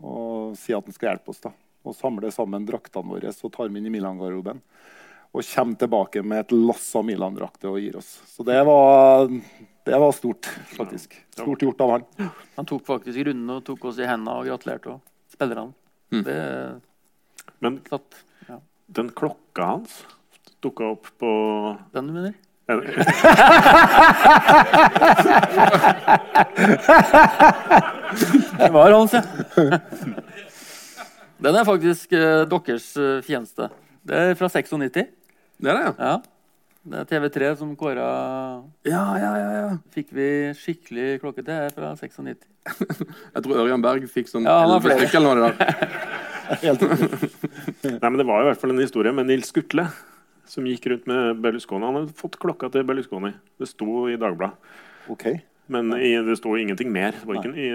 og 0.00 0.56
sier 0.56 0.78
at 0.78 0.84
han 0.84 0.96
skal 0.96 1.10
hjelpe 1.10 1.32
oss. 1.32 1.40
da. 1.40 1.52
Og 1.84 1.96
samler 1.96 2.32
sammen 2.32 2.64
draktene 2.68 3.08
våre 3.08 3.32
og 3.32 3.52
tar 3.52 3.68
dem 3.68 3.76
inn 3.80 3.88
i 3.88 3.92
Milan-garderoben. 3.92 4.60
Og 5.34 5.44
kommer 5.48 5.80
tilbake 5.80 6.22
med 6.22 6.44
et 6.44 6.52
lass 6.52 6.90
av 6.94 7.04
Milan-drakter 7.08 7.72
og 7.72 7.80
gir 7.80 7.96
oss. 7.96 8.20
Så 8.28 8.44
det 8.44 8.60
var, 8.68 9.28
det 9.88 10.00
var 10.00 10.12
stort, 10.12 10.44
faktisk. 10.76 11.16
Stort 11.32 11.64
gjort 11.64 11.80
av 11.80 11.96
han. 11.96 12.04
Han 12.60 12.68
tok 12.68 12.84
faktisk 12.84 13.24
runden 13.30 13.56
og 13.56 13.64
tok 13.64 13.88
oss 13.88 13.98
i 13.98 14.08
hendene 14.08 14.36
og 14.38 14.52
gratulerte 14.52 14.92
og 14.92 15.00
spillerne. 15.32 15.72
Det 16.10 16.80
Men 17.64 17.80
satt 17.88 18.18
ja. 18.48 18.60
den 18.86 19.08
klokka 19.16 19.64
hans 19.64 20.04
dukka 20.64 20.84
opp 20.94 21.06
på 21.20 21.30
Den 21.92 22.06
du 22.08 22.12
mener? 22.12 22.34
Det 22.64 22.76
var 28.72 28.90
hans, 28.90 29.12
ja. 29.12 29.22
Den 31.44 31.56
er 31.58 31.64
faktisk 31.68 32.12
uh, 32.16 32.48
deres 32.48 32.96
uh, 32.96 33.20
fjerneste. 33.26 33.68
Det 34.04 34.16
er 34.16 34.34
fra 34.38 34.48
96. 34.48 34.92
Det 34.94 35.06
er 35.70 35.74
det, 35.76 35.84
ja? 35.84 35.92
Ja. 35.98 36.16
Det 36.84 36.98
er 37.00 37.06
TV3 37.08 37.50
som 37.56 37.70
kåra 37.80 38.06
Ja, 38.84 39.02
ja, 39.16 39.30
ja, 39.40 39.50
ja. 39.56 39.68
Fikk 39.94 40.10
vi 40.12 40.26
skikkelig 40.58 41.20
klokke 41.22 41.40
til, 41.40 41.54
her 41.56 41.72
fra 41.72 41.94
96. 41.96 42.44
Jeg 43.34 43.44
tror 43.46 43.62
Ørjan 43.62 43.84
Berg 43.84 44.04
fikk 44.12 44.28
sånn 44.28 44.44
Ja, 44.48 44.58
han 44.62 44.74
har 44.74 44.82
11 44.82 44.84
flere. 44.84 44.98
stykker 45.00 45.20
eller 45.22 45.40
noe 45.40 45.48
der. 45.48 45.96
Helt. 46.60 46.84
Nei, 48.02 48.10
men 48.10 48.20
Det 48.20 48.26
var 48.28 48.44
i 48.44 48.48
hvert 48.50 48.60
fall 48.60 48.74
en 48.74 48.82
historie 48.84 49.14
med 49.16 49.30
Nils 49.30 49.48
Skutle, 49.52 49.86
som 50.48 50.68
gikk 50.68 50.90
rundt 50.92 51.08
med 51.08 51.40
Berlusconi. 51.44 51.88
Han 51.88 52.02
hadde 52.02 52.16
fått 52.20 52.36
klokka 52.42 52.68
til 52.74 52.84
Berlusconi. 52.88 53.32
Det 53.60 53.68
sto 53.70 54.04
i 54.12 54.18
Dagbladet. 54.20 54.76
OK. 55.12 55.24
Men 55.72 55.88
i, 55.96 56.12
det 56.20 56.36
sto 56.36 56.52
ingenting 56.60 56.92
mer. 56.92 57.16
Det 57.16 57.24
var 57.30 57.40
ikke 57.40 57.56
i, 57.56 57.70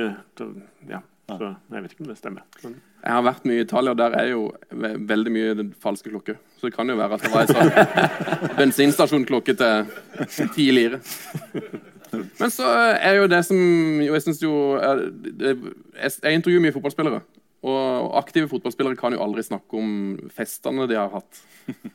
ja. 0.93 1.01
Så 1.37 1.49
jeg 1.75 1.83
vet 1.83 1.93
ikke 1.93 2.05
om 2.05 2.09
det 2.09 2.17
stemmer. 2.17 2.45
Men, 2.63 2.75
Jeg 3.03 3.15
har 3.15 3.23
vært 3.23 3.45
mye 3.47 3.61
i 3.61 3.65
Italia, 3.65 3.91
og 3.93 3.99
der 3.99 4.15
er 4.17 4.29
jo 4.31 4.41
ve 4.71 4.91
veldig 5.11 5.33
mye 5.35 5.53
den 5.59 5.69
falske 5.83 6.11
klokke. 6.11 6.35
Så 6.57 6.67
det 6.67 6.75
kan 6.75 6.89
jo 6.89 6.97
være 6.99 7.19
at 7.19 7.25
det 7.25 7.31
var 7.33 7.45
ei 7.45 7.53
sånn 7.53 8.55
bensinstasjonklokke 8.59 9.55
til 9.59 10.49
ti 10.55 10.69
lire. 10.75 11.01
Men 12.39 12.51
så 12.51 12.65
er 12.97 13.19
jo 13.19 13.27
det 13.29 13.43
som 13.45 13.59
jo, 14.01 14.13
Jeg 14.15 14.25
syns 14.25 14.41
jo 14.41 14.53
er, 14.81 15.03
Jeg 15.37 15.57
jeg 16.23 16.39
intervjuer 16.39 16.63
mye 16.65 16.75
fotballspillere. 16.75 17.21
Og 17.69 18.13
aktive 18.15 18.47
fotballspillere 18.47 18.97
kan 18.99 19.13
jo 19.13 19.23
aldri 19.23 19.43
snakke 19.43 19.79
om 19.79 19.95
festene 20.31 20.87
de 20.87 20.95
har 20.95 21.11
hatt. 21.11 21.41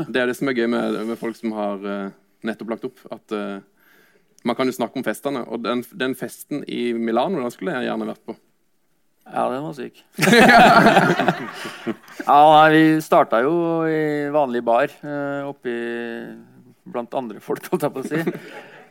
Det 0.07 0.21
er 0.21 0.29
det 0.29 0.37
som 0.37 0.51
er 0.51 0.59
gøy 0.59 0.69
med, 0.69 0.99
med 1.09 1.19
folk 1.19 1.39
som 1.39 1.55
har 1.57 1.87
eh, 1.89 2.11
nettopp 2.45 2.75
lagt 2.75 2.85
opp. 2.89 3.01
At 3.15 3.33
eh, 3.33 3.63
man 4.45 4.59
kan 4.59 4.69
jo 4.69 4.77
snakke 4.77 5.01
om 5.01 5.07
festene. 5.07 5.45
Og 5.49 5.63
den, 5.65 5.83
den 5.97 6.17
festen 6.19 6.67
i 6.69 6.93
Milano, 6.93 7.41
den 7.41 7.55
skulle 7.55 7.77
jeg 7.79 7.89
gjerne 7.89 8.11
vært 8.13 8.27
på. 8.29 8.37
Ja, 9.25 9.47
den 9.51 9.63
var 9.65 9.73
syk. 9.77 10.03
ja, 12.27 12.39
nei, 12.55 12.67
vi 12.75 12.83
starta 13.03 13.41
jo 13.43 13.55
i 13.89 14.29
vanlig 14.35 14.61
bar 14.67 14.93
uh, 15.01 15.49
oppi 15.49 15.73
blant 16.85 17.17
andre 17.17 17.41
folk, 17.43 17.65
holdt 17.73 17.87
jeg 17.87 17.95
på 17.95 18.03
å 18.03 18.09
si. 18.11 18.21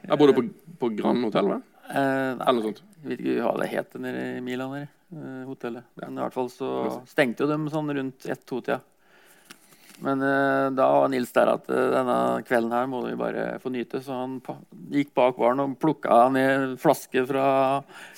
Jeg 0.03 0.19
bodde 0.19 0.35
på, 0.35 0.43
på 0.81 0.89
Grand 0.97 1.21
Hotell, 1.27 1.51
hva? 1.53 1.59
Eh, 1.93 2.31
nei, 2.37 2.47
Eller 2.47 2.57
noe 2.57 2.69
sånt. 2.71 2.81
jeg 3.03 3.11
vet 3.11 3.21
ikke 3.21 3.45
hva 3.45 3.53
det 3.59 3.69
het 3.73 3.95
nede 4.01 4.23
i 4.37 4.41
Milan, 4.43 4.73
der, 4.75 4.89
eh, 5.13 5.43
hotellet. 5.47 5.85
Men 6.01 6.17
i 6.17 6.23
hvert 6.23 6.35
fall 6.35 6.49
så 6.51 6.69
stengte 7.09 7.45
jo 7.45 7.51
dem 7.51 7.67
sånn 7.71 7.91
rundt 7.97 8.27
ett-to-tida. 8.27 8.79
Men 10.03 10.23
eh, 10.27 10.65
da 10.75 10.87
var 10.97 11.11
Nils 11.11 11.31
der 11.35 11.53
at 11.53 11.69
eh, 11.71 11.91
denne 11.93 12.17
kvelden 12.47 12.73
her 12.75 12.89
må 12.91 13.05
vi 13.05 13.15
bare 13.19 13.45
få 13.63 13.71
nyte. 13.71 14.01
Så 14.03 14.17
han 14.17 14.35
gikk 14.91 15.13
bak 15.15 15.39
baren 15.39 15.63
og 15.63 15.77
plukka 15.79 16.25
ned 16.33 16.51
en 16.51 16.75
flaske 16.81 17.23
fra 17.29 17.45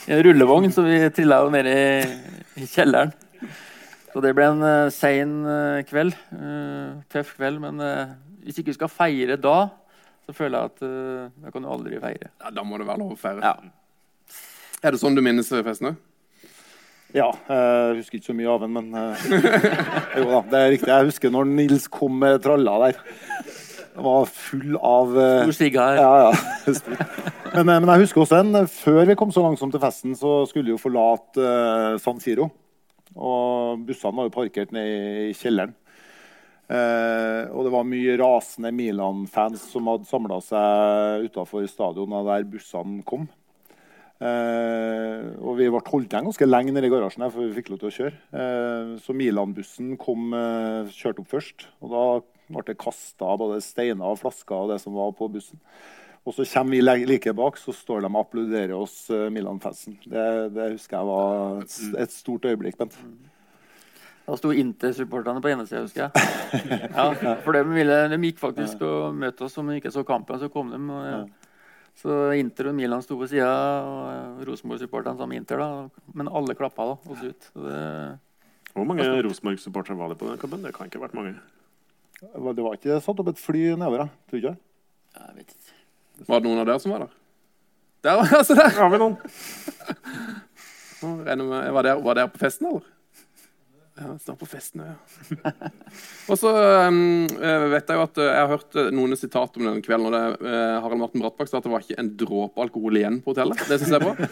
en 0.10 0.24
rullevogn, 0.26 0.74
så 0.74 0.86
vi 0.88 0.98
trilla 1.14 1.44
jo 1.46 1.54
ned 1.54 1.70
i, 1.70 2.66
kjelleren. 2.74 3.14
Så 4.16 4.24
det 4.24 4.32
ble 4.34 4.48
en 4.48 4.64
uh, 4.64 4.90
sein 4.96 5.38
eh, 5.52 5.82
kveld. 5.86 6.16
Eh, 6.34 6.92
tøff 7.12 7.36
kveld. 7.36 7.62
Men 7.62 7.84
eh, 7.84 8.16
hvis 8.48 8.62
ikke 8.62 8.72
vi 8.72 8.78
skal 8.80 8.94
feire 8.94 9.38
da, 9.38 9.58
så 10.26 10.34
føler 10.34 10.58
jeg 10.58 10.72
at 10.72 11.34
da 11.44 11.52
kan 11.54 11.66
du 11.66 11.70
aldri 11.70 12.00
feire. 12.02 12.32
Ja, 12.42 12.50
da 12.56 12.64
må 12.66 12.80
det 12.82 12.88
være 12.88 13.04
lov 13.04 13.14
å 13.14 13.20
feire. 13.20 13.46
Ja. 13.46 14.40
Er 14.82 14.96
det 14.96 15.02
sånn 15.02 15.18
du 15.18 15.22
minnes 15.26 15.52
festen 15.52 15.92
òg? 15.92 16.00
Ja, 17.16 17.30
jeg 17.48 18.02
husker 18.02 18.20
ikke 18.20 18.28
så 18.28 18.36
mye 18.36 18.52
av 18.52 18.64
den, 18.66 18.74
men 18.76 18.90
eh, 19.00 19.28
jo 20.20 20.26
da, 20.28 20.42
det 20.52 20.60
er 20.60 20.74
riktig. 20.74 20.92
Jeg 20.92 21.10
husker 21.12 21.32
når 21.32 21.48
Nils 21.48 21.88
kom 21.92 22.18
med 22.20 22.42
tralla 22.44 22.76
der. 22.84 23.00
Den 23.96 24.04
var 24.04 24.28
full 24.28 24.76
av 24.76 25.16
eh, 25.16 25.46
Stor 25.46 25.56
sigar. 25.56 25.96
Ja, 26.02 26.12
ja. 26.26 26.34
Men, 27.56 27.70
eh, 27.72 27.80
men 27.80 27.88
jeg 27.88 28.04
husker 28.04 28.26
også 28.26 28.42
en. 28.42 28.66
Før 28.68 29.06
vi 29.08 29.16
kom 29.16 29.32
så 29.32 29.46
langsomt 29.46 29.72
til 29.72 29.80
festen, 29.80 30.16
så 30.20 30.42
skulle 30.50 30.68
vi 30.68 30.74
jo 30.74 30.82
forlate 30.82 31.40
eh, 31.40 31.96
San 32.04 32.20
Siro. 32.20 32.50
Og 33.16 33.86
bussene 33.88 34.18
var 34.18 34.28
jo 34.28 34.34
parkert 34.36 34.74
nede 34.76 35.30
i 35.30 35.36
kjelleren. 35.40 35.72
Eh, 36.66 37.46
og 37.54 37.64
det 37.64 37.72
var 37.72 37.88
mye 37.88 38.18
rasende 38.20 38.74
Milan-fans 38.76 39.68
som 39.72 39.88
hadde 39.88 40.10
samla 40.10 40.42
seg 40.44 41.30
utafor 41.30 41.68
stadionet 41.70 42.28
der 42.28 42.48
bussene 42.50 43.06
kom. 43.08 43.30
Eh, 44.24 45.26
og 45.44 45.58
vi 45.60 45.68
ble 45.68 45.82
holdt 45.84 46.14
igjen 46.14 46.30
ganske 46.30 46.48
lenge 46.48 46.72
nede 46.72 46.88
i 46.88 46.94
garasjen 46.94 47.26
her 47.26 47.34
for 47.34 47.44
vi 47.44 47.58
fikk 47.58 47.74
lov 47.74 47.82
til 47.82 47.90
å 47.90 47.96
kjøre. 47.98 48.22
Eh, 48.40 48.94
så 49.04 49.16
Milan-bussen 49.18 49.98
kom, 50.00 50.32
eh, 50.34 50.94
kjørte 50.96 51.24
opp 51.24 51.34
først. 51.34 51.68
Og 51.84 51.92
da 51.92 52.06
ble 52.48 52.64
det 52.70 52.78
kasta 52.80 53.36
både 53.42 53.60
steiner 53.66 54.06
og 54.06 54.22
flasker 54.22 54.56
og 54.56 54.72
det 54.72 54.80
som 54.82 54.96
var 54.96 55.12
på 55.18 55.30
bussen. 55.32 55.60
Og 56.26 56.34
så 56.34 56.46
kommer 56.48 56.72
vi 56.72 57.06
like 57.06 57.34
bak, 57.38 57.58
så 57.58 57.74
står 57.76 58.02
de 58.02 58.10
og 58.10 58.22
applauderer 58.24 58.74
oss 58.74 59.12
Milan-fansen. 59.12 60.00
Det, 60.02 60.54
det 60.56 60.72
husker 60.72 60.98
jeg 60.98 61.06
var 61.06 61.62
et, 61.62 61.76
et 62.02 62.12
stort 62.12 62.48
øyeblikk. 62.50 62.80
Bent. 62.80 62.98
Da 64.26 64.34
sto 64.40 64.50
Inter-supporterne 64.50 65.42
på 65.44 65.52
ene 65.52 65.68
sida, 65.70 65.84
husker 65.86 66.08
jeg. 66.08 66.12
Ja, 66.98 67.36
for 67.46 67.54
de, 67.54 67.62
ville, 67.70 68.00
de 68.10 68.18
gikk 68.24 68.42
faktisk 68.42 68.82
og 68.82 69.14
møtte 69.14 69.46
oss 69.46 69.58
om 69.62 69.70
de 69.70 69.78
ikke 69.78 69.94
så 69.94 70.02
kampen. 70.08 70.40
Så 70.42 70.50
kom 70.50 70.74
de. 70.74 70.82
Og, 70.82 71.45
så 71.96 72.16
Inter 72.36 72.68
og 72.72 72.76
Milan 72.76 73.02
sto 73.06 73.16
på 73.20 73.28
sida, 73.32 73.48
og 73.88 74.42
Rosenborg-supporterne 74.48 75.18
sammen 75.18 75.30
med 75.36 75.42
Inter. 75.44 75.58
da, 75.64 75.90
Men 76.14 76.28
alle 76.28 76.56
klappa 76.60 76.86
da, 76.92 76.96
oss 77.14 77.24
ut. 77.24 77.50
Så 77.54 77.64
det, 77.66 77.82
hvor 78.76 78.86
mange 78.90 79.06
Rosenborg-supportere 79.26 79.96
var 79.98 80.10
det 80.12 80.18
på 80.20 80.28
den 80.30 80.38
kampen? 80.42 80.62
Det 80.66 80.74
kan 80.76 80.88
ikke 80.90 81.00
ha 81.00 81.06
vært 81.08 81.16
mange. 81.18 81.36
Det 82.22 82.64
var 82.66 82.76
ikke 82.78 83.00
satt 83.04 83.20
opp 83.24 83.30
et 83.32 83.40
fly 83.40 83.64
nedover, 83.76 84.06
jeg. 84.06 84.10
tror 84.30 84.40
ikke 84.42 84.56
jeg 85.16 85.36
vet 85.38 85.54
ikke. 85.56 85.74
Var 86.28 86.40
det 86.42 86.50
noen 86.50 86.60
av 86.60 86.68
dere 86.68 86.80
som 86.84 86.92
var 86.92 87.06
der? 87.06 87.14
Der, 88.04 88.18
var- 88.20 88.34
altså 88.42 88.56
der! 88.60 88.70
Har 88.76 88.90
vi 88.92 89.00
noen? 89.00 89.16
Var 91.06 91.84
dere 92.16 92.28
på 92.32 92.40
festen, 92.42 92.68
eller? 92.70 92.86
Ja, 93.96 94.10
snart 94.20 94.42
på 94.42 94.46
festen, 94.46 94.82
ja. 94.84 95.52
Og 96.32 96.36
så 96.36 96.50
um, 96.52 97.30
vet 97.72 97.88
jeg 97.88 97.96
jo 97.96 98.02
at 98.04 98.18
eh, 98.20 98.28
jeg 98.28 98.42
har 98.42 98.50
hørt 98.52 98.76
eh, 98.82 98.90
noen 98.92 99.16
sitat 99.16 99.56
om 99.56 99.64
denne 99.64 99.84
kvelden. 99.86 100.10
og 100.10 100.12
det, 100.12 100.50
uh, 100.50 100.82
Harald 100.84 101.00
Martin 101.00 101.24
Brattbakk 101.24 101.48
sa 101.48 101.62
at 101.62 101.68
det 101.68 101.72
var 101.72 101.86
ikke 101.86 102.02
en 102.04 102.10
dråpe 102.20 102.66
alkohol 102.66 103.00
igjen 103.00 103.22
på 103.24 103.32
hotellet. 103.32 103.64
Det 103.70 103.78
synes 103.80 103.94
jeg 103.94 104.02
er 104.02 104.04
bra. 104.04 104.28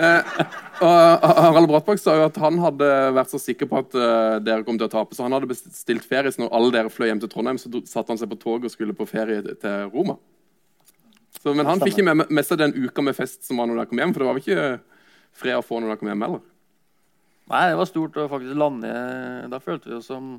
uh, 0.00 0.40
og 0.88 1.28
Harald 1.42 1.68
Brattbakk 1.74 2.00
sa 2.00 2.16
jo 2.16 2.24
at 2.30 2.40
han 2.40 2.56
hadde 2.64 2.88
vært 3.18 3.34
så 3.34 3.42
sikker 3.42 3.68
på 3.68 3.82
at 3.84 3.98
uh, 4.00 4.38
dere 4.40 4.64
kom 4.64 4.80
til 4.80 4.88
å 4.88 4.94
tape, 4.96 5.12
så 5.12 5.28
han 5.28 5.36
hadde 5.36 5.52
bestilt 5.52 6.08
ferie. 6.08 6.32
Så 6.32 6.46
når 6.46 6.56
alle 6.56 6.72
dere 6.78 6.96
fløy 6.96 7.10
hjem 7.10 7.20
til 7.26 7.34
Trondheim, 7.36 7.60
så 7.60 7.68
satte 7.84 8.14
han 8.14 8.22
seg 8.22 8.32
på 8.32 8.40
toget 8.48 8.70
og 8.70 8.76
skulle 8.78 8.96
på 8.96 9.10
ferie 9.12 9.44
til 9.44 9.92
Roma. 9.92 10.16
Så, 11.36 11.52
men 11.52 11.68
han 11.68 11.84
fikk 11.84 11.98
ikke 11.98 12.08
med, 12.14 12.30
med 12.32 12.48
seg 12.48 12.64
den 12.64 12.72
uka 12.80 13.04
med 13.04 13.20
fest 13.20 13.44
som 13.44 13.60
var 13.60 13.68
når 13.68 13.82
dere 13.82 13.92
kom 13.92 14.00
hjem, 14.00 14.16
for 14.16 14.24
det 14.24 14.32
var 14.32 14.40
vel 14.40 14.46
ikke 14.46 14.68
fred 15.36 15.60
å 15.60 15.64
få 15.68 15.84
når 15.84 15.92
dere 15.92 16.00
kom 16.00 16.16
hjem 16.16 16.30
heller. 16.30 16.46
Nei, 17.46 17.62
det 17.70 17.78
var 17.78 17.86
stort 17.86 18.16
å 18.18 18.26
faktisk 18.30 18.56
lande 18.58 18.90
Da 19.52 19.60
følte 19.62 19.90
vi 19.92 19.94
oss 20.00 20.08
som 20.10 20.36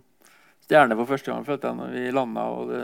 stjerner 0.68 0.98
for 1.00 1.08
første 1.08 1.32
gang 1.32 1.46
følte 1.48 1.70
jeg 1.70 1.78
når 1.80 1.94
vi 1.96 2.02
landa 2.12 2.42
og 2.52 2.68
det, 2.74 2.82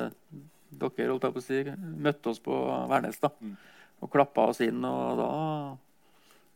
dere 0.79 1.09
holdt 1.11 1.25
jeg 1.27 1.33
på 1.35 1.41
å 1.41 1.43
si, 1.43 1.57
møtte 2.05 2.31
oss 2.31 2.39
på 2.43 2.55
Værnes 2.89 3.19
da, 3.19 3.29
Mm. 3.43 3.57
og 4.01 4.11
klappa 4.13 4.45
oss 4.53 4.61
inn. 4.63 4.79
Og 4.87 5.17
da 5.19 5.29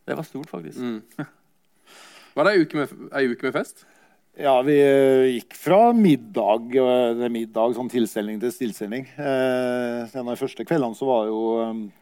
Det 0.08 0.16
var 0.16 0.24
stort, 0.24 0.48
faktisk. 0.48 0.78
Mm. 0.80 1.02
Var 2.38 2.44
det 2.48 2.54
ei 2.54 2.62
uke, 2.64 2.76
med, 2.80 2.92
ei 3.12 3.28
uke 3.28 3.44
med 3.50 3.52
fest? 3.58 3.84
Ja, 4.38 4.54
vi 4.62 4.76
eh, 4.78 5.26
gikk 5.34 5.52
fra 5.58 5.92
middag, 5.92 6.72
eh, 6.78 7.28
middag 7.28 7.74
sånn 7.76 7.90
tilstelning 7.90 8.38
til 8.40 8.52
tilstelning. 8.54 9.04
Eh, 9.18 10.06
en 10.08 10.22
av 10.24 10.32
de 10.32 10.40
første 10.40 10.64
kveldene 10.64 10.94
så 10.96 11.08
var 11.08 11.26
jo 11.26 11.40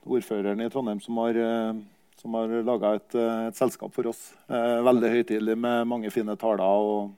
ordføreren 0.07 0.61
i 0.61 0.69
Trondheim 0.71 1.01
som 1.03 1.17
var 1.19 1.35
eh, 1.41 1.73
som 2.21 2.35
har 2.39 2.53
laga 2.67 2.95
et, 2.97 3.15
eh, 3.15 3.47
et 3.51 3.59
selskap 3.59 3.93
for 3.95 4.09
oss. 4.11 4.33
Eh, 4.49 4.79
veldig 4.87 5.11
høytidelig 5.13 5.57
med 5.61 5.89
mange 5.91 6.13
fine 6.15 6.37
taler 6.41 6.65
og, 6.65 7.13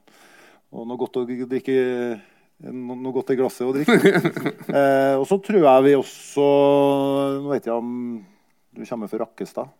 og 0.72 0.88
noe 0.88 1.00
godt 1.00 1.20
å 1.20 1.26
drikke 1.28 1.76
no- 2.74 2.98
noe 2.98 3.14
godt 3.14 3.30
i 3.34 3.38
glasset 3.38 3.68
å 3.68 3.74
drikke. 3.76 4.10
eh, 4.78 5.14
og 5.18 5.26
så 5.30 5.38
tror 5.44 5.62
jeg 5.62 5.86
vi 5.86 5.94
også 5.98 6.48
Nå 7.44 7.52
vet 7.52 7.68
jeg 7.70 7.76
om 7.78 7.92
du 8.78 8.84
kommer 8.86 9.10
fra 9.10 9.24
Rakkestad. 9.24 9.70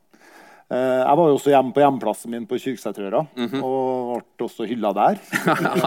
Eh, 0.69 1.01
jeg 1.01 1.17
var 1.17 1.31
jo 1.31 1.37
også 1.39 1.49
hjemme 1.49 1.73
på 1.73 1.81
hjemplassen 1.81 2.29
min 2.29 2.43
på 2.45 2.59
Kyrksæterøra 2.61 3.23
og 3.65 4.21
ble 4.37 4.45
også 4.45 4.69
hylla 4.69 4.91
der. 4.97 5.17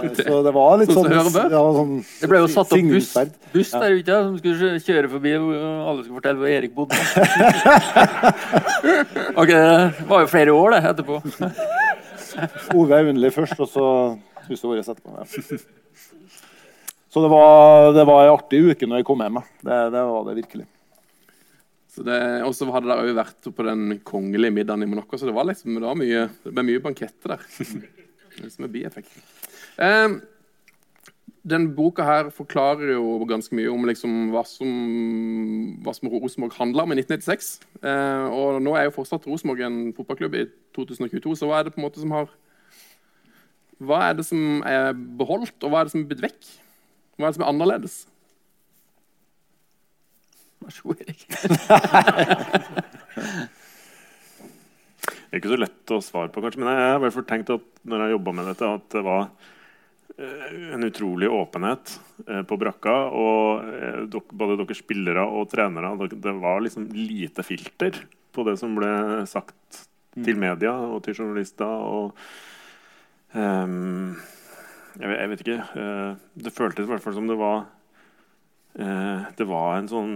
Eh, 0.02 0.16
så 0.18 0.40
det 0.42 0.50
var 0.56 0.80
litt 0.80 0.90
Sånn 0.90 1.06
sånn, 1.06 1.52
ja, 1.52 1.60
sånn 1.76 1.92
Det 2.02 2.28
ble 2.32 2.40
jo 2.42 2.48
satt 2.50 2.72
opp 2.74 2.88
buss, 2.90 3.12
buss 3.54 3.72
der 3.76 3.94
ute 4.00 4.16
som 4.26 4.38
skulle 4.40 4.80
kjøre 4.82 5.10
forbi, 5.12 5.32
og 5.38 5.52
alle 5.54 6.02
skulle 6.06 6.18
fortelle 6.18 6.40
hvor 6.42 6.50
Erik 6.50 6.74
bodde. 6.74 6.98
ok, 9.42 9.52
det 9.52 10.08
var 10.10 10.20
jo 10.26 10.32
flere 10.32 10.52
år, 10.58 10.68
det, 10.74 10.82
etterpå. 10.96 11.16
Ove 12.82 12.94
Aunli 13.04 13.30
først, 13.36 13.58
og 13.62 13.70
så 13.70 13.86
huset 14.48 14.66
vårt 14.66 14.82
etterpå. 14.82 15.10
Ja. 15.22 15.26
Så 17.12 17.18
det 17.22 17.30
var, 17.36 17.92
det 17.94 18.06
var 18.08 18.24
ei 18.26 18.34
artig 18.34 18.66
uke 18.72 18.86
når 18.90 18.98
jeg 19.04 19.10
kom 19.12 19.22
hjem. 19.22 19.38
Det, 19.62 19.78
det 19.94 20.02
var 20.10 20.22
det 20.30 20.36
virkelig. 20.42 20.66
Det, 21.92 22.18
og 22.48 22.54
så 22.56 22.70
hadde 22.72 22.96
òg 22.96 23.10
vært 23.18 23.50
på 23.52 23.66
den 23.68 23.98
kongelige 24.08 24.54
middagen 24.56 24.86
i 24.86 24.88
Monaco, 24.88 25.18
så 25.20 25.28
det 25.28 25.36
var 25.36 25.50
liksom, 25.50 25.76
det 25.76 25.84
var 25.84 25.98
mye, 26.00 26.28
det 26.46 26.54
ble 26.56 26.64
mye 26.70 26.84
banketter 26.84 27.36
der. 27.36 27.48
Det 28.32 28.48
som 28.48 28.64
er 28.64 28.70
bieffekten. 28.72 29.24
Um, 29.76 30.14
den 31.44 31.72
boka 31.76 32.06
her 32.06 32.30
forklarer 32.34 32.94
jo 32.94 33.18
ganske 33.30 33.56
mye 33.58 33.70
om 33.72 33.86
liksom 33.90 34.30
hva 34.34 34.44
som, 34.46 34.70
hva 35.82 35.94
som 35.98 36.10
Rosenborg 36.14 36.54
handla 36.60 36.86
om 36.86 36.94
i 36.94 37.00
1996. 37.02 37.50
Eh, 37.82 38.26
og 38.30 38.62
nå 38.62 38.76
er 38.78 38.88
jo 38.88 38.96
fortsatt 39.00 39.26
Rosenborg 39.26 39.66
en 39.66 39.80
fotballklubb 39.98 40.38
i 40.38 40.46
2022, 40.78 41.40
så 41.40 41.50
hva 41.50 41.60
er 41.60 41.68
det 41.68 41.74
på 41.74 41.82
en 41.82 41.88
måte 41.88 42.04
som 42.04 42.14
har 42.16 42.30
Hva 43.82 44.04
er 44.12 44.20
det 44.20 44.28
som 44.28 44.62
er 44.70 44.94
beholdt, 44.94 45.58
og 45.66 45.74
hva 45.74 45.82
er 45.82 45.90
det 45.90 45.96
som 45.96 46.04
er 46.04 46.10
blitt 46.12 46.26
vekk? 46.28 46.52
Hva 47.18 47.26
er 47.26 47.34
det 47.34 47.40
som 47.40 47.48
er 47.48 47.50
annerledes? 47.50 47.96
Vær 50.62 50.76
så 50.76 50.92
god, 50.92 51.02
Erik. 51.08 51.24
Det 55.32 55.38
er 55.38 55.40
ikke 55.40 55.54
så 55.54 55.62
lett 55.62 55.92
å 55.96 55.98
svare 56.04 56.28
på, 56.28 56.42
kanskje, 56.44 56.60
men 56.60 56.76
jeg 56.76 56.88
har 56.92 57.02
hvert 57.02 57.28
tenkt 57.30 57.50
at 57.54 57.64
når 57.88 58.02
jeg 58.04 58.14
jobba 58.18 58.32
med 58.36 58.48
dette, 58.52 58.68
at 58.68 58.88
det 58.92 59.04
var 59.06 59.22
eh, 60.20 60.74
en 60.76 60.84
utrolig 60.84 61.30
åpenhet 61.32 61.94
eh, 62.28 62.42
på 62.48 62.58
brakka. 62.60 62.96
Og 63.16 63.70
eh, 63.72 64.18
både 64.36 64.58
dere 64.60 64.76
spillere 64.76 65.24
og 65.24 65.48
trenere 65.54 66.10
Det 66.12 66.34
var 66.36 66.60
liksom 66.66 66.90
lite 66.92 67.46
filter 67.48 67.96
på 68.36 68.44
det 68.44 68.58
som 68.60 68.76
ble 68.76 69.24
sagt 69.32 69.86
til 70.20 70.36
media 70.36 70.74
og 70.76 71.00
til 71.06 71.16
journalister. 71.16 71.66
og 71.66 72.12
um, 73.32 74.12
jeg, 75.00 75.30
vet, 75.32 75.46
ikke. 75.46 75.60
det 76.44 76.52
føltes 76.52 76.84
i 76.84 76.92
hvert 76.92 77.04
fall 77.04 77.16
som 77.16 77.32
det 77.32 77.40
var 77.40 77.64
Det 78.72 79.46
var 79.50 79.76
en 79.76 79.90
sånn 79.92 80.12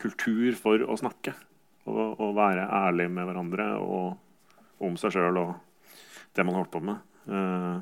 kultur 0.00 0.54
for 0.56 0.82
å 0.88 0.96
snakke. 0.96 1.34
Og, 1.90 2.20
og 2.20 2.36
være 2.36 2.64
ærlig 2.64 3.08
med 3.12 3.26
hverandre 3.28 3.66
og 3.80 4.84
om 4.84 4.96
seg 5.00 5.14
sjøl 5.14 5.38
og 5.40 5.50
det 6.36 6.44
man 6.46 6.56
holdt 6.56 6.72
på 6.72 6.82
med. 6.84 7.00
Eh, 7.28 7.76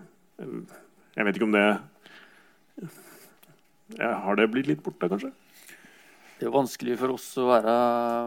jeg 1.19 1.27
vet 1.27 1.39
ikke 1.39 1.49
om 1.49 1.55
det 1.57 1.67
Har 3.99 4.39
det 4.39 4.51
blitt 4.53 4.69
litt 4.71 4.83
borte, 4.85 5.09
kanskje? 5.11 5.31
Det 6.39 6.47
er 6.47 6.55
vanskelig 6.55 6.99
for 7.01 7.17
oss 7.17 7.27
å, 7.41 7.49
være, 7.49 7.73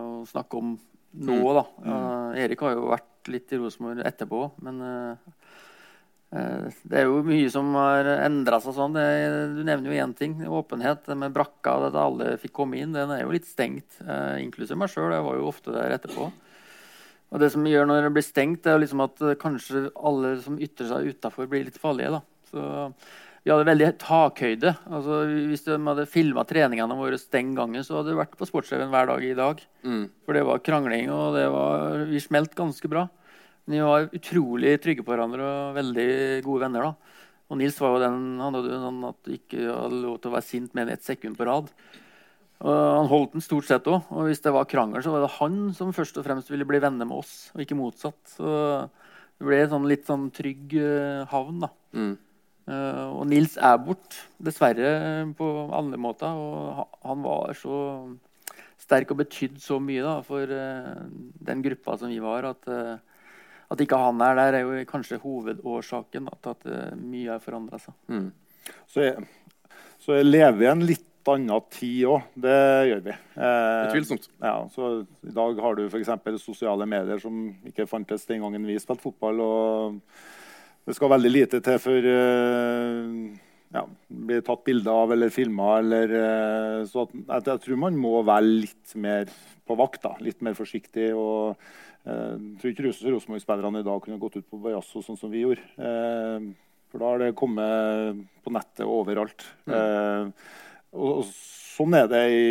å 0.04 0.24
snakke 0.28 0.60
om 0.60 0.74
nå, 1.12 1.38
da. 1.56 1.64
Eh, 1.86 2.44
Erik 2.46 2.64
har 2.66 2.76
jo 2.76 2.90
vært 2.92 3.32
litt 3.32 3.52
i 3.54 3.60
Rosenborg 3.60 4.04
etterpå, 4.08 4.42
men 4.66 4.82
eh, 4.88 5.12
eh, 5.14 5.70
det 6.32 6.96
er 6.96 7.10
jo 7.10 7.18
mye 7.28 7.50
som 7.52 7.74
har 7.76 8.08
endra 8.22 8.62
seg 8.64 8.78
sånn. 8.78 8.94
Du 8.96 9.64
nevner 9.68 9.90
jo 9.92 9.98
én 10.00 10.14
ting. 10.16 10.38
Åpenhet. 10.48 11.10
Med 11.20 11.34
brakka, 11.36 11.74
det 11.84 11.90
at 11.92 11.98
alle 12.00 12.38
fikk 12.40 12.54
komme 12.62 12.80
inn, 12.80 12.96
den 12.96 13.12
er 13.12 13.26
jo 13.26 13.34
litt 13.36 13.50
stengt. 13.50 14.00
Uh, 14.00 14.40
inklusiv 14.40 14.80
meg 14.80 14.94
sjøl. 14.94 15.12
Jeg 15.12 15.26
var 15.28 15.42
jo 15.42 15.50
ofte 15.50 15.76
der 15.76 15.98
etterpå. 15.98 16.30
Og 17.32 17.40
det 17.40 17.52
som 17.54 17.68
gjør 17.68 17.88
når 17.88 18.08
det 18.08 18.14
blir 18.16 18.28
stengt, 18.28 18.64
det 18.64 18.72
er 18.74 18.82
liksom 18.82 19.04
at 19.06 19.22
eh, 19.24 19.38
kanskje 19.40 19.86
alle 19.96 20.34
som 20.44 20.58
ytrer 20.60 20.90
seg 20.90 21.14
utafor, 21.14 21.48
blir 21.52 21.64
litt 21.64 21.80
farlige. 21.80 22.18
da. 22.18 22.50
Så 22.52 22.64
vi 23.42 23.54
hadde 23.54 23.70
veldig 23.70 23.88
takhøyde. 24.02 24.74
Altså, 24.92 25.22
hvis 25.50 25.64
de 25.66 25.78
hadde 25.88 26.10
filma 26.12 26.44
treningene 26.48 26.98
våre 27.00 27.18
den 27.34 27.56
gangen, 27.58 27.86
så 27.88 27.98
hadde 27.98 28.12
det 28.12 28.20
vært 28.20 28.36
på 28.38 28.50
Sportsrevyen 28.50 28.92
hver 28.92 29.08
dag 29.10 29.24
i 29.26 29.38
dag. 29.38 29.64
Mm. 29.88 30.04
For 30.26 30.38
det 30.38 30.44
var 30.50 30.62
krangling, 30.66 31.08
og 31.16 31.40
det 31.40 31.48
var, 31.56 32.04
vi 32.12 32.22
smelt 32.22 32.54
ganske 32.58 32.92
bra. 32.92 33.08
Men 33.72 33.78
vi 33.78 33.88
var 33.88 34.10
utrolig 34.12 34.72
trygge 34.84 35.04
på 35.08 35.14
hverandre 35.14 35.46
og 35.48 35.76
veldig 35.78 36.08
gode 36.44 36.66
venner. 36.66 36.90
da. 36.90 37.20
Og 37.48 37.60
Nils 37.60 37.78
var 37.80 37.94
jo 37.94 38.02
den, 38.04 38.18
han 38.44 38.56
hadde 38.58 38.80
sånn 38.82 39.04
at 39.08 39.30
ikke 39.32 39.62
hadde 39.64 40.00
lov 40.02 40.18
til 40.20 40.28
å 40.28 40.34
være 40.34 40.44
sint 40.44 40.74
mer 40.76 40.84
enn 40.84 40.98
ett 40.98 41.06
sekund 41.08 41.38
på 41.40 41.46
rad. 41.48 41.70
Og 42.60 42.72
han 42.76 43.08
holdt 43.08 43.38
den 43.38 43.46
stort 43.46 43.70
sett 43.70 43.88
òg. 43.88 44.10
Og 44.12 44.28
hvis 44.28 44.44
det 44.44 44.52
var 44.52 44.68
krangel, 44.68 45.00
så 45.06 45.14
var 45.14 45.24
det 45.24 45.30
han 45.38 45.56
som 45.78 45.94
først 45.96 46.20
og 46.20 46.26
fremst 46.28 46.52
ville 46.52 46.68
bli 46.68 46.82
venner 46.84 47.08
med 47.08 47.22
oss, 47.22 47.36
og 47.56 47.64
ikke 47.64 47.78
motsatt. 47.80 48.20
Så 48.34 48.50
det 49.40 49.48
ble 49.48 49.62
en 49.62 49.72
sånn 49.72 49.88
litt 49.88 50.04
sånn 50.10 50.28
trygg 50.36 50.76
eh, 50.82 51.22
havn, 51.32 51.64
da. 51.64 51.72
Mm. 51.96 52.12
Uh, 52.68 53.08
og 53.22 53.24
Nils 53.32 53.56
er 53.56 53.80
bort, 53.82 54.20
dessverre, 54.44 54.92
på 55.40 55.48
andre 55.80 56.00
måter. 56.00 56.28
Og 56.28 56.84
han 57.08 57.24
var 57.24 57.56
så 57.56 57.78
sterk 58.84 59.16
og 59.16 59.24
betydde 59.24 59.64
så 59.64 59.80
mye 59.80 60.04
da, 60.04 60.18
for 60.28 60.44
uh, 60.44 61.08
den 61.48 61.64
gruppa 61.64 61.96
som 62.04 62.12
vi 62.12 62.20
var, 62.20 62.52
at, 62.52 62.68
eh, 62.68 63.11
at 63.72 63.84
ikke 63.84 64.00
han 64.00 64.20
er 64.26 64.36
der, 64.36 64.58
er 64.58 64.66
jo 64.66 64.88
kanskje 64.90 65.22
hovedårsaken 65.24 66.28
da, 66.28 66.38
til 66.44 66.56
at 66.56 66.68
eh, 66.72 66.98
mye 67.00 67.30
har 67.32 67.44
forandra 67.44 67.80
seg. 67.80 67.96
Mm. 68.12 68.28
Så, 68.92 69.06
jeg, 69.06 69.24
så 70.02 70.18
jeg 70.20 70.28
lever 70.28 70.66
i 70.66 70.72
en 70.74 70.84
litt 70.90 71.08
annen 71.30 71.70
tid 71.74 72.08
òg. 72.10 72.26
Det 72.44 72.58
gjør 72.90 73.04
vi. 73.06 73.14
Eh, 73.38 73.84
Utvilsomt. 73.88 74.28
Ja, 74.42 74.56
så 74.74 74.92
I 75.28 75.36
dag 75.36 75.62
har 75.64 75.78
du 75.78 75.86
f.eks. 75.88 76.12
sosiale 76.42 76.88
medier 76.90 77.22
som 77.22 77.44
ikke 77.68 77.88
fantes 77.90 78.26
den 78.30 78.44
gangen 78.44 78.66
vi 78.68 78.80
spilte 78.82 79.06
fotball. 79.06 79.40
og 79.46 80.02
Det 80.88 80.98
skal 80.98 81.14
veldig 81.16 81.32
lite 81.32 81.62
til 81.64 81.80
for 81.84 82.10
eh, 82.16 83.38
ja, 83.72 83.86
blir 84.08 84.44
tatt 84.46 84.66
bilder 84.68 85.04
av 85.06 85.16
eller 85.16 85.32
filma. 85.34 85.78
Eller, 85.80 86.18
eh, 86.24 86.82
så 86.90 87.06
at, 87.06 87.16
jeg, 87.22 87.48
jeg 87.54 87.64
tror 87.68 87.84
man 87.86 88.02
må 88.02 88.18
være 88.28 88.58
litt 88.66 88.98
mer 89.00 89.32
på 89.68 89.78
vakt. 89.80 90.04
da, 90.08 90.18
Litt 90.26 90.42
mer 90.44 90.58
forsiktig. 90.58 91.12
og 91.16 91.54
eh, 91.54 91.80
Jeg 92.02 92.58
tror 92.62 92.72
ikke 92.72 92.86
Ros- 92.88 93.04
Rosenborg-spillerne 93.06 93.82
i 93.84 93.86
dag 93.86 94.02
kunne 94.02 94.20
gått 94.22 94.40
ut 94.40 94.48
på 94.50 94.58
Bajasso 94.64 95.04
sånn 95.06 95.20
som 95.20 95.30
vi 95.30 95.44
gjorde. 95.44 95.62
Eh, 95.78 96.48
for 96.92 97.00
da 97.04 97.12
har 97.14 97.22
det 97.22 97.36
kommet 97.40 98.24
på 98.44 98.52
nettet 98.52 98.84
overalt. 98.90 99.46
Mm. 99.70 100.34
og, 100.98 101.22
og 101.22 101.28
sånn 101.32 101.94
er 101.96 102.08
det 102.12 102.24
i, 102.36 102.48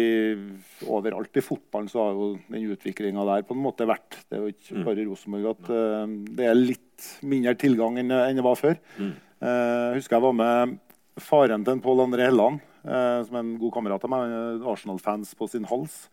overalt. 0.89 1.35
I 1.37 1.43
fotballen 1.45 1.91
så 1.93 2.07
har 2.07 2.15
jo 2.17 2.29
den 2.49 2.71
utviklinga 2.73 3.27
der 3.29 3.45
på 3.45 3.53
en 3.57 3.61
måte 3.67 3.85
vært. 3.91 4.17
Det 4.31 4.39
er 4.39 4.47
jo 4.47 4.55
ikke 4.55 4.85
bare 4.87 5.03
i 5.03 5.09
Rosenborg 5.11 5.51
at 5.51 5.69
eh, 5.77 6.15
det 6.39 6.47
er 6.49 6.57
litt 6.57 7.11
mindre 7.27 7.57
tilgang 7.61 7.99
enn, 8.01 8.15
det 8.39 8.47
var 8.47 8.57
før. 8.57 8.79
Mm. 8.97 9.13
Eh, 9.43 9.85
jeg 9.91 10.01
husker 10.01 10.17
jeg 10.17 10.27
var 10.29 10.39
med 10.41 10.79
faren 11.21 11.67
til 11.67 11.83
Pål 11.85 12.07
André 12.07 12.31
Helland, 12.31 12.63
eh, 12.87 13.21
som 13.27 13.37
er 13.37 13.43
en 13.45 13.55
god 13.61 13.75
kamerat 13.77 14.07
av 14.09 14.15
meg. 14.15 14.35
Arsenal-fans 14.73 15.35
på 15.37 15.51
sin 15.53 15.69
hals. 15.69 16.07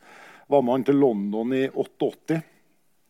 Var 0.51 0.63
med 0.63 0.73
han 0.79 0.87
til 0.89 0.99
London 0.99 1.55
i 1.55 1.65
88. 1.71 2.41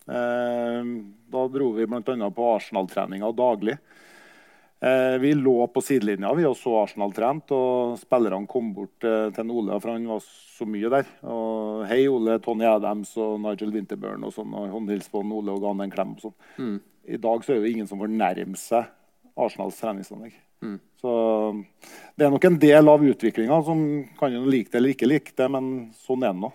Eh, 0.07 0.91
da 1.27 1.47
dro 1.51 1.71
vi 1.75 1.87
bl.a. 1.87 2.29
på 2.31 2.51
Arsenal-treninga 2.55 3.31
daglig. 3.35 3.77
Eh, 4.79 5.17
vi 5.19 5.33
lå 5.33 5.67
på 5.73 5.81
sidelinja 5.81 6.33
vi 6.37 6.45
og 6.45 6.53
så 6.57 6.75
Arsenal 6.83 7.13
trent, 7.15 7.49
og 7.55 7.97
spillerne 7.97 8.45
kom 8.49 8.69
bort 8.75 9.07
eh, 9.07 9.29
til 9.33 9.53
Ole, 9.53 9.79
for 9.81 9.95
han 9.95 10.05
var 10.09 10.21
så 10.21 10.67
mye 10.69 10.91
der. 10.93 11.07
Og 11.25 11.87
Hei, 11.89 12.03
Ole, 12.11 12.37
Tony 12.43 12.67
Adams 12.69 13.15
og 13.17 13.39
Nigel 13.41 13.73
Winterburn 13.73 14.27
og 14.27 14.35
sånn, 14.35 14.53
og 14.53 14.69
håndhilste 14.75 15.13
på 15.13 15.23
Ole 15.25 15.55
og 15.55 15.63
ga 15.63 15.73
han 15.73 15.87
en 15.87 15.95
klem. 15.95 16.13
og 16.17 16.27
sånn. 16.27 16.37
Mm. 16.61 16.77
I 17.07 17.21
dag 17.23 17.45
så 17.45 17.55
er 17.55 17.63
det 17.63 17.71
ingen 17.73 17.89
som 17.89 18.03
fornærmer 18.03 18.61
seg 18.61 18.93
Arsenals 19.37 19.79
treningsanlegg. 19.81 20.37
Mm. 20.61 20.77
Så 21.01 21.11
det 22.17 22.25
er 22.25 22.33
nok 22.33 22.45
en 22.49 22.57
del 22.61 22.89
av 22.89 23.03
utviklinga 23.05 23.59
som 23.65 23.81
kan 24.17 24.33
jo 24.33 24.45
like 24.49 24.71
det 24.73 24.79
eller 24.79 24.93
ikke 24.93 25.09
like 25.09 25.33
det, 25.37 25.47
men 25.53 25.71
sånn 26.05 26.25
er 26.25 26.33
det 26.33 26.41
nå. 26.43 26.51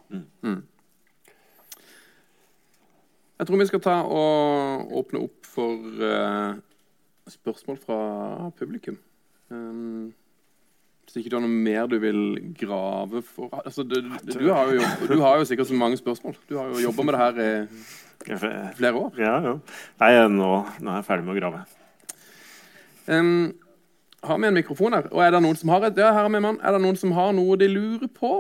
Jeg 3.43 3.49
tror 3.49 3.59
vi 3.59 3.65
skal 3.67 3.81
ta 3.83 3.93
og 4.07 4.93
åpne 5.01 5.21
opp 5.25 5.47
for 5.51 5.79
uh, 5.99 6.53
spørsmål 7.27 7.79
fra 7.83 7.97
publikum. 8.55 8.95
Um, 9.51 10.13
hvis 11.03 11.17
ikke 11.19 11.33
du 11.33 11.35
har 11.41 11.43
noe 11.43 11.65
mer 11.65 11.89
du 11.91 11.97
vil 11.99 12.21
grave 12.55 13.25
for 13.27 13.51
altså, 13.65 13.83
du, 13.83 13.97
du, 13.99 14.31
du, 14.31 14.47
har 14.47 14.71
jo, 14.71 14.87
du, 15.11 15.17
har 15.25 15.43
jo, 15.43 15.49
sikkert 15.51 15.73
så 15.73 15.81
mange 15.81 15.99
spørsmål. 15.99 16.39
Du 16.47 16.55
har 16.61 16.71
jo 16.71 16.85
jobba 16.85 17.09
med 17.09 17.19
det 17.19 17.25
her 17.25 17.43
i 17.43 18.39
flere 18.79 18.95
år. 18.95 19.11
Ja, 19.19 19.35
ja. 19.49 19.59
Nei, 20.05 20.15
nå, 20.39 20.55
nå, 20.79 20.93
er 20.93 21.03
jeg 21.03 21.11
ferdig 21.11 21.27
med 21.27 21.35
å 21.35 21.41
grave. 21.43 21.67
Um, 23.11 23.37
har 24.23 24.39
vi 24.39 24.53
en 24.53 24.61
mikrofon 24.63 24.95
her? 25.01 25.11
Og 25.11 25.27
er 25.27 25.35
det 25.35 25.43
noen 25.43 25.59
som 25.59 25.75
har 25.75 25.91
et? 25.91 25.99
Ja, 25.99 26.15
her 26.15 26.31
er, 26.31 26.39
vi, 26.39 26.57
er 26.63 26.79
det 26.79 26.87
noen 26.87 27.03
som 27.03 27.19
har 27.19 27.35
noe 27.35 27.59
de 27.59 27.75
lurer 27.75 28.07
på? 28.07 28.37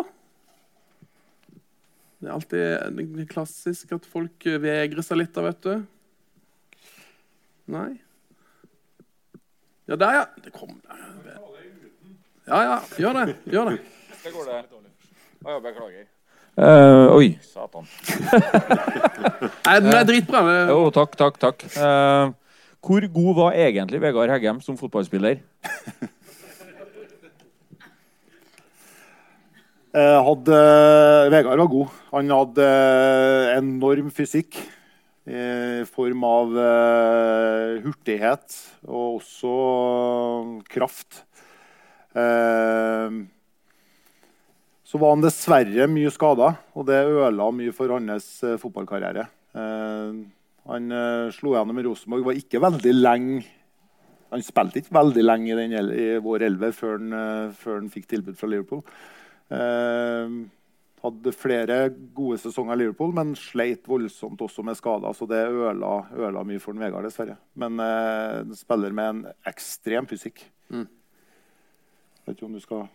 Det 2.23 2.31
er 2.31 2.37
alltid 2.37 3.25
klassisk 3.33 3.97
at 3.97 4.05
folk 4.07 4.45
vegrer 4.62 5.03
seg 5.03 5.18
litt, 5.18 5.33
da, 5.35 5.43
vet 5.49 5.64
du. 5.66 5.73
Nei? 7.75 7.89
Ja, 9.91 9.99
der, 9.99 10.20
ja. 10.20 10.23
Det 10.45 10.53
kom 10.55 10.77
der. 10.87 11.03
Ja, 12.47 12.61
ja. 12.62 12.79
Gjør 13.03 13.18
det. 13.18 13.35
Gjør 13.51 13.73
det. 13.73 13.81
Det 14.23 14.33
går 14.37 14.51
det. 14.53 14.61
Å 15.43 15.57
ja, 15.57 15.59
beklager. 15.66 16.07
Uh, 16.53 17.11
oi. 17.16 17.29
Satan. 17.55 17.91
Nei, 19.66 19.77
den 19.83 19.91
er 19.91 20.07
dritbra. 20.07 20.45
Jo, 20.70 20.87
takk, 20.95 21.18
takk, 21.18 21.43
takk. 21.43 21.66
Uh, 21.75 22.31
hvor 22.83 23.07
god 23.18 23.39
var 23.41 23.59
egentlig 23.66 24.03
Vegard 24.03 24.31
Heggem 24.31 24.62
som 24.62 24.79
fotballspiller? 24.79 25.43
hadde, 29.93 30.61
Vegard 31.32 31.61
var 31.61 31.68
god. 31.68 31.99
Han 32.12 32.32
hadde 32.32 32.68
enorm 33.59 34.09
fysikk 34.14 34.57
i 35.28 35.84
form 35.86 36.24
av 36.26 36.57
hurtighet 37.84 38.57
og 38.88 39.20
også 39.20 39.53
kraft. 40.72 41.20
Så 44.93 44.99
var 45.01 45.14
han 45.14 45.22
dessverre 45.24 45.86
mye 45.88 46.11
skada, 46.12 46.51
og 46.76 46.84
det 46.84 46.99
ødela 47.09 47.47
mye 47.57 47.72
for 47.72 47.88
hans 47.95 48.26
eh, 48.45 48.59
fotballkarriere. 48.61 49.24
Han 50.68 50.93
eh, 50.93 51.30
slo 51.32 51.55
gjennom 51.55 51.80
i 51.80 51.84
Rosenborg, 51.86 52.26
var 52.26 52.36
ikke 52.36 52.61
veldig 52.61 52.93
lenge 52.99 53.40
Han 54.32 54.45
spilte 54.45 54.80
ikke 54.80 54.95
veldig 54.97 55.24
lenge 55.24 55.51
i, 55.51 55.57
den, 55.57 55.72
i 55.93 56.05
vår 56.24 56.45
elver 56.47 56.76
før 56.76 57.01
eh, 57.01 57.49
før 57.57 57.78
han, 57.78 57.88
fikk 57.93 58.07
tilbud 58.12 58.36
fra 58.36 58.49
Liverpool. 58.53 58.84
Uh, 59.51 60.45
hadde 61.03 61.34
flere 61.34 61.76
gode 62.14 62.38
sesonger 62.38 62.76
i 62.76 62.82
Liverpool, 62.84 63.12
men 63.16 63.34
sleit 63.38 63.88
voldsomt 63.90 64.43
også 64.45 64.62
med 64.66 64.78
skader. 64.78 65.14
Så 65.16 65.26
det 65.30 65.40
ødela, 65.49 65.95
ødela 66.14 66.45
mye 66.47 66.62
for 66.62 66.76
den 66.76 66.84
Vegard, 66.84 67.07
dessverre. 67.07 67.36
Men 67.59 67.80
eh, 67.82 68.53
spiller 68.59 68.95
med 68.95 69.09
en 69.11 69.22
ekstrem 69.51 70.07
fysikk. 70.11 70.45
Mm. 70.70 70.86
Vet 72.26 72.36
ikke 72.36 72.47
om 72.47 72.59
du 72.59 72.62
skal 72.62 72.90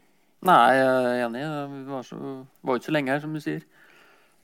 Nei, 0.48 0.78
jeg 0.78 0.86
er 0.86 1.24
enig. 1.26 1.42
Vi 1.72 1.80
var, 1.90 2.04
så, 2.06 2.18
var 2.62 2.78
ikke 2.78 2.88
så 2.88 2.94
lenge 2.94 3.10
her, 3.10 3.22
som 3.24 3.34
du 3.34 3.42
sier. 3.42 3.64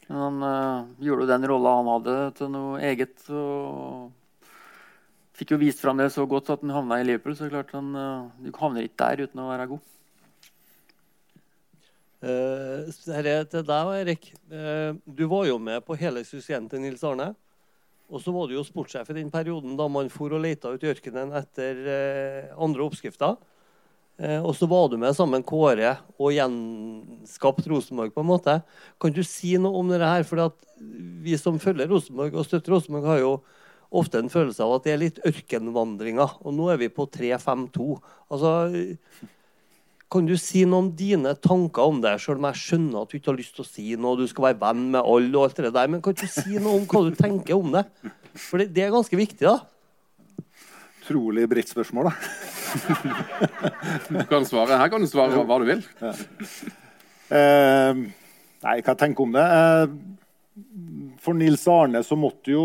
Men 0.08 0.18
han 0.18 0.46
øh, 0.48 0.88
gjorde 1.06 1.24
jo 1.24 1.30
den 1.30 1.46
rolla 1.52 1.76
han 1.78 1.92
hadde, 1.92 2.16
til 2.40 2.50
noe 2.52 2.82
eget. 2.82 3.22
og 3.30 4.10
Fikk 5.38 5.54
jo 5.54 5.60
vist 5.62 5.84
fram 5.86 6.02
det 6.02 6.10
så 6.14 6.26
godt 6.30 6.50
at 6.50 6.66
han 6.66 6.74
havna 6.74 6.98
i 7.00 7.06
Liverpool. 7.06 7.38
Så 7.38 7.52
klart 7.54 7.72
han, 7.78 7.94
øh, 7.96 8.26
du 8.42 8.50
havner 8.58 8.90
ikke 8.90 9.06
der 9.06 9.28
uten 9.28 9.46
å 9.46 9.52
være 9.54 9.70
god. 9.76 9.93
Uh, 12.24 12.88
her 13.12 13.28
er 13.28 13.48
til 13.52 13.66
deg, 13.68 13.94
Erik. 14.00 14.30
Uh, 14.48 14.96
du 15.04 15.26
var 15.28 15.48
jo 15.50 15.58
med 15.60 15.84
på 15.84 15.98
hele 16.00 16.24
suksessen 16.24 16.70
til 16.72 16.84
Nils 16.84 17.04
Arne. 17.04 17.34
Og 18.14 18.22
så 18.24 18.32
var 18.36 18.48
du 18.48 18.56
jo 18.56 18.64
sportssjef 18.64 19.10
i 19.12 19.18
den 19.18 19.32
perioden 19.34 19.76
da 19.80 19.90
man 19.92 20.12
for 20.14 20.32
og 20.36 20.44
leita 20.44 20.72
ut 20.72 20.84
i 20.86 20.92
ørkenen 20.92 21.34
etter 21.40 21.84
uh, 21.84 22.54
andre 22.64 22.88
oppskrifter. 22.88 23.36
Eh, 24.22 24.40
og 24.46 24.54
så 24.54 24.68
var 24.70 24.92
du 24.92 24.98
med 25.02 25.16
sammen 25.18 25.42
Kåre 25.46 25.96
og 26.22 26.36
gjenskapt 26.36 27.66
Rosenborg, 27.70 28.14
på 28.14 28.22
en 28.22 28.30
måte. 28.30 28.60
Kan 29.02 29.16
du 29.16 29.24
si 29.26 29.56
noe 29.58 29.80
om 29.80 29.90
dette 29.90 30.10
her? 30.10 30.26
For 30.28 30.54
vi 31.24 31.38
som 31.40 31.58
følger 31.62 31.90
Rosenborg 31.90 32.38
og 32.38 32.46
støtter 32.48 32.76
Rosenborg, 32.76 33.10
har 33.10 33.24
jo 33.24 33.34
ofte 33.94 34.22
en 34.22 34.30
følelse 34.30 34.62
av 34.66 34.76
at 34.78 34.86
det 34.86 34.94
er 34.94 35.02
litt 35.02 35.22
ørkenvandringer. 35.26 36.38
Og 36.46 36.54
nå 36.54 36.70
er 36.74 36.82
vi 36.82 36.94
på 36.94 37.08
3-5-2. 37.10 37.90
Altså, 38.30 38.54
kan 40.14 40.28
du 40.30 40.36
si 40.38 40.62
noe 40.70 40.84
om 40.84 40.90
dine 40.98 41.34
tanker 41.42 41.90
om 41.90 42.02
det, 42.04 42.14
selv 42.22 42.42
om 42.42 42.48
jeg 42.52 42.62
skjønner 42.62 43.02
at 43.02 43.12
du 43.12 43.18
ikke 43.18 43.32
har 43.32 43.40
lyst 43.40 43.56
til 43.58 43.66
å 43.66 43.70
si 43.70 43.86
noe, 43.98 44.20
du 44.20 44.28
skal 44.30 44.52
være 44.52 44.60
venn 44.62 44.84
med 44.94 45.02
alle 45.02 45.34
og 45.40 45.48
alt 45.48 45.62
det 45.66 45.74
der, 45.74 45.90
men 45.90 46.04
kan 46.06 46.18
du 46.20 46.26
si 46.30 46.60
noe 46.60 46.78
om 46.78 46.88
hva 46.90 47.04
du 47.08 47.18
tenker 47.18 47.58
om 47.58 47.74
det? 47.74 47.86
For 48.38 48.62
det, 48.62 48.70
det 48.76 48.86
er 48.86 48.94
ganske 48.94 49.18
viktig, 49.18 49.46
da. 49.46 49.58
Utrolig 51.04 51.48
bredt 51.52 51.74
spørsmål, 51.74 52.12
da. 52.12 52.14
du 54.14 54.22
kan 54.30 54.46
svare. 54.48 54.80
Her 54.80 54.92
kan 54.94 55.04
du 55.04 55.10
svare 55.10 55.44
hva 55.44 55.60
du 55.60 55.68
vil. 55.68 55.84
Ja. 56.00 56.14
Eh, 57.34 58.04
nei, 58.64 58.78
hva 58.78 58.94
jeg 58.94 59.00
tenker 59.02 59.26
om 59.26 59.34
det? 59.36 59.44
Eh, 59.44 59.96
for 61.24 61.38
Nils 61.38 61.66
Arne 61.72 62.04
så 62.06 62.18
måtte 62.20 62.54
jo, 62.54 62.64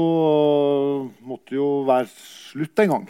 måtte 1.25 1.57
jo 1.57 1.69
være 1.89 2.11
slutt 2.13 2.85
en 2.85 2.95
gang. 2.95 3.09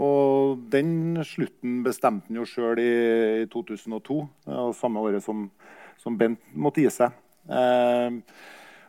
Og 0.00 0.62
den 0.72 1.20
slutten 1.28 1.82
bestemte 1.84 2.30
han 2.30 2.40
jo 2.40 2.48
sjøl 2.48 2.80
i, 2.80 2.92
i, 3.42 3.46
2002, 3.52 4.22
samme 4.78 5.02
året 5.04 5.24
som, 5.24 5.46
som, 6.00 6.16
Bent 6.16 6.40
måtte 6.56 6.84
gi 6.84 6.92
seg. 6.92 7.12
Eh, 7.52 8.20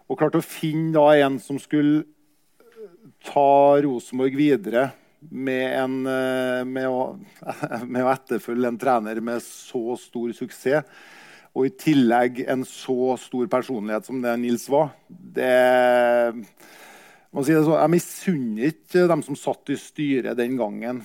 og 0.08 0.20
klarte 0.20 0.39
å 0.39 0.45
finne 0.45 0.93
da 0.95 1.10
en 1.26 1.39
som 1.43 1.60
skulle 1.60 2.06
ta 3.24 3.80
Rosenborg 3.84 4.36
videre 4.38 4.91
med, 5.30 5.66
en, 5.80 5.97
eh, 6.08 6.64
med, 6.68 6.88
å, 6.88 7.18
med, 7.91 8.04
å, 8.04 8.14
etterfølge 8.14 8.72
en 8.72 8.80
trener 8.80 9.20
med 9.24 9.43
så 9.43 9.97
stor 9.99 10.32
suksess, 10.36 10.88
og 11.54 11.68
i 11.68 11.76
tillegg 11.78 12.39
en 12.49 12.64
så 12.66 13.14
stor 13.22 13.45
personlighet 13.51 14.08
som 14.08 14.24
det 14.24 14.32
Nils 14.41 14.64
var 14.74 14.89
det, 15.08 15.51
si 17.41 17.55
så, 17.57 17.73
Jeg 17.79 17.89
misunner 17.89 18.69
ikke 18.69 19.07
dem 19.09 19.23
som 19.25 19.38
satt 19.39 19.73
i 19.73 19.77
styret 19.81 20.38
den 20.38 20.53
gangen, 20.59 21.01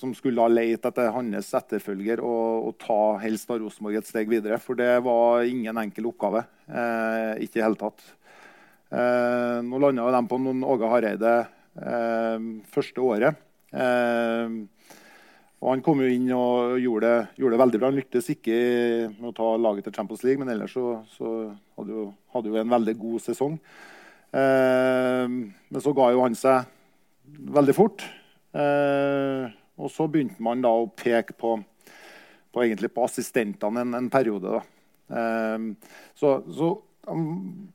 som 0.00 0.10
skulle 0.18 0.42
ha 0.42 0.50
lete 0.50 0.90
etter 0.90 1.12
hans 1.14 1.52
etterfølger 1.54 2.18
og, 2.18 2.66
og 2.66 2.72
ta 2.82 3.00
helst 3.22 3.52
av 3.54 3.60
Rosenborg 3.62 4.00
et 4.00 4.10
steg 4.10 4.32
videre. 4.32 4.58
For 4.58 4.74
det 4.74 4.96
var 5.06 5.46
ingen 5.46 5.78
enkel 5.78 6.10
oppgave. 6.10 6.42
Eh, 6.66 7.44
ikke 7.46 7.62
i 7.62 7.62
hele 7.62 7.78
tatt. 7.78 8.02
Eh, 8.90 9.60
nå 9.62 9.78
landa 9.84 10.10
de 10.16 10.24
på 10.26 10.40
noen 10.42 10.66
Åge 10.66 10.90
Hareide 10.90 11.36
Eh, 11.78 12.38
første 12.72 13.02
året. 13.04 13.38
Eh, 13.72 14.48
og 15.58 15.70
Han 15.72 15.82
kom 15.82 16.00
jo 16.02 16.08
inn 16.10 16.28
og 16.34 16.78
gjorde 16.78 17.06
det, 17.06 17.28
gjorde 17.42 17.56
det 17.56 17.62
veldig 17.62 17.78
bra. 17.80 17.90
Han 17.90 17.98
lyktes 17.98 18.30
ikke 18.34 18.58
med 19.18 19.30
å 19.32 19.36
ta 19.36 19.48
laget 19.58 19.88
til 19.88 19.94
Champions 19.94 20.22
League, 20.22 20.38
men 20.38 20.52
ellers 20.54 20.74
så, 20.74 21.00
så 21.16 21.32
hadde, 21.78 21.94
jo, 21.94 22.04
hadde 22.34 22.52
jo 22.52 22.60
en 22.60 22.74
veldig 22.76 22.94
god 22.98 23.24
sesong. 23.26 23.58
Eh, 24.28 25.24
men 25.28 25.82
så 25.84 25.94
ga 25.96 26.10
jo 26.12 26.24
han 26.24 26.36
seg 26.36 26.68
veldig 27.56 27.76
fort. 27.76 28.04
Eh, 28.56 29.48
og 29.78 29.92
så 29.92 30.08
begynte 30.10 30.42
man 30.44 30.62
da 30.64 30.72
å 30.74 30.90
peke 30.92 31.36
på, 31.38 31.56
på, 32.52 32.68
på 32.68 33.06
assistentene 33.06 33.84
en, 33.84 33.96
en 34.02 34.12
periode. 34.12 34.60
Eh, 35.08 35.58
så, 36.18 36.38
så 36.52 36.72
um, 37.08 37.68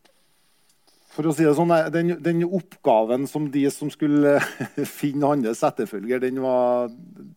for 1.14 1.30
å 1.30 1.36
si 1.36 1.45
det 1.45 1.54
sånn, 1.58 1.74
den, 1.93 2.16
den, 2.26 2.41
oppgaven 2.45 3.28
som 3.30 3.45
de 3.54 3.68
som 3.74 3.91
skulle 3.93 4.39
finne 4.99 5.30
hans 5.30 5.62
etterfølger, 5.66 6.22
den, 6.24 6.41
var, 6.41 6.89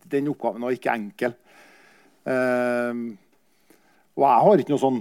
den 0.09 0.31
oppgaven 0.33 0.65
var 0.65 0.73
ikke 0.73 0.95
enkel. 0.97 1.37
Og 4.17 4.23
jeg 4.25 4.41
har 4.43 4.59
ikke 4.59 4.73
noe 4.73 4.81
sånn 4.81 4.97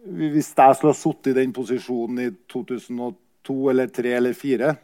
Hvis 0.00 0.52
jeg 0.56 0.76
skulle 0.76 0.94
ha 0.94 0.96
sittet 0.96 1.32
i 1.32 1.38
den 1.42 1.52
posisjonen 1.56 2.22
i 2.24 2.28
2002 2.48 3.56
eller 3.72 3.90
2003 3.90 4.14
eller 4.16 4.36
2004, 4.36 4.74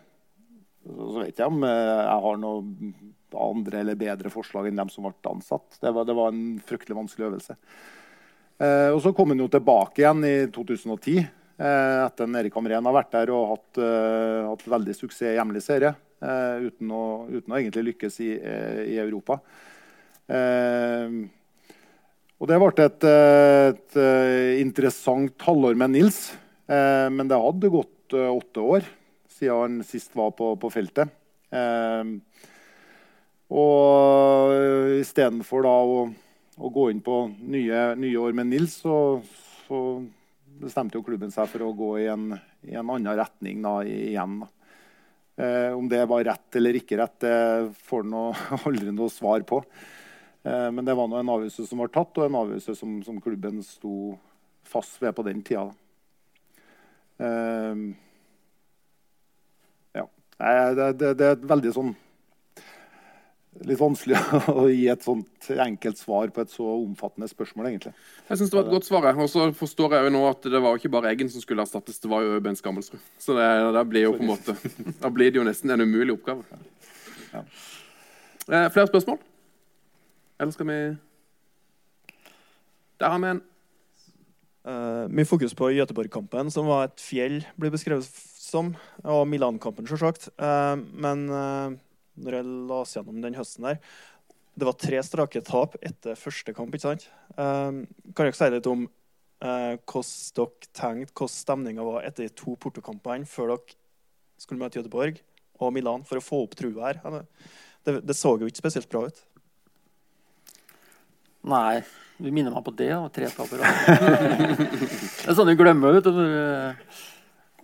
så 0.86 1.22
vet 1.22 1.40
jeg 1.40 1.50
om 1.50 1.64
jeg 1.66 2.18
har 2.26 2.40
noe 2.40 2.92
andre 3.36 3.82
eller 3.82 3.98
bedre 3.98 4.30
forslag 4.32 4.68
enn 4.68 4.78
dem 4.78 4.90
som 4.92 5.06
ble 5.06 5.32
ansatt. 5.32 5.78
Det 5.80 5.92
var, 5.92 6.06
det 6.08 6.16
var 6.16 6.32
en 6.32 6.58
fryktelig 6.64 6.98
vanskelig 6.98 7.28
øvelse. 7.30 7.56
Eh, 8.56 8.90
og 8.94 9.00
så 9.04 9.12
kom 9.16 9.34
han 9.34 9.42
jo 9.42 9.50
tilbake 9.52 10.02
igjen 10.02 10.24
i 10.24 10.36
2010. 10.54 11.18
Eh, 11.56 11.98
etter 12.04 12.38
Erik 12.40 12.56
Hamren 12.56 12.88
har 12.88 12.96
vært 12.96 13.14
der 13.16 13.32
og 13.34 13.54
hatt, 13.54 13.80
uh, 13.80 14.52
hatt 14.52 14.66
veldig 14.68 14.94
suksess 14.96 15.32
i 15.32 15.36
hjemlig 15.38 15.62
serie. 15.64 15.94
Uh, 16.20 16.68
uten, 16.68 16.92
å, 16.92 17.04
uten, 17.28 17.50
å, 17.50 17.58
egentlig 17.58 17.90
lykkes 17.90 18.20
i, 18.24 18.30
i 18.94 19.00
Europa. 19.02 19.40
Og 22.36 22.50
det 22.50 22.58
ble 22.60 22.84
et, 22.84 23.06
et, 23.06 23.98
interessant 24.60 25.46
halvår 25.46 25.78
med 25.78 25.94
Nils. 25.94 26.18
men 26.68 27.30
det 27.30 27.38
hadde 27.40 27.70
gått 27.72 28.12
åtte 28.12 28.60
år 28.60 28.88
siden 29.32 29.56
han 29.56 29.78
sist 29.84 30.12
var 30.16 30.34
på, 30.36 30.50
på 30.60 30.70
feltet. 30.72 31.08
og 33.48 34.52
istedenfor 35.00 35.64
da 35.64 35.74
å, 35.80 35.98
å, 36.56 36.70
gå 36.72 36.90
inn 36.92 37.00
på 37.04 37.22
nye, 37.40 37.82
nye 38.00 38.20
år 38.20 38.36
med 38.36 38.50
Nils, 38.52 38.80
så, 38.84 39.20
så 39.66 39.80
bestemte 40.60 40.98
jo 40.98 41.04
klubben 41.06 41.32
seg 41.32 41.48
for 41.52 41.66
å 41.66 41.74
gå 41.76 41.90
i 42.02 42.06
en, 42.12 42.30
i 42.66 42.76
en 42.76 42.90
annen 42.90 43.16
retning 43.18 43.64
da, 43.64 43.78
igjen. 43.84 44.40
Da. 44.42 44.52
Eh, 45.36 45.72
om 45.76 45.88
det 45.88 46.04
var 46.08 46.24
rett 46.24 46.56
eller 46.56 46.78
ikke 46.78 46.96
rett, 46.96 47.18
det 47.20 47.74
får 47.84 48.06
han 48.06 48.16
aldri 48.70 48.94
noe 48.94 49.12
svar 49.12 49.44
på. 49.48 49.60
Eh, 50.46 50.70
men 50.72 50.84
det 50.84 50.94
var 50.94 51.10
nå 51.10 51.18
en 51.18 51.34
avgjørelse 51.34 51.66
som 51.66 51.82
var 51.82 51.90
tatt, 51.94 52.14
og 52.20 52.28
en 52.28 52.40
avgjørelse 52.42 52.76
som, 52.78 52.96
som 53.06 53.20
klubben 53.22 53.58
sto 53.66 54.14
fast 54.66 55.00
ved 55.02 55.14
på 55.16 55.24
den 55.26 55.42
tida. 55.46 55.66
Eh, 57.18 57.84
ja. 59.98 60.08
Nei, 60.42 60.56
det, 60.78 60.90
det, 61.00 61.14
det 61.18 61.30
er 61.32 61.46
veldig 61.54 61.72
sånn 61.72 61.94
Litt 63.64 63.80
vanskelig 63.80 64.18
å 64.52 64.66
gi 64.68 64.82
et 64.92 65.00
sånt 65.00 65.46
enkelt 65.48 65.96
svar 65.96 66.28
på 66.28 66.42
et 66.42 66.50
så 66.52 66.66
omfattende 66.74 67.24
spørsmål, 67.30 67.70
egentlig. 67.70 67.94
Jeg 68.26 68.36
synes 68.36 68.50
det 68.52 68.58
var 68.58 68.66
et 68.66 68.74
godt 68.74 68.84
svar. 68.84 69.06
Og 69.16 69.30
så 69.32 69.46
forstår 69.56 69.94
jeg 69.96 70.04
jo 70.04 70.10
nå 70.12 70.20
at 70.28 70.48
det 70.52 70.60
var 70.60 70.76
ikke 70.76 70.90
bare 70.92 71.14
Eggen 71.14 71.30
som 71.32 71.40
skulle 71.40 71.64
erstattes, 71.64 71.96
det 72.02 72.10
var 72.12 72.20
jo 72.26 72.36
Bent 72.44 72.60
Skammelsrud. 72.60 73.00
Så 73.16 73.32
det, 73.38 73.46
det 73.78 73.84
blir 73.88 74.04
jo 74.04 74.12
på 74.18 74.26
en 74.26 74.28
måte 74.34 74.58
Da 75.00 75.08
blir 75.08 75.32
det 75.32 75.40
jo 75.40 75.46
nesten 75.48 75.72
en 75.72 75.86
umulig 75.86 76.18
oppgave. 76.18 76.44
Eh, 77.32 78.68
flere 78.76 78.90
spørsmål? 78.92 79.24
Eller 80.38 80.52
skal 80.52 80.68
vi 80.68 80.80
Der 83.00 83.12
har 83.12 83.20
vi 83.20 83.30
en. 83.34 83.42
Uh, 84.66 85.06
mye 85.14 85.28
fokus 85.28 85.54
på 85.54 85.68
Göteborg-kampen, 85.70 86.48
som 86.50 86.66
var 86.66 86.88
et 86.88 86.98
fjell, 86.98 87.36
blir 87.54 87.70
beskrevet 87.70 88.08
som. 88.40 88.72
Og 89.04 89.22
Milan-kampen, 89.30 89.86
selvsagt. 89.86 90.28
Uh, 90.40 90.74
men 90.96 91.28
uh, 91.30 91.76
når 92.18 92.38
jeg 92.38 92.46
las 92.72 92.96
gjennom 92.96 93.20
den 93.22 93.36
høsten 93.36 93.68
der 93.68 93.78
Det 94.56 94.66
var 94.66 94.78
tre 94.80 95.02
strake 95.04 95.42
tap 95.44 95.76
etter 95.84 96.16
første 96.18 96.54
kamp, 96.56 96.74
ikke 96.74 96.88
sant? 96.88 97.10
kan 97.36 97.84
dere 98.16 98.32
si 98.32 98.46
litt 98.48 98.66
om 98.70 98.86
hvordan 99.36 99.82
dere 100.38 100.70
tenkte, 100.72 101.12
hvordan 101.12 101.34
stemninga 101.34 101.84
var 101.84 102.06
etter 102.08 102.24
de 102.24 102.32
to 102.32 102.54
portokampene 102.56 103.28
før 103.28 103.52
dere 103.52 103.76
skulle 104.40 104.62
møte 104.62 104.80
Göteborg 104.80 105.20
og 105.60 105.74
Milan, 105.76 106.06
for 106.08 106.16
å 106.16 106.24
få 106.24 106.40
opp 106.46 106.56
trua 106.56 106.88
her? 106.88 107.02
Det, 107.84 107.98
det 108.08 108.16
så 108.16 108.32
jo 108.40 108.48
ikke 108.48 108.64
spesielt 108.64 108.88
bra 108.88 109.04
ut. 109.10 109.20
Nei. 111.46 111.80
Du 112.16 112.30
minner 112.32 112.54
meg 112.54 112.64
på 112.64 112.74
det. 112.76 112.92
Og 112.96 113.10
tre 113.14 113.28
tapere. 113.32 113.68
det 115.22 115.28
er 115.28 115.36
sånn 115.36 115.50
du 115.50 115.56
glemmer. 115.58 115.98
vet 115.98 116.08
du. 116.08 116.24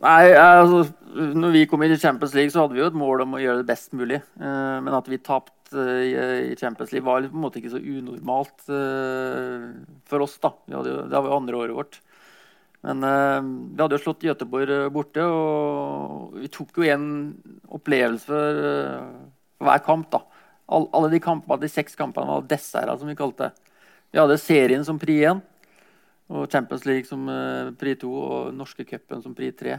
Nei, 0.03 0.33
altså, 0.35 0.83
når 1.15 1.53
vi 1.55 1.67
kom 1.71 1.83
inn 1.85 1.95
i 1.95 2.01
Champions 2.01 2.33
League, 2.35 2.51
så 2.51 2.65
hadde 2.65 2.75
vi 2.75 2.83
jo 2.83 2.89
et 2.91 2.99
mål 2.99 3.23
om 3.23 3.37
å 3.37 3.43
gjøre 3.43 3.63
det 3.63 3.69
best 3.69 3.93
mulig. 3.95 4.19
Eh, 4.19 4.79
men 4.83 4.97
at 4.99 5.09
vi 5.11 5.21
tapte 5.23 5.83
i 6.05 6.57
Champions 6.59 6.91
League, 6.93 7.07
var 7.07 7.25
på 7.25 7.39
en 7.39 7.45
måte 7.45 7.61
ikke 7.61 7.71
så 7.73 7.81
unormalt 7.81 8.67
eh, 8.67 9.69
for 10.11 10.27
oss. 10.27 10.35
da. 10.43 10.53
Jo, 10.75 10.83
det 10.85 11.15
var 11.15 11.31
jo 11.31 11.39
andre 11.39 11.61
året 11.61 11.79
vårt. 11.79 12.01
Men 12.83 13.07
eh, 13.07 13.39
vi 13.47 13.85
hadde 13.85 13.97
jo 13.97 14.03
slått 14.03 14.27
Göteborg 14.27 14.91
borte, 14.93 15.25
og 15.31 16.35
vi 16.43 16.51
tok 16.51 16.83
jo 16.83 16.91
en 16.91 17.09
opplevelse 17.79 18.27
for 18.27 18.63
hver 19.63 19.87
kamp. 19.87 20.11
da. 20.11 20.25
Alle 20.73 21.13
de 21.13 21.23
kampene, 21.23 21.63
de 21.63 21.71
seks 21.71 21.95
kampene 21.99 22.27
var 22.27 22.51
desserter, 22.51 22.99
som 22.99 23.07
vi 23.07 23.19
kalte 23.19 23.53
det. 23.53 23.62
Vi 24.13 24.21
hadde 24.21 24.37
serien 24.41 24.85
som 24.85 24.99
pri 25.01 25.23
1, 25.25 25.41
og 26.33 26.51
Champions 26.53 26.85
League 26.89 27.09
som 27.09 27.25
pri 27.81 27.95
2 28.01 28.11
og 28.13 28.53
norske 28.57 28.85
cupen 28.89 29.23
som 29.25 29.35
pri 29.37 29.51
3. 29.57 29.79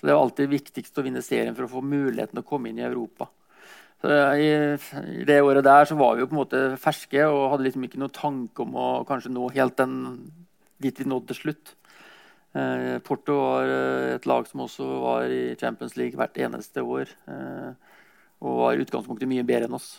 Så 0.00 0.06
Det 0.06 0.14
var 0.14 0.22
alltid 0.22 0.48
viktigst 0.48 0.96
å 0.96 1.04
vinne 1.04 1.20
serien 1.20 1.54
for 1.54 1.66
å 1.66 1.74
få 1.74 1.82
muligheten 1.84 2.40
å 2.40 2.46
komme 2.46 2.70
inn 2.70 2.80
i 2.80 2.86
Europa. 2.88 3.28
Så 4.00 4.08
i, 4.40 4.48
i, 5.20 5.24
det 5.28 5.42
året 5.44 5.66
der 5.66 5.84
så 5.84 5.96
var 6.00 6.16
vi 6.16 6.24
jo 6.24 6.30
på 6.30 6.32
en 6.32 6.40
måte 6.40 6.60
ferske 6.80 7.26
og 7.28 7.50
hadde 7.52 7.66
liksom 7.66 7.84
ikke 7.84 8.00
noen 8.00 8.16
tanke 8.16 8.64
om 8.64 8.72
å 8.80 8.88
kanskje 9.08 9.32
nå 9.34 9.50
helt 9.52 9.76
den, 9.76 9.98
dit 10.80 10.96
vi 10.96 11.04
nådde 11.04 11.34
til 11.34 11.40
slutt. 11.42 11.74
Eh, 12.56 12.96
Porto 13.04 13.36
var 13.36 13.68
eh, 13.68 14.14
et 14.16 14.26
lag 14.26 14.48
som 14.48 14.64
også 14.64 14.88
var 15.04 15.28
i 15.30 15.52
Champions 15.60 15.98
League 16.00 16.16
hvert 16.18 16.40
eneste 16.40 16.80
år. 16.80 17.12
Eh, 17.28 17.98
og 18.40 18.62
var 18.62 18.72
i 18.72 18.86
utgangspunktet 18.86 19.28
mye 19.28 19.44
bedre 19.44 19.68
enn 19.68 19.76
oss. 19.76 19.98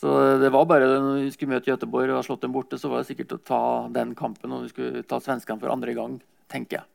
Så 0.00 0.12
det 0.40 0.48
var 0.48 0.64
bare 0.64 0.86
Når 0.88 1.18
vi 1.26 1.32
skulle 1.34 1.58
møte 1.58 1.68
Göteborg 1.68 2.08
og 2.08 2.22
ha 2.22 2.24
slått 2.24 2.46
dem 2.46 2.54
borte, 2.54 2.78
så 2.80 2.88
var 2.88 3.02
det 3.02 3.10
sikkert 3.10 3.34
å 3.36 3.42
ta 3.44 3.64
den 3.92 4.14
kampen 4.16 4.54
og 4.56 4.64
vi 4.64 4.72
skulle 4.72 5.02
ta 5.04 5.18
svenskene 5.20 5.60
for 5.60 5.72
andre 5.72 5.92
gang, 5.96 6.16
tenker 6.48 6.80
jeg. 6.80 6.88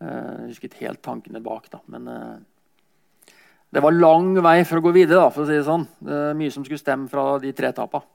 Eh, 0.00 0.30
jeg 0.44 0.52
husker 0.52 0.70
ikke 0.70 0.86
helt 0.86 1.02
tankene 1.04 1.42
bak, 1.42 1.66
da. 1.72 1.82
Men 1.90 2.06
uh, 2.06 3.34
det 3.74 3.82
var 3.82 3.96
lang 3.96 4.32
vei 4.46 4.60
for 4.62 4.78
å 4.78 4.84
gå 4.86 4.94
videre, 4.94 5.24
da, 5.24 5.34
for 5.34 5.42
å 5.42 5.50
si 5.50 5.58
det 5.58 5.66
sånn. 5.66 5.88
Det 5.98 6.22
er 6.30 6.38
mye 6.38 6.54
som 6.54 6.64
skulle 6.66 6.80
stemme 6.80 7.10
fra 7.10 7.34
de 7.42 7.52
tre 7.56 7.72
tapene. 7.76 8.06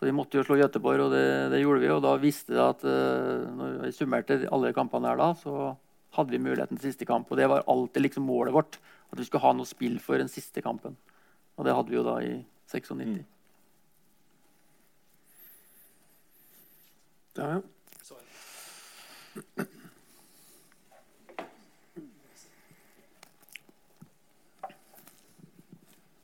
Så 0.00 0.08
vi 0.08 0.16
måtte 0.16 0.38
jo 0.38 0.44
slå 0.46 0.56
Göteborg, 0.56 1.02
og 1.04 1.12
det, 1.12 1.24
det 1.52 1.60
gjorde 1.60 1.82
vi. 1.82 1.88
Og 1.92 2.02
da 2.02 2.14
visste 2.20 2.54
vi 2.56 2.60
at 2.64 2.84
uh, 2.88 3.46
når 3.56 3.80
vi 3.86 3.94
summerte 3.94 4.42
alle 4.50 4.74
kampene 4.76 5.12
her 5.12 5.20
da, 5.20 5.32
så 5.38 5.74
hadde 6.16 6.34
vi 6.34 6.42
muligheten 6.42 6.80
til 6.80 6.90
siste 6.90 7.06
kamp. 7.06 7.30
Og 7.30 7.38
det 7.38 7.46
var 7.52 7.66
alltid 7.70 8.08
liksom 8.08 8.26
målet 8.26 8.56
vårt. 8.56 8.80
At 9.10 9.20
vi 9.20 9.26
skulle 9.28 9.44
ha 9.44 9.54
noe 9.54 9.68
spill 9.68 10.00
for 10.02 10.18
den 10.18 10.30
siste 10.32 10.64
kampen. 10.64 10.96
Og 11.58 11.66
det 11.66 11.76
hadde 11.76 11.92
vi 11.92 11.98
jo 12.00 12.06
da 12.06 12.16
i 12.24 12.40
96. 12.70 12.90
Mm. 13.06 13.24
Ja, 17.36 17.50
ja. 17.50 17.60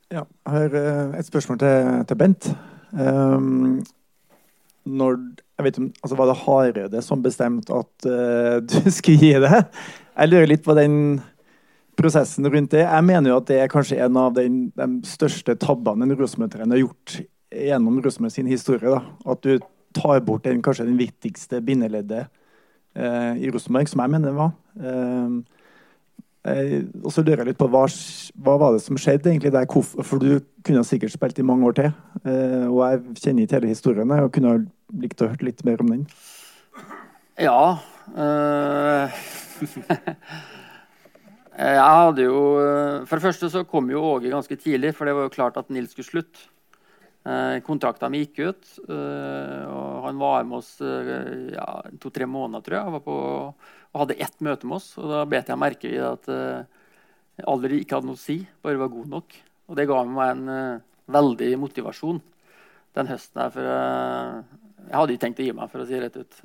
Ja, 0.07 0.23
jeg 0.23 0.53
har 0.53 0.75
eh, 0.79 1.19
et 1.19 1.27
spørsmål 1.27 1.59
til, 1.59 2.05
til 2.07 2.15
Bent. 2.15 2.45
Um, 2.91 3.83
når, 4.87 5.17
jeg 5.59 5.65
vet 5.65 5.79
om, 5.81 5.89
altså 6.03 6.15
Var 6.15 6.29
det 6.29 6.35
Hareide 6.45 7.01
som 7.03 7.23
bestemte 7.23 7.75
at 7.75 8.07
uh, 8.07 8.61
du 8.71 8.91
skulle 8.91 9.19
gi 9.19 9.33
det? 9.43 9.65
Jeg 10.15 10.31
lurer 10.31 10.47
litt 10.47 10.63
på 10.63 10.75
den 10.77 11.19
prosessen 11.97 12.47
rundt 12.51 12.73
det. 12.75 12.83
Jeg 12.85 13.07
mener 13.07 13.33
jo 13.33 13.39
at 13.41 13.49
det 13.49 13.59
er 13.61 13.71
kanskje 13.71 13.99
en 14.05 14.19
av 14.21 14.35
den, 14.37 14.67
de 14.77 14.87
største 15.07 15.57
tabbene 15.59 16.07
en 16.07 16.15
Rosenborg-trener 16.17 16.77
har 16.77 16.83
gjort 16.85 17.17
gjennom 17.67 17.99
Rosenborg 18.05 18.35
sin 18.35 18.49
historie. 18.51 18.91
Da. 18.91 19.01
At 19.33 19.43
du 19.45 19.57
tar 19.97 20.21
bort 20.25 20.45
den, 20.45 20.63
kanskje 20.65 20.87
den 20.87 20.99
viktigste 20.99 21.61
bindeleddet 21.65 22.27
eh, 22.95 23.33
i 23.41 23.51
Rosenborg, 23.53 23.89
som 23.89 24.03
jeg 24.03 24.13
mener 24.13 24.31
det 24.31 24.37
var. 24.37 24.53
Uh, 24.77 25.41
Eh, 26.47 26.83
og 27.03 27.11
så 27.11 27.23
lurer 27.23 27.41
jeg 27.41 27.51
litt 27.51 27.59
på 27.59 27.67
hva, 27.71 27.83
hva 28.45 28.55
var 28.61 28.75
det 28.75 28.83
som 28.85 28.99
skjedde 28.99 29.31
egentlig 29.31 29.51
der? 29.55 29.67
For 29.67 30.21
du 30.21 30.39
kunne 30.65 30.85
sikkert 30.87 31.15
spilt 31.15 31.41
i 31.41 31.45
mange 31.47 31.67
år 31.67 31.77
til. 31.79 31.91
Eh, 32.23 32.67
og 32.69 32.81
jeg 32.85 33.21
kjenner 33.23 33.43
ikke 33.43 33.59
hele 33.59 33.73
historien 33.73 34.13
og 34.15 34.31
kunne 34.35 34.57
likt 35.01 35.23
å 35.23 35.31
høre 35.31 35.49
litt 35.49 35.65
mer 35.67 35.83
om 35.83 35.91
den. 35.91 36.05
Ja 37.37 37.77
øh, 38.17 39.17
Jeg 41.57 41.81
hadde 41.81 42.27
jo 42.27 42.41
For 43.09 43.17
det 43.17 43.25
første 43.25 43.49
så 43.49 43.63
kom 43.65 43.89
jo 43.89 44.03
Åge 44.05 44.29
ganske 44.29 44.59
tidlig, 44.61 44.93
for 44.93 45.09
det 45.09 45.15
var 45.17 45.25
jo 45.25 45.33
klart 45.33 45.57
at 45.57 45.71
Nils 45.73 45.95
skulle 45.95 46.05
slutte. 46.05 46.45
Eh, 47.27 47.57
Kontrakta 47.65 48.07
mi 48.13 48.21
gikk 48.21 48.37
ut, 48.45 48.69
og 48.87 50.05
han 50.05 50.21
var 50.21 50.45
med 50.47 50.61
oss 50.61 50.77
ja, 50.79 51.65
to-tre 51.99 52.27
måneder, 52.29 52.63
tror 52.63 52.77
jeg. 52.77 52.93
var 52.93 53.03
på 53.03 53.17
og 53.87 54.01
hadde 54.03 54.19
ett 54.21 54.37
møte 54.45 54.69
med 54.69 54.77
oss. 54.77 54.91
og 55.01 55.09
Da 55.09 55.23
bet 55.25 55.49
jeg 55.49 55.59
merke 55.59 55.89
i 55.89 55.97
at 55.97 56.29
alder 57.41 57.73
ikke 57.75 57.97
hadde 57.97 58.11
noe 58.11 58.19
å 58.19 58.21
si, 58.21 58.37
bare 58.61 58.79
var 58.79 58.93
god 58.93 59.09
nok. 59.17 59.35
Og 59.67 59.79
det 59.79 59.87
ga 59.89 59.99
meg 60.05 60.35
en 60.35 60.81
veldig 61.17 61.49
motivasjon 61.59 62.21
den 62.95 63.09
høsten 63.09 63.41
her. 63.41 63.51
For 63.55 63.67
jeg 63.67 64.95
hadde 64.99 65.17
ikke 65.17 65.25
tenkt 65.25 65.41
å 65.41 65.47
gi 65.49 65.57
meg, 65.57 65.73
for 65.73 65.81
å 65.81 65.89
si 65.89 65.97
det 65.97 66.05
rett 66.05 66.21
ut. 66.21 66.39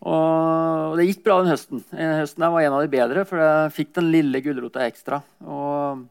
Og 0.00 0.96
det 0.96 1.08
gikk 1.10 1.24
bra 1.26 1.40
den 1.42 1.52
høsten. 1.52 1.82
Den 1.92 2.16
høsten 2.22 2.46
var 2.46 2.62
en 2.64 2.76
av 2.78 2.84
de 2.84 2.92
bedre, 2.92 3.26
for 3.28 3.42
jeg 3.42 3.74
fikk 3.76 3.92
den 3.98 4.08
lille 4.14 4.40
gulrota 4.44 4.86
ekstra. 4.86 5.20
Og 5.44 6.06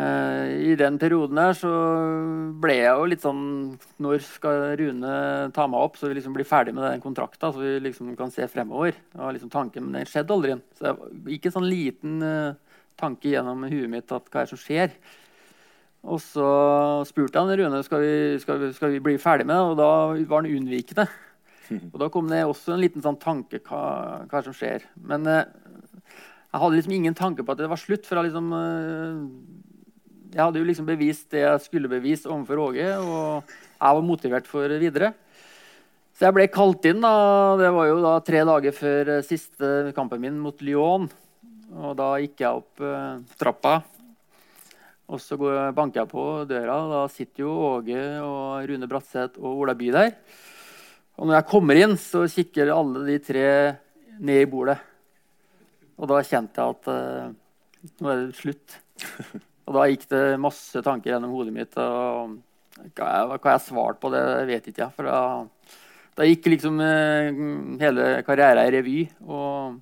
Eh, 0.00 0.50
I 0.70 0.74
den 0.78 1.00
perioden 1.02 1.38
her 1.40 1.56
så 1.58 1.70
ble 2.62 2.76
jeg 2.76 2.92
jo 2.94 3.06
litt 3.10 3.24
sånn 3.24 3.40
Når 3.98 4.20
skal 4.22 4.60
Rune 4.78 5.14
ta 5.56 5.64
meg 5.66 5.82
opp, 5.82 5.96
så 5.98 6.06
vi 6.06 6.14
liksom 6.14 6.36
blir 6.36 6.46
ferdig 6.46 6.76
med 6.76 6.86
den 6.86 7.02
kontrakta, 7.02 7.50
så 7.50 7.58
vi 7.58 7.72
liksom 7.82 8.12
kan 8.18 8.30
se 8.30 8.46
fremover? 8.48 8.94
Det 8.94 9.18
var 9.18 9.34
liksom 9.34 9.50
tanken, 9.50 9.88
Men 9.88 9.98
den 9.98 10.10
skjedde 10.10 10.36
aldri. 10.36 10.58
Så 10.78 10.86
det 10.86 11.34
gikk 11.34 11.48
en 11.50 11.56
sånn 11.58 11.66
liten 11.68 12.22
uh, 12.22 12.54
tanke 13.00 13.32
gjennom 13.32 13.66
huet 13.66 13.90
mitt 13.90 14.14
at 14.14 14.30
hva 14.30 14.44
er 14.44 14.46
det 14.46 14.54
som 14.54 14.62
skjer? 14.62 14.94
Og 16.06 16.22
så 16.22 16.46
spurte 17.10 17.42
han 17.42 17.50
Rune 17.58 17.82
skal 17.84 18.04
vi 18.04 18.14
skal 18.40 18.70
skal 18.76 18.94
vi 18.94 19.02
bli 19.04 19.18
ferdig 19.20 19.48
med 19.50 19.58
det, 19.58 19.66
og 19.74 19.76
da 19.80 19.90
var 20.30 20.44
han 20.44 20.54
unnvikende. 20.54 21.08
Og 21.70 21.96
da 22.02 22.08
kom 22.12 22.28
det 22.30 22.42
også 22.44 22.74
en 22.74 22.82
liten 22.82 23.04
sånn 23.04 23.18
tanke 23.20 23.60
hva, 23.66 24.26
hva 24.30 24.42
som 24.44 24.56
skjer. 24.56 24.86
Men 25.06 25.26
uh, 25.28 25.44
jeg 26.50 26.62
hadde 26.62 26.76
liksom 26.78 26.94
ingen 26.96 27.16
tanke 27.18 27.46
på 27.46 27.54
at 27.54 27.62
det 27.62 27.70
var 27.70 27.80
slutt. 27.80 28.06
for 28.08 28.18
jeg 28.18 28.30
liksom... 28.30 28.52
Uh, 28.54 29.68
jeg 30.30 30.44
hadde 30.44 30.60
jo 30.60 30.66
liksom 30.68 30.86
bevist 30.86 31.32
det 31.34 31.40
jeg 31.42 31.62
skulle 31.64 31.90
bevise 31.90 32.28
overfor 32.30 32.60
Åge, 32.68 32.86
og 33.02 33.48
jeg 33.50 33.96
var 33.96 34.04
motivert 34.06 34.46
for 34.46 34.78
videre. 34.78 35.08
Så 36.14 36.28
jeg 36.28 36.36
ble 36.36 36.46
kalt 36.52 36.86
inn. 36.86 37.00
da, 37.02 37.56
Det 37.58 37.70
var 37.74 37.88
jo 37.88 37.96
da 38.04 38.12
tre 38.22 38.44
dager 38.46 38.76
før 38.76 39.10
eh, 39.16 39.24
siste 39.26 39.90
kampen 39.96 40.20
min 40.22 40.38
mot 40.38 40.62
Lyon. 40.62 41.08
Og 41.70 41.96
da 41.98 42.12
gikk 42.22 42.42
jeg 42.42 42.60
opp 42.60 42.82
uh, 42.82 43.22
trappa, 43.38 43.80
og 45.10 45.20
så 45.22 45.36
banker 45.74 46.02
jeg 46.02 46.10
på 46.10 46.24
døra. 46.50 46.78
og 46.82 46.94
Da 46.94 47.02
sitter 47.14 47.44
jo 47.44 47.52
Åge 47.68 48.00
og 48.22 48.70
Rune 48.70 48.88
Bratseth 48.90 49.38
og 49.38 49.64
Ola 49.64 49.74
By 49.78 49.90
der. 49.94 50.14
Og 51.20 51.28
når 51.28 51.36
jeg 51.36 51.48
kommer 51.50 51.76
inn, 51.76 51.98
så 52.00 52.24
kikker 52.32 52.72
alle 52.72 53.04
de 53.04 53.18
tre 53.20 53.46
ned 54.24 54.40
i 54.40 54.48
bordet. 54.48 54.78
Og 56.00 56.08
da 56.08 56.22
kjente 56.24 56.62
jeg 56.62 56.76
at 56.78 56.88
uh, 56.88 57.36
Nå 58.00 58.08
er 58.12 58.22
det 58.22 58.36
slutt. 58.36 58.76
Og 59.68 59.76
da 59.76 59.84
gikk 59.88 60.06
det 60.10 60.24
masse 60.40 60.80
tanker 60.84 61.12
gjennom 61.12 61.32
hodet 61.36 61.52
mitt. 61.54 61.76
og 61.80 62.40
Hva 62.96 63.10
jeg, 63.12 63.28
hva 63.36 63.52
jeg 63.54 63.62
svarte 63.66 64.00
på 64.02 64.10
det, 64.12 64.24
vet 64.48 64.66
ikke 64.68 64.82
jeg. 64.82 64.94
For 64.96 65.08
da, 65.08 65.20
da 66.16 66.26
gikk 66.28 66.48
liksom 66.54 66.80
uh, 66.80 67.28
hele 67.80 68.08
karrieren 68.26 68.64
i 68.64 68.74
revy. 68.74 68.98
Og, 69.28 69.78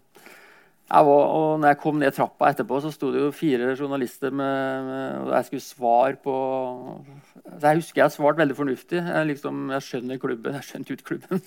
var, 0.89 1.25
og 1.37 1.59
når 1.61 1.69
jeg 1.69 1.79
kom 1.83 1.99
ned 2.01 2.15
trappa 2.17 2.49
etterpå, 2.49 2.79
så 2.81 2.91
sto 2.93 3.11
det 3.13 3.21
jo 3.21 3.33
fire 3.37 3.75
journalister 3.77 4.33
med, 4.33 4.87
med 4.87 5.19
og 5.27 5.35
jeg 5.35 5.49
skulle 5.49 5.65
svare 5.67 6.17
på 6.23 6.37
så 7.49 7.67
Jeg 7.67 7.81
husker 7.81 8.03
jeg 8.03 8.15
svarte 8.15 8.41
veldig 8.43 8.57
fornuftig. 8.57 8.99
Jeg, 9.01 9.27
liksom, 9.31 9.61
jeg 9.73 9.85
skjønner 9.85 10.21
klubben. 10.23 10.57
Jeg 10.59 10.67
skjønte 10.69 10.93
jo 10.93 10.97
ikke 10.97 11.09
klubben. 11.11 11.43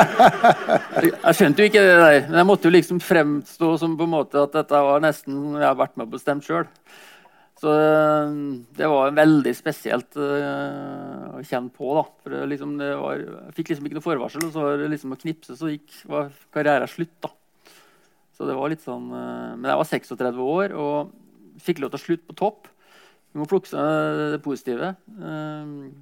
jeg 1.26 1.38
skjønte 1.38 1.62
jo 1.62 1.70
ikke 1.70 1.84
det 1.84 1.94
der. 2.00 2.18
Men 2.28 2.40
jeg 2.40 2.48
måtte 2.48 2.68
jo 2.68 2.74
liksom 2.74 3.00
fremstå 3.04 3.70
som 3.80 3.96
på 3.98 4.08
en 4.08 4.14
måte 4.14 4.44
at 4.44 4.56
dette 4.56 4.82
var 4.88 5.02
nesten 5.04 5.40
jeg 5.56 5.66
har 5.66 5.78
vært 5.80 5.96
med 5.96 6.08
og 6.08 6.14
bestemt 6.14 6.46
sjøl. 6.46 6.68
Så 7.60 7.72
øh, 7.76 8.36
det 8.76 8.88
var 8.88 9.16
veldig 9.16 9.52
spesielt 9.56 10.16
øh, 10.16 11.40
å 11.40 11.42
kjenne 11.44 11.72
på. 11.74 11.92
da. 11.98 12.06
For 12.22 12.36
det 12.36 12.46
liksom, 12.54 12.78
det 12.80 12.94
var, 13.00 13.20
Jeg 13.20 13.58
fikk 13.58 13.72
liksom 13.74 13.88
ikke 13.88 14.00
noe 14.00 14.08
forvarsel, 14.08 14.46
og 14.48 14.54
så 14.54 14.64
var 14.64 14.80
det 14.80 14.88
liksom 14.94 15.16
å 15.16 15.20
knipse, 15.20 15.58
så 15.60 15.74
gikk, 15.74 16.00
var 16.08 16.32
karrieren 16.54 16.88
slutt. 16.88 17.16
da. 17.24 17.34
Så 18.40 18.46
det 18.48 18.54
var 18.56 18.70
litt 18.72 18.80
sånn, 18.80 19.10
øh, 19.12 19.56
Men 19.60 19.68
jeg 19.68 19.76
var 19.82 19.88
36 19.90 20.38
år 20.40 20.72
og 20.72 21.10
fikk 21.60 21.82
lov 21.82 21.90
til 21.92 21.98
å 21.98 22.04
slutte 22.06 22.28
på 22.30 22.36
topp. 22.40 22.70
Vi 23.34 23.36
må 23.36 23.44
plukke 23.44 23.68
seg 23.68 24.20
det 24.32 24.38
positive. 24.40 24.94
Um, 25.20 25.92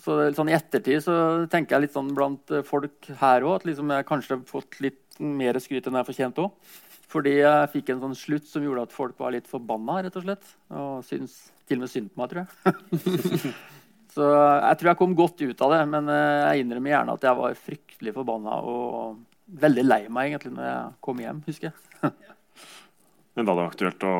så 0.00 0.16
sånn 0.32 0.48
I 0.48 0.56
ettertid 0.56 1.04
så 1.04 1.14
tenker 1.52 1.76
jeg 1.76 1.84
litt 1.84 1.98
sånn 1.98 2.14
blant 2.16 2.54
folk 2.64 3.10
her 3.20 3.44
òg 3.44 3.58
at 3.58 3.66
liksom 3.68 3.92
jeg 3.92 4.08
kanskje 4.08 4.38
har 4.38 4.46
fått 4.48 4.80
litt 4.80 5.20
mer 5.20 5.58
skryt 5.60 5.90
enn 5.90 6.00
jeg 6.00 6.08
fortjente 6.08 6.46
òg. 6.46 6.72
Fordi 7.10 7.36
jeg 7.42 7.70
fikk 7.74 7.92
en 7.92 8.02
sånn 8.06 8.16
slutt 8.16 8.48
som 8.48 8.64
gjorde 8.64 8.86
at 8.88 8.96
folk 8.96 9.20
var 9.20 9.34
litt 9.34 9.50
forbanna, 9.50 10.00
rett 10.06 10.16
og 10.16 10.24
slett. 10.24 10.52
Og 10.72 11.04
syns 11.04 11.36
til 11.68 11.82
og 11.82 11.84
med 11.84 11.92
synd 11.92 12.14
på 12.14 12.22
meg, 12.22 12.32
tror 12.32 12.46
jeg. 12.46 13.54
så 14.16 14.28
jeg 14.32 14.80
tror 14.80 14.92
jeg 14.94 15.00
kom 15.02 15.18
godt 15.18 15.42
ut 15.44 15.66
av 15.66 15.74
det, 15.76 15.82
men 15.92 16.14
jeg 16.16 16.64
innrømmer 16.64 16.94
gjerne 16.94 17.18
at 17.18 17.26
jeg 17.28 17.40
var 17.44 17.60
fryktelig 17.68 18.16
forbanna 18.16 18.62
og 18.72 19.20
veldig 19.50 19.84
lei 19.84 20.02
meg 20.08 20.30
egentlig 20.32 20.52
når 20.54 20.64
jeg 20.68 20.92
kom 21.00 21.18
hjem, 21.22 21.40
husker 21.46 21.70
jeg. 21.70 22.12
men 23.36 23.46
var 23.48 23.56
det 23.60 23.68
aktuelt 23.70 24.04
å 24.06 24.12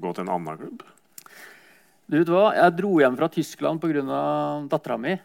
gå 0.00 0.12
til 0.14 0.24
en 0.26 0.32
annen 0.36 0.58
klubb? 0.60 0.82
Du 2.06 2.18
vet 2.20 2.28
hva? 2.30 2.52
Jeg 2.54 2.76
dro 2.78 2.92
hjem 3.02 3.16
fra 3.18 3.28
Tyskland 3.34 3.80
pga. 3.82 4.02
dattera 4.70 4.96
mi. 4.98 5.16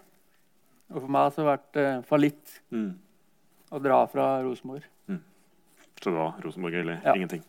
Og 0.92 1.02
for 1.04 1.08
meg 1.14 1.22
har 1.28 1.36
det 1.36 1.46
vært 1.46 1.78
eh, 1.78 2.02
fallitt 2.10 2.58
Mm. 2.72 2.96
å 3.72 3.80
dra 3.80 4.06
fra 4.08 4.42
Rosenborg. 4.44 4.84
Så 6.02 6.10
det 6.10 6.18
var 6.18 6.40
Rosenborg 6.42 6.74
eller 6.80 7.02
Ja. 7.06 7.14
ingenting? 7.14 7.44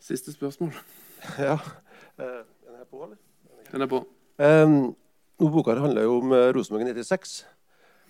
Siste 0.00 0.32
spørsmål. 0.32 0.72
Ja. 1.38 1.54
Eh, 2.18 2.42
Den 2.66 2.74
er 2.80 2.84
på, 2.90 3.02
eller? 3.04 3.16
Den 3.72 3.82
er 3.82 3.86
på. 3.90 3.98
Um, 4.38 4.94
boka 5.38 5.74
handler 5.78 6.02
jo 6.06 6.18
om 6.20 6.32
eh, 6.32 6.52
Rosenborg 6.54 6.86
i 6.86 6.92
96. 6.94 7.44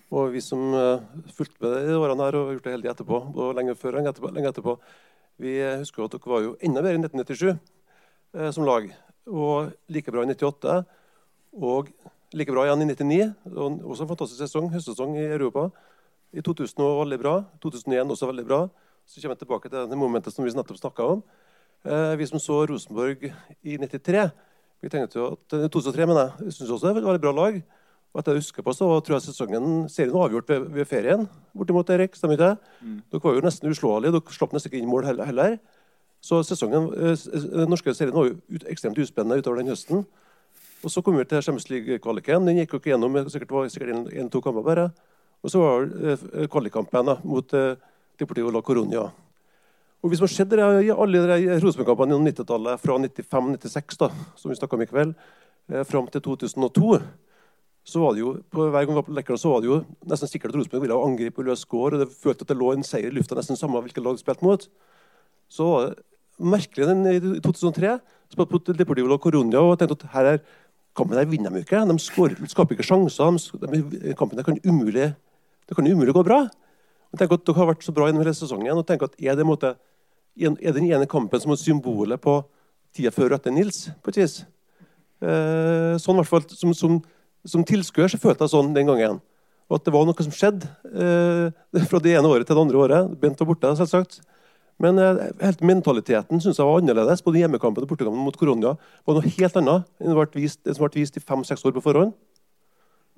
Og 0.09 0.31
vi 0.33 0.41
som 0.41 0.71
uh, 0.73 1.03
fulgte 1.35 1.61
med 1.61 1.85
de 1.85 1.97
årene 1.99 2.25
her 2.25 2.37
og 2.39 2.55
gjort 2.55 2.65
det 2.65 2.73
heldig 2.73 2.89
etterpå, 2.93 3.19
og 3.29 3.53
lenge 3.57 3.77
før 3.77 3.99
og 3.99 4.09
etterpå, 4.09 4.31
lenge 4.33 4.49
etterpå 4.49 4.79
vi 5.39 5.55
eh, 5.63 5.77
husker 5.79 6.01
jo 6.01 6.09
at 6.09 6.15
dere 6.15 6.31
var 6.31 6.43
jo 6.43 6.55
enda 6.67 6.83
bedre 6.83 6.99
i 6.99 7.01
1997 7.01 7.51
eh, 7.53 8.49
som 8.55 8.65
lag. 8.67 8.89
Og 9.29 9.71
like 9.91 10.11
bra 10.11 10.25
i 10.25 10.31
98. 10.33 10.75
Og 11.63 11.91
like 12.35 12.53
bra 12.53 12.65
igjen 12.67 12.83
i 12.83 12.89
99. 12.91 13.29
Og 13.53 13.85
også 13.93 14.05
en 14.05 14.11
fantastisk 14.11 14.41
sesong, 14.43 14.67
høstsesong 14.73 15.15
i 15.15 15.29
Europa. 15.29 15.69
I 16.35 16.43
2000 16.45 16.83
var 16.83 16.99
veldig 17.05 17.21
bra. 17.23 17.35
2001 17.63 18.11
også 18.15 18.29
veldig 18.33 18.47
bra. 18.49 18.61
Så 19.07 19.23
kommer 19.23 19.37
jeg 19.37 19.45
tilbake 19.45 19.71
til 19.71 19.87
det 19.89 19.97
momentet 19.97 20.35
som 20.35 20.45
vi 20.45 20.51
nettopp 20.53 20.81
snakka 20.81 21.07
om. 21.15 21.23
Eh, 21.87 22.13
vi 22.19 22.27
som 22.27 22.43
så 22.43 22.65
Rosenborg 22.67 23.29
i 23.63 23.79
93, 23.79 24.27
vi 24.83 24.91
tenkte 24.91 25.19
jo 25.19 25.31
at, 25.37 25.55
eh, 25.55 25.69
2003, 25.71 26.05
mener 26.05 26.33
jeg, 26.35 26.53
syns 26.57 26.73
også 26.75 26.87
det 26.87 26.95
var 26.97 26.99
et 26.99 27.07
veldig 27.07 27.23
bra 27.23 27.31
lag. 27.31 27.61
Og 28.09 28.21
etter 28.21 28.33
jeg 28.33 28.41
husker 28.41 28.65
på, 28.65 28.73
så 28.73 28.87
tror 29.05 29.19
jeg 29.19 29.27
sesongen, 29.27 29.83
serien 29.91 30.13
var 30.15 30.29
avgjort 30.29 30.49
ved, 30.49 30.69
ved 30.73 30.87
ferien. 30.89 31.27
bortimot 31.53 31.89
Erik, 31.93 32.15
stemmer 32.17 32.39
ikke 32.39 32.47
det? 32.47 32.71
Dere 33.11 33.21
var 33.23 33.35
jo 33.37 33.43
nesten 33.45 33.69
uslåelige. 33.69 34.15
Dere 34.15 34.33
slapp 34.33 34.55
nesten 34.55 34.71
ikke 34.71 34.81
inn 34.81 34.89
mål 34.89 35.05
heller. 35.05 35.59
Så 36.25 36.41
sesongen, 36.43 36.89
eh, 36.97 37.13
eh, 37.13 37.45
den 37.61 37.69
norske 37.69 37.93
serien 37.93 38.17
var 38.17 38.31
jo 38.31 38.39
ut, 38.49 38.65
ekstremt 38.65 38.97
uspennende 38.97 39.37
utover 39.39 39.61
den 39.61 39.69
høsten. 39.69 40.07
Og 40.83 40.91
så 40.91 41.03
kom 41.03 41.19
vi 41.19 41.27
til 41.27 41.43
Champions 41.43 41.69
League-kvaliken. 41.69 42.47
Den 42.47 42.57
gikk 42.57 42.73
jo 42.73 42.79
ikke 42.79 42.93
gjennom. 42.93 43.15
sikkert 43.29 43.51
var 43.51 43.69
sikkert 43.69 44.13
en-to 44.13 44.41
kamper 44.41 44.63
bare. 44.65 44.89
Og 45.43 45.51
så 45.51 45.61
var 45.61 45.85
det 45.87 46.17
eh, 46.33 46.47
kvalikkampen 46.51 47.13
mot 47.23 47.53
eh, 47.53 47.75
Deportivo 48.19 48.51
la 48.51 48.61
Coronia. 48.61 49.05
Og 49.99 50.11
hvis 50.11 50.21
man 50.23 50.31
ser 50.31 50.59
alle 50.59 51.21
de 51.27 51.59
Rosenborg-kampene 51.59 52.15
gjennom 52.15 52.27
90-tallet, 52.27 52.79
fra 52.79 52.95
95-96, 52.97 53.97
da, 53.99 54.09
som 54.39 54.51
vi 54.51 54.55
snakka 54.55 54.77
om 54.77 54.83
i 54.83 54.87
kveld, 54.87 55.15
eh, 55.71 55.83
fram 55.87 56.07
til 56.07 56.23
2002, 56.23 56.99
så 57.89 58.01
var 58.03 58.13
det 58.15 58.21
jo 58.21 58.35
på 58.53 58.67
hver 58.69 58.85
gang 58.85 58.93
vi 58.93 58.99
var 58.99 59.07
på 59.07 59.15
Lekkerna, 59.17 59.41
så 59.41 59.51
var 59.53 59.63
det 59.63 59.69
jo 59.69 59.79
nesten 60.09 60.29
sikkert 60.29 60.53
at 60.53 60.59
Rosenborg 60.59 60.83
ville 60.85 60.99
angripe 61.07 61.41
og 61.41 61.49
løse 61.49 61.65
score. 61.65 61.97
og 61.97 62.03
det 62.03 62.13
følte 62.13 62.45
at 62.45 62.51
det 62.51 62.57
lå 62.59 62.71
en 62.73 62.85
seier 62.85 63.09
i 63.09 63.15
lufta 63.15 63.37
nesten 63.37 63.57
samme 63.57 63.81
hvilket 63.81 64.05
lag 64.05 64.17
de 64.17 64.23
spilte 64.23 64.45
mot. 64.45 64.65
Så 65.49 65.67
var 65.67 65.89
det 65.89 66.03
merkelig 66.39 66.87
den 66.87 67.05
i 67.09 67.19
2003. 67.41 67.97
Spilte 68.33 68.77
Deportivo 68.77 69.09
la 69.09 69.17
Coronia 69.17 69.63
og 69.65 69.77
tenkte 69.79 69.97
at 69.99 70.11
her 70.13 70.31
er 70.33 70.41
kampen 70.97 71.17
der 71.17 71.29
vinner 71.29 71.53
de 71.53 71.63
ikke. 71.63 71.81
De 71.89 71.97
skårer, 72.01 72.39
skaper 72.51 72.77
ikke 72.77 72.87
sjanser. 72.87 73.39
De, 73.65 74.13
kampen 74.19 74.37
der 74.37 74.47
kan 74.47 74.59
umulig, 74.65 75.11
det 75.67 75.77
kan 75.77 75.87
umulig 75.87 76.15
gå 76.15 76.23
bra. 76.25 76.43
Og 77.09 77.19
tenk 77.19 77.33
at 77.33 77.45
Dere 77.47 77.57
har 77.57 77.71
vært 77.71 77.85
så 77.85 77.95
bra 77.95 78.07
gjennom 78.07 78.23
hele 78.23 78.35
sesongen. 78.37 78.77
og 78.77 78.85
tenk 78.87 79.03
at 79.03 79.15
Er 79.17 79.35
det 79.35 79.45
en 79.45 79.51
måte, 79.51 79.75
er 80.37 80.73
den 80.73 80.85
ene 80.85 81.07
kampen 81.09 81.41
som 81.41 81.51
er 81.51 81.61
symbolet 81.61 82.21
på 82.21 82.43
tida 82.93 83.11
før 83.11 83.33
og 83.33 83.39
etter 83.39 83.51
Nils? 83.51 83.89
på 84.03 84.09
et 84.09 84.21
vis? 84.21 84.45
Eh, 85.19 85.97
sånn 85.99 86.15
i 86.15 86.21
hvert 86.21 86.29
fall 86.29 86.45
som, 86.47 86.73
som, 86.73 86.99
som 87.47 87.63
tilskuer 87.67 88.11
så 88.11 88.19
følte 88.19 88.45
jeg 88.45 88.53
sånn 88.53 88.73
den 88.75 88.89
gangen. 88.89 89.19
Og 89.69 89.77
at 89.77 89.85
det 89.85 89.93
var 89.93 90.05
noe 90.07 90.25
som 90.25 90.33
skjedde 90.33 90.67
eh, 90.89 91.85
fra 91.89 92.01
det 92.01 92.15
ene 92.17 92.29
året 92.29 92.47
til 92.49 92.57
det 92.57 92.63
andre 92.65 92.81
året. 92.81 93.15
Bent 93.21 93.39
var 93.41 93.49
borte, 93.51 93.73
selvsagt. 93.77 94.19
Men 94.81 94.97
eh, 94.97 95.25
helt 95.43 95.61
mentaliteten 95.61 96.41
synes 96.41 96.57
jeg 96.57 96.65
var 96.65 96.79
annerledes. 96.81 97.21
Både 97.25 97.43
hjemmekampen 97.43 97.85
og 97.85 97.91
bortekampen 97.91 98.23
mot 98.25 98.37
Koronia 98.39 98.73
var 99.05 99.17
noe 99.17 99.33
helt 99.35 99.59
annet 99.61 99.85
enn 100.01 100.15
det, 100.15 100.73
som 100.73 100.85
ble 100.87 101.03
vist 101.03 101.19
i 101.19 101.23
fem-seks 101.23 101.65
år 101.67 101.75
på 101.77 101.85
forhånd. 101.85 102.15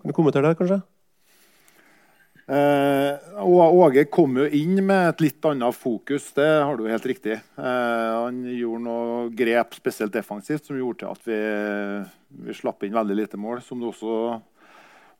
Kan 0.02 0.12
du 0.12 0.18
kommentere 0.18 0.50
det, 0.50 0.60
kanskje? 0.60 0.82
Eh, 2.50 3.12
og 3.44 3.78
Åge 3.86 4.04
kom 4.12 4.40
jo 4.42 4.48
inn 4.58 4.80
med 4.84 5.12
et 5.12 5.24
litt 5.28 5.46
annet 5.48 5.78
fokus, 5.78 6.32
det 6.36 6.48
har 6.48 6.78
du 6.78 6.88
helt 6.90 7.06
riktig. 7.08 7.38
Eh, 7.38 8.10
han 8.18 8.42
gjorde 8.50 8.86
noe 8.88 9.30
grep 9.38 9.78
spesielt 9.78 10.14
defensivt 10.16 10.68
som 10.68 10.80
gjorde 10.80 11.04
til 11.04 11.12
at 11.12 11.30
vi, 11.30 11.40
vi 12.48 12.58
slapp 12.58 12.84
inn 12.84 12.98
veldig 12.98 13.20
lite 13.22 13.40
mål, 13.40 13.62
som 13.66 13.80
du 13.80 13.88
også, 13.92 14.18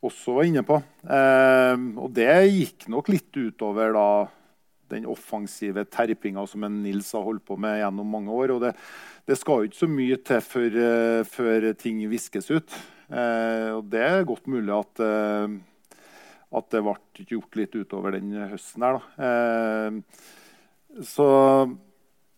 også 0.02 0.36
var 0.36 0.50
inne 0.50 0.66
på. 0.66 0.80
Eh, 1.06 1.88
og 2.02 2.12
det 2.18 2.30
gikk 2.50 2.88
nok 2.92 3.12
litt 3.14 3.38
utover 3.38 3.94
da, 3.96 4.08
den 4.92 5.08
offensive 5.08 5.86
terpinga 5.88 6.44
som 6.50 6.66
en 6.66 6.82
Nils 6.84 7.14
har 7.16 7.24
holdt 7.24 7.46
på 7.48 7.56
med 7.56 7.78
gjennom 7.80 8.10
mange 8.12 8.34
år. 8.34 8.56
og 8.56 8.66
det, 8.66 8.74
det 9.30 9.38
skal 9.40 9.62
jo 9.62 9.70
ikke 9.70 9.84
så 9.84 9.88
mye 9.88 10.18
til 10.20 10.42
før, 10.44 10.82
før 11.24 11.70
ting 11.78 12.02
viskes 12.10 12.50
ut. 12.52 12.82
Eh, 13.12 13.68
og 13.76 13.88
det 13.92 14.00
er 14.00 14.28
godt 14.28 14.48
mulig 14.48 14.72
at 14.72 15.02
eh, 15.04 15.56
at 16.52 16.68
det 16.74 16.82
ble 16.84 17.26
gjort 17.30 17.56
litt 17.58 17.74
utover 17.78 18.16
den 18.16 18.34
høsten 18.50 18.84
her. 18.84 19.00
Eh, 19.28 19.98
så, 21.08 21.26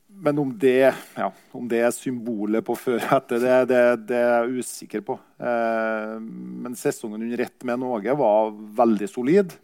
men 0.07 0.39
om 0.39 0.53
det, 0.61 0.93
ja, 1.19 1.29
om 1.57 1.67
det 1.71 1.83
er 1.83 1.95
symbolet 1.95 2.65
på 2.67 2.77
før 2.79 3.01
og 3.01 3.17
etter, 3.19 3.43
det, 3.43 3.59
det, 3.73 3.83
det 4.13 4.21
er 4.21 4.35
jeg 4.47 4.65
usikker 4.65 5.05
på. 5.07 5.19
Eh, 5.43 6.17
men 6.21 6.79
sesongen 6.79 7.27
under 7.27 7.45
ett 7.47 7.67
med 7.67 7.83
Norge 7.83 8.17
var 8.19 8.55
veldig 8.83 9.11
solid. 9.11 9.57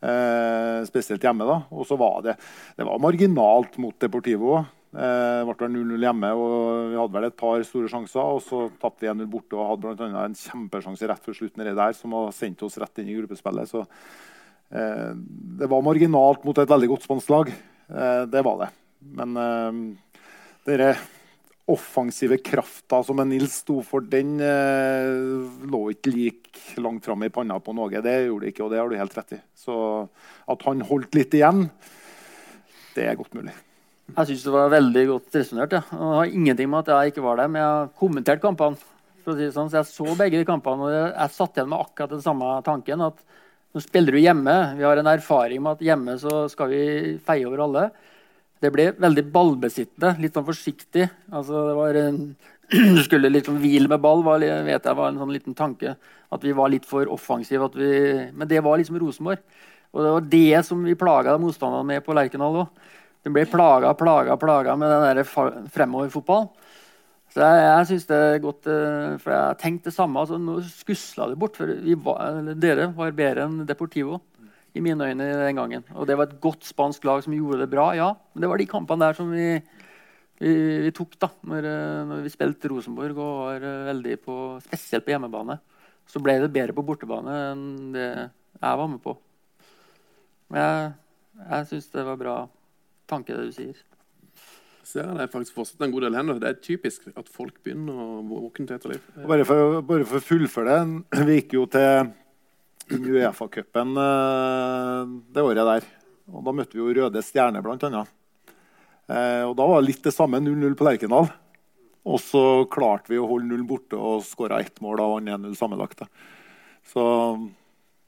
Eh, 0.00 0.80
spesielt 0.88 1.24
hjemme. 1.24 1.48
da. 1.48 1.62
Og 1.74 1.88
så 1.88 1.98
var 2.00 2.22
det, 2.24 2.36
det 2.76 2.86
var 2.88 3.02
marginalt 3.02 3.76
mot 3.82 3.98
Deportivo. 4.00 4.60
Eh, 4.90 5.42
ble 5.46 5.54
vel 5.54 5.74
0-0 5.76 6.02
hjemme, 6.02 6.32
og 6.34 6.90
vi 6.90 6.98
hadde 6.98 7.14
vel 7.14 7.26
et 7.28 7.36
par 7.38 7.62
store 7.66 7.90
sjanser. 7.92 8.32
Og 8.34 8.42
så 8.42 8.64
tapte 8.82 9.06
vi 9.06 9.12
1-0 9.12 9.28
borte 9.30 9.58
og 9.58 9.68
hadde 9.68 9.84
blant 9.84 10.02
annet 10.06 10.32
en 10.32 10.40
kjempesjanse 10.40 11.10
rett 11.10 11.28
før 11.28 11.38
slutten 11.38 11.68
der 11.68 11.94
som 11.96 12.16
har 12.18 12.34
sendt 12.34 12.64
oss 12.66 12.80
rett 12.82 12.98
inn 13.02 13.12
i 13.12 13.16
gruppespillet. 13.20 13.70
Så 13.70 13.84
eh, 13.84 15.12
det 15.60 15.70
var 15.70 15.86
marginalt 15.86 16.42
mot 16.46 16.58
et 16.58 16.74
veldig 16.74 16.90
godt 16.96 17.06
spansk. 17.06 17.54
Eh, 17.54 18.24
det 18.32 18.44
var 18.46 18.64
det. 18.64 18.70
Men 19.14 19.38
eh, 19.38 19.80
dere 20.66 20.92
offensive 21.70 22.40
krafta 22.42 22.98
som 23.06 23.22
Nils 23.30 23.60
sto 23.62 23.78
for, 23.86 24.02
den 24.02 24.40
eh, 24.42 25.70
lå 25.70 25.84
ikke 25.94 26.10
like 26.10 26.82
langt 26.82 27.06
framme 27.06 27.30
i 27.30 27.34
panna 27.34 27.60
på 27.62 27.74
Norge. 27.78 28.02
Det 28.02 28.16
gjorde 28.26 28.48
det 28.48 28.54
ikke, 28.56 28.66
og 28.66 28.74
det 28.74 28.82
har 28.82 28.90
du 28.90 28.98
helt 28.98 29.18
rett 29.22 29.38
i. 29.38 29.42
Så 29.54 29.74
at 30.50 30.66
han 30.66 30.82
holdt 30.90 31.14
litt 31.14 31.38
igjen, 31.38 31.68
det 32.96 33.06
er 33.06 33.18
godt 33.20 33.38
mulig. 33.38 33.54
Jeg 34.16 34.28
syns 34.30 34.44
det 34.46 34.52
var 34.54 34.72
veldig 34.72 35.02
godt 35.08 35.36
resonnert. 35.38 35.74
Ja. 35.76 35.82
Og 35.96 36.14
har 36.18 36.32
ingenting 36.34 36.70
med 36.70 36.82
at 36.84 36.92
jeg 36.92 37.12
ikke 37.12 37.24
var 37.24 37.40
der, 37.40 37.50
men 37.50 37.60
jeg 37.60 37.70
har 37.70 37.90
kommentert 38.00 38.42
kampene. 38.42 38.78
For 39.24 39.34
å 39.34 39.36
si 39.36 39.46
det 39.46 39.54
sånn, 39.54 39.70
så 39.70 39.80
Jeg 39.80 39.90
så 39.90 40.16
begge 40.18 40.40
de 40.40 40.48
kampene, 40.48 40.86
og 40.86 40.94
jeg, 40.94 41.32
satt 41.34 41.58
igjen 41.58 41.68
med 41.70 41.82
akkurat 41.84 42.14
den 42.14 42.24
samme 42.24 42.52
tanken. 42.66 43.04
at 43.04 43.18
Nå 43.70 43.82
spiller 43.84 44.16
du 44.16 44.18
hjemme. 44.18 44.54
Vi 44.78 44.86
har 44.86 44.98
en 44.98 45.10
erfaring 45.12 45.62
med 45.62 45.78
at 45.78 45.84
hjemme 45.86 46.16
så 46.18 46.46
skal 46.50 46.72
vi 46.72 47.18
feie 47.24 47.46
over 47.46 47.66
alle. 47.66 47.90
det 48.60 48.68
ble 48.74 48.90
veldig 48.92 49.22
ballbesittende, 49.32 50.18
litt 50.20 50.34
sånn 50.36 50.44
forsiktig. 50.44 51.06
Altså, 51.32 51.62
det 51.68 51.76
var 51.78 51.96
en, 51.96 52.18
du 52.96 53.02
skulle 53.02 53.30
liksom 53.32 53.56
hvile 53.62 53.88
med 53.88 54.02
ball, 54.04 54.20
var, 54.22 54.40
vet 54.40 54.84
jeg 54.84 54.98
var 54.98 55.08
en 55.08 55.20
sånn 55.22 55.32
liten 55.32 55.54
tanke. 55.56 55.94
At 56.30 56.44
vi 56.44 56.52
var 56.52 56.68
litt 56.68 56.84
for 56.84 57.08
offensive. 57.08 57.70
Vi, 57.72 57.92
men 58.34 58.48
det 58.48 58.60
var 58.60 58.76
liksom 58.76 58.98
Rosenborg. 59.00 59.40
Og 59.90 60.04
det 60.04 60.12
var 60.14 60.28
det 60.34 60.64
som 60.66 60.82
vi 60.84 60.98
plaga 60.98 61.38
motstanderne 61.40 61.88
med 61.88 62.04
på 62.04 62.14
Lerkendal 62.14 62.60
òg. 62.62 62.90
De 63.20 63.32
ble 63.32 63.44
plaga, 63.48 63.92
plaga, 63.98 64.36
plaga 64.40 64.76
med 64.80 64.92
den 64.92 65.18
der 65.18 65.28
fremoverfotball. 65.74 66.48
Så 67.30 67.44
jeg, 67.44 67.58
jeg 67.62 67.86
synes 67.90 68.06
det 68.08 68.16
er 68.18 68.40
godt, 68.42 68.66
eh, 68.66 69.18
for 69.22 69.34
jeg 69.34 69.58
tenkte 69.60 69.90
det 69.90 69.94
samme. 69.94 70.22
altså 70.22 70.38
Nå 70.40 70.56
skusla 70.66 71.28
det 71.30 71.38
bort. 71.38 71.58
for 71.60 71.70
var, 72.06 72.40
Dere 72.58 72.88
var 72.96 73.14
bedre 73.14 73.46
enn 73.46 73.66
Deportivo 73.68 74.18
i 74.74 74.82
mine 74.82 75.06
øyne 75.12 75.28
den 75.38 75.60
gangen. 75.60 75.84
Og 75.94 76.08
det 76.08 76.16
var 76.18 76.26
et 76.26 76.40
godt 76.42 76.66
spansk 76.66 77.04
lag 77.04 77.22
som 77.22 77.34
gjorde 77.34 77.60
det 77.62 77.70
bra, 77.70 77.92
ja. 77.94 78.10
Men 78.32 78.42
det 78.42 78.50
var 78.50 78.58
de 78.58 78.66
kampene 78.70 79.06
der 79.06 79.18
som 79.18 79.30
vi, 79.30 79.60
vi, 80.40 80.52
vi 80.86 80.92
tok 80.96 81.14
da, 81.22 81.30
når, 81.46 81.70
eh, 81.70 82.04
når, 82.10 82.22
vi 82.26 82.34
spilte 82.34 82.72
Rosenborg 82.72 83.14
og 83.18 83.42
var 83.44 83.66
eh, 83.68 83.88
veldig 83.92 84.16
på, 84.24 84.36
spesielt 84.66 85.06
på 85.06 85.14
hjemmebane. 85.14 85.60
Så 86.10 86.22
ble 86.24 86.40
det 86.42 86.50
bedre 86.50 86.74
på 86.74 86.82
bortebane 86.82 87.36
enn 87.52 87.66
det 87.94 88.08
jeg 88.08 88.80
var 88.80 88.88
med 88.90 89.04
på. 89.04 89.14
Men 90.50 90.64
jeg, 90.64 90.94
jeg 91.44 91.70
syns 91.70 91.92
det 91.94 92.08
var 92.08 92.18
bra 92.18 92.40
tanke, 93.10 93.36
det 93.36 93.50
du 93.50 93.56
sier. 93.56 93.80
Ser 94.90 95.10
det 95.14 95.26
er 95.26 95.30
faktisk 95.30 95.58
fortsatt 95.58 95.84
en 95.86 95.92
god 95.94 96.06
del 96.06 96.16
hender. 96.18 96.40
Det 96.42 96.48
er 96.50 96.62
typisk 96.64 97.10
at 97.12 97.28
folk 97.30 97.60
begynner 97.64 97.98
å 98.00 98.08
våkne 98.26 98.66
til 98.66 98.78
etterliv. 98.78 99.04
Bare 99.28 99.46
for, 99.46 99.78
bare 99.86 100.06
for 100.08 100.18
å 100.18 100.24
fullføre 100.24 100.78
det. 100.80 101.26
Vi 101.28 101.38
gikk 101.38 101.54
jo 101.58 101.66
til 101.70 102.10
Uefa-cupen 102.90 103.92
eh, 104.02 105.12
det 105.36 105.44
året 105.46 105.68
der. 105.74 105.86
Og 106.30 106.42
Da 106.46 106.54
møtte 106.54 106.78
vi 106.78 106.82
jo 106.82 106.92
Røde 106.94 107.22
Stjerne, 107.26 107.62
blant 107.62 107.82
annet. 107.86 108.10
og 109.10 109.54
da 109.58 109.64
var 109.66 109.80
det 109.80 109.88
litt 109.88 110.04
det 110.04 110.12
samme, 110.14 110.38
0-0 110.38 110.76
på 110.78 110.86
Lerkendal. 110.86 111.26
Og 112.08 112.20
så 112.22 112.42
klarte 112.72 113.12
vi 113.12 113.18
å 113.20 113.26
holde 113.28 113.50
null 113.50 113.64
borte 113.68 113.98
og 113.98 114.22
skåra 114.24 114.60
ett 114.62 114.80
mål. 114.80 115.02
og 115.02 115.16
vant 115.18 115.32
1-0 115.36 115.56
sammenlagt. 115.58 116.04
Så 116.86 117.02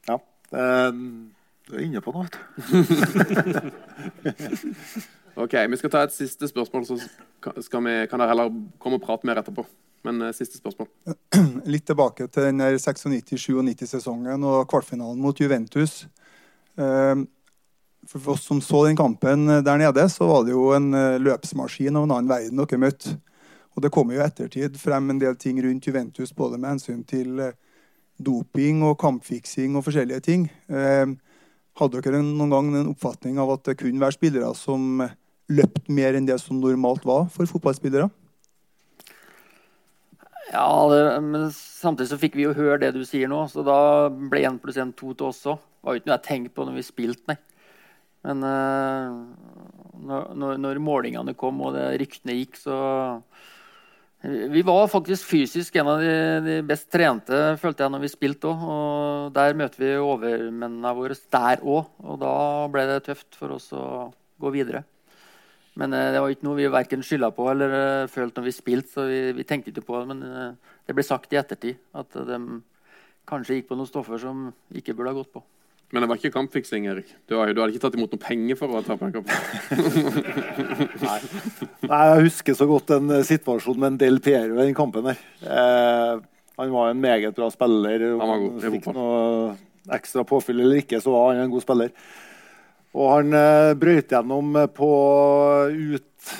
ja. 0.07 0.17
Det, 0.49 0.63
du 1.69 1.75
er 1.77 1.85
inne 1.85 2.01
på 2.03 2.11
noe, 2.11 2.27
vet 2.27 2.35
du. 4.25 4.35
ok, 5.39 5.55
Vi 5.71 5.79
skal 5.79 5.93
ta 5.93 6.03
et 6.03 6.15
siste 6.15 6.49
spørsmål, 6.49 6.85
så 6.89 6.97
skal 7.63 7.85
vi, 7.85 7.95
kan 8.11 8.19
dere 8.19 8.33
heller 8.33 8.51
komme 8.83 8.99
og 8.99 9.05
prate 9.05 9.27
mer 9.29 9.39
etterpå. 9.41 9.65
Men 10.03 10.21
eh, 10.21 10.33
siste 10.35 10.59
spørsmål. 10.59 10.89
Litt 11.73 11.85
tilbake 11.87 12.27
til 12.27 12.49
den 12.49 12.59
96-97-sesongen 12.59 14.43
og 14.43 14.67
kvartfinalen 14.71 15.21
mot 15.23 15.39
Juventus. 15.39 16.03
Uh, 16.75 17.23
for 18.09 18.33
oss 18.33 18.43
som 18.49 18.59
så 18.61 18.81
den 18.87 18.97
kampen 18.99 19.45
der 19.63 19.77
nede, 19.79 20.07
så 20.11 20.27
var 20.27 20.43
det 20.43 20.51
jo 20.51 20.71
en 20.75 20.89
uh, 20.91 21.21
løpsmaskin 21.21 21.95
av 21.95 22.07
en 22.07 22.15
annen 22.17 22.31
verden 22.31 22.59
dere 22.59 22.81
møtte. 22.83 23.15
Og 23.73 23.85
det 23.85 23.93
kom 23.95 24.11
jo 24.11 24.19
i 24.19 24.25
ettertid 24.25 24.75
frem 24.77 25.07
en 25.09 25.21
del 25.21 25.37
ting 25.39 25.61
rundt 25.63 25.87
Juventus, 25.87 26.35
både 26.35 26.59
med 26.59 26.75
hensyn 26.75 27.05
til 27.07 27.39
doping 28.21 28.83
og 28.85 28.99
kampfiksing 29.01 29.79
og 29.79 29.87
forskjellige 29.87 30.21
ting. 30.27 30.43
Hadde 31.79 32.01
dere 32.05 32.21
noen 32.21 32.51
gang 32.53 32.73
en 32.77 32.91
oppfatning 32.91 33.39
av 33.41 33.55
at 33.55 33.63
det 33.69 33.79
kunne 33.79 34.01
være 34.03 34.17
spillere 34.17 34.51
som 34.57 35.01
løpt 35.53 35.89
mer 35.89 36.17
enn 36.17 36.27
det 36.27 36.37
som 36.41 36.59
normalt 36.61 37.05
var 37.07 37.25
for 37.33 37.49
fotballspillere? 37.49 38.09
Ja, 40.53 40.69
det, 40.91 40.99
men 41.25 41.47
samtidig 41.55 42.11
så 42.11 42.19
fikk 42.21 42.37
vi 42.37 42.45
jo 42.45 42.53
høre 42.53 42.77
det 42.83 42.91
du 42.93 43.01
sier 43.09 43.29
nå, 43.31 43.39
så 43.49 43.63
da 43.65 44.09
ble 44.11 44.43
1 44.45 44.59
pluss 44.61 44.77
1 44.77 44.93
2 44.99 45.15
til 45.17 45.31
oss 45.31 45.41
òg. 45.49 45.57
Det 45.57 45.87
var 45.87 45.95
jo 45.95 46.01
ikke 46.01 46.09
noe 46.11 46.17
jeg 46.19 46.27
tenkte 46.27 46.53
på 46.53 46.67
når 46.67 46.77
vi 46.77 46.85
spilte, 46.85 47.33
nei. 47.33 47.39
Men 48.23 48.45
uh, 48.47 49.15
når, 50.07 50.59
når, 50.61 50.79
målingene 50.79 51.33
kom 51.35 51.57
og 51.65 51.75
ryktene 51.99 52.37
gikk, 52.37 52.59
så 52.61 52.77
Vi 54.23 54.61
var 54.63 54.85
faktisk 54.87 55.25
fysisk 55.27 55.75
en 55.75 55.89
av 55.91 55.99
de, 55.99 56.61
best 56.63 56.87
trente, 56.93 57.39
følte 57.59 57.83
jeg, 57.83 57.91
når 57.91 58.03
vi 58.05 58.11
spilte 58.13 58.47
òg. 58.47 58.61
Og 58.71 59.33
der 59.35 59.57
møter 59.59 59.83
vi 59.83 59.89
overmennene 59.99 60.93
våre 60.95 61.17
der 61.35 61.59
òg, 61.59 61.89
og 61.99 62.21
da 62.21 62.35
ble 62.71 62.85
det 62.87 63.01
tøft 63.09 63.35
for 63.35 63.57
oss 63.57 63.67
å 63.75 63.83
gå 64.39 64.53
videre. 64.55 64.85
Men 65.75 65.91
uh, 65.91 66.11
det 66.13 66.21
var 66.21 66.31
ikke 66.31 66.47
noe 66.47 66.59
vi 66.59 66.69
verken 66.71 67.03
skylda 67.03 67.33
på 67.35 67.49
eller 67.51 67.73
uh, 67.73 68.11
følte 68.11 68.39
når 68.39 68.47
vi 68.47 68.55
spilte, 68.55 68.93
så 68.93 69.07
vi, 69.09 69.19
vi, 69.35 69.45
tenkte 69.49 69.73
ikke 69.73 69.83
på 69.89 69.99
det. 69.99 70.13
Men 70.13 70.23
uh, 70.23 70.77
det 70.87 70.95
ble 70.95 71.03
sagt 71.03 71.33
i 71.33 71.39
ettertid 71.41 71.81
at 71.97 72.15
de 72.29 72.39
kanskje 73.27 73.57
gikk 73.59 73.71
på 73.71 73.79
noen 73.79 73.89
stoffer 73.89 74.21
som 74.21 74.51
ikke 74.71 74.95
burde 74.95 75.11
ha 75.11 75.19
gått 75.19 75.33
på. 75.33 75.43
Men 75.93 76.01
det 76.01 76.09
var 76.09 76.17
ikke 76.17 76.33
kampfiksing, 76.33 76.87
Erik? 76.89 77.09
Du, 77.29 77.35
har, 77.37 77.51
du 77.53 77.59
hadde 77.61 77.75
ikke 77.75 77.83
tatt 77.83 77.95
imot 77.99 78.15
noen 78.15 78.21
penger 78.23 78.57
for 78.57 78.73
å 78.73 78.79
ta 78.81 78.95
på 78.97 79.05
en 79.05 79.13
kamp? 79.13 79.29
Nei. 81.03 81.17
Nei. 81.85 81.99
Jeg 82.01 82.23
husker 82.25 82.57
så 82.57 82.65
godt 82.69 82.95
en 82.95 83.13
situasjon 83.27 83.77
med 83.77 83.91
en 83.91 83.99
Del 84.01 84.17
Piero 84.25 84.57
i 84.57 84.65
den 84.65 84.77
kampen 84.77 85.05
der. 85.11 85.19
Eh, 85.45 86.23
han 86.57 86.73
var 86.73 86.89
en 86.89 87.03
meget 87.03 87.37
bra 87.37 87.51
spiller. 87.53 88.07
Han 88.09 88.31
var 88.31 88.41
god. 88.41 88.65
Fikk 88.73 88.89
noe 88.97 89.93
ekstra 89.93 90.25
påfyll 90.25 90.63
eller 90.63 90.81
ikke, 90.81 90.97
så 91.03 91.13
var 91.13 91.35
han 91.35 91.43
en 91.43 91.53
god 91.53 91.65
spiller. 91.67 91.93
Og 92.97 93.09
han 93.13 93.37
eh, 93.37 93.73
brøyt 93.77 94.17
gjennom 94.17 94.57
på 94.73 94.89
ut, 95.69 96.31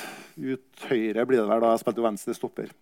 ut 0.41 0.87
høyre, 0.89 1.27
blir 1.29 1.43
det 1.43 1.49
vel, 1.49 1.61
da 1.61 1.75
jeg 1.75 1.83
spilte 1.83 2.07
venstre 2.07 2.35
stopper. 2.37 2.73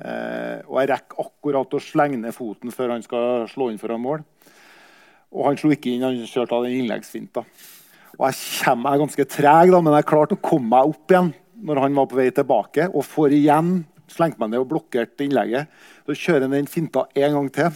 Eh, 0.00 0.60
og 0.68 0.82
jeg 0.82 0.92
rekker 0.92 1.24
akkurat 1.24 1.76
å 1.76 1.82
slenge 1.84 2.20
ned 2.20 2.36
foten 2.36 2.76
før 2.76 2.94
han 2.98 3.08
skal 3.08 3.48
slå 3.48 3.72
inn 3.72 3.80
foran 3.80 4.04
mål. 4.04 4.24
Og 5.30 5.46
han 5.46 5.60
slo 5.60 5.70
ikke 5.74 5.92
inn, 5.92 6.02
han 6.06 6.18
kjørte 6.26 6.56
av 6.56 6.66
den 6.66 6.80
innleggsfinta. 6.80 7.44
Og 8.18 8.26
jeg, 8.26 8.38
kommer, 8.64 8.90
jeg 8.90 8.98
er 8.98 9.04
ganske 9.04 9.26
treg, 9.36 9.70
da, 9.72 9.80
men 9.84 9.96
jeg 9.96 10.08
klarte 10.10 10.36
å 10.36 10.42
komme 10.42 10.72
meg 10.74 10.90
opp 10.90 11.14
igjen 11.14 11.30
når 11.60 11.82
han 11.84 11.96
var 11.96 12.08
på 12.10 12.18
vei 12.18 12.28
tilbake. 12.34 12.88
Og 12.90 13.06
får 13.06 13.36
igjen 13.36 13.70
slengt 14.10 14.40
meg 14.40 14.50
ned 14.52 14.64
og 14.64 14.70
blokkert 14.72 15.22
innlegget. 15.22 15.70
Så 16.08 16.18
kjører 16.18 16.48
han 16.48 16.56
den 16.58 16.70
finta 16.70 17.06
en 17.14 17.38
gang 17.38 17.52
til. 17.54 17.70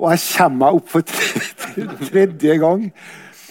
Og 0.00 0.08
jeg 0.14 0.24
kommer 0.32 0.58
meg 0.64 0.80
opp 0.80 0.88
for 0.90 1.02
tredje 2.08 2.56
gang 2.62 2.88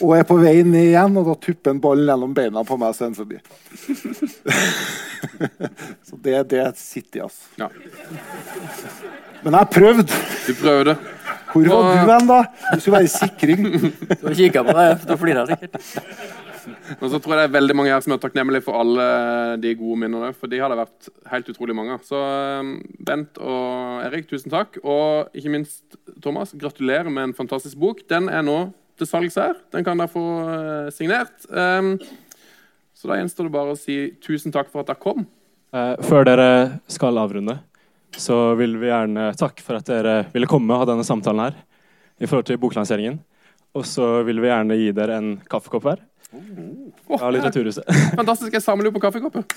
og 0.02 0.16
er 0.18 0.26
på 0.26 0.38
vei 0.42 0.64
ned 0.66 0.88
igjen, 0.90 1.18
og 1.20 1.28
da 1.30 1.36
tupper 1.38 1.76
han 1.76 1.82
ballen 1.84 2.10
gjennom 2.10 2.32
beina 2.34 2.64
på 2.66 2.78
meg, 2.82 2.90
og 2.90 2.98
sender 2.98 3.22
forbi. 3.22 3.38
så 6.08 6.18
det, 6.26 6.38
det 6.56 6.64
sitter 6.80 7.20
i, 7.20 7.24
altså. 7.28 7.44
Ja. 7.62 7.70
Men 9.46 9.58
jeg 9.60 9.72
prøvde. 9.76 10.22
Du 10.48 10.54
prøvde. 10.58 10.98
Hvor 11.52 11.68
var 11.68 11.78
og... 11.78 11.92
du 11.92 12.12
hen, 12.14 12.30
da? 12.30 12.40
Du 12.72 12.84
skulle 12.84 13.02
være 13.02 13.12
sikring. 13.12 13.68
du 14.22 14.32
kikka 14.38 14.64
på 14.68 14.76
deg, 14.78 15.06
da 15.10 15.18
flirer 15.20 15.52
jeg 15.52 15.60
sikkert. 15.60 16.42
Og 17.02 17.08
så 17.10 17.18
tror 17.18 17.34
jeg 17.34 17.42
det 17.42 17.48
er 17.48 17.56
veldig 17.56 17.76
mange 17.78 17.94
her 17.94 18.04
som 18.04 18.14
er 18.14 18.22
takknemlige 18.22 18.66
for 18.66 18.78
alle 18.82 19.06
de 19.62 19.74
gode 19.80 19.98
minnene. 20.04 20.32
For 20.38 20.52
de 20.52 20.60
har 20.62 20.72
det 20.72 20.80
vært 20.82 21.10
helt 21.32 21.50
utrolig 21.54 21.76
mange. 21.78 21.98
Så 22.06 22.20
um, 22.62 22.76
Bent 23.08 23.40
og 23.42 24.06
Erik, 24.06 24.30
tusen 24.30 24.54
takk. 24.54 24.78
Og 24.84 25.32
ikke 25.38 25.54
minst 25.56 25.98
Thomas, 26.22 26.54
gratulerer 26.58 27.10
med 27.10 27.30
en 27.30 27.38
fantastisk 27.38 27.80
bok. 27.82 28.04
Den 28.12 28.30
er 28.30 28.46
nå 28.46 28.60
til 29.00 29.10
salgs 29.10 29.40
her. 29.42 29.58
Den 29.74 29.88
kan 29.88 30.02
dere 30.02 30.12
få 30.12 30.26
uh, 30.46 30.92
signert. 30.94 31.34
Um, 31.50 31.96
så 32.98 33.10
da 33.10 33.18
gjenstår 33.18 33.50
det 33.50 33.56
bare 33.56 33.74
å 33.74 33.80
si 33.80 33.98
tusen 34.22 34.54
takk 34.54 34.70
for 34.70 34.84
at 34.84 34.92
dere 34.92 35.02
kom. 35.02 35.26
Uh, 35.74 35.96
før 36.06 36.28
dere 36.28 36.50
skal 36.92 37.18
avrunde, 37.18 37.58
så 38.20 38.56
vil 38.60 38.78
vi 38.82 38.90
gjerne 38.90 39.32
takke 39.40 39.64
for 39.64 39.80
at 39.80 39.88
dere 39.88 40.16
ville 40.34 40.50
komme 40.50 40.74
og 40.74 40.84
ha 40.84 40.90
denne 40.92 41.06
samtalen 41.08 41.46
her 41.46 41.56
i 42.22 42.28
forhold 42.28 42.48
til 42.50 42.60
boklanseringen. 42.62 43.20
Og 43.78 43.86
så 43.88 44.24
vil 44.28 44.42
vi 44.44 44.50
gjerne 44.50 44.76
gi 44.80 44.92
dere 44.96 45.18
en 45.22 45.30
kaffekopp 45.50 45.84
hver. 45.88 46.00
Oh, 46.32 47.18
av 47.20 47.32
Litteraturhuset. 47.36 47.84
Fantastisk. 48.20 48.54
Jeg 48.54 48.64
samler 48.64 48.86
jo 48.90 48.96
på 48.96 49.04
kaffekopper. 49.04 49.44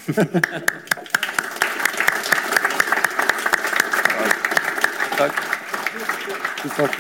Takk. 5.15 5.35
Takk. 6.75 6.95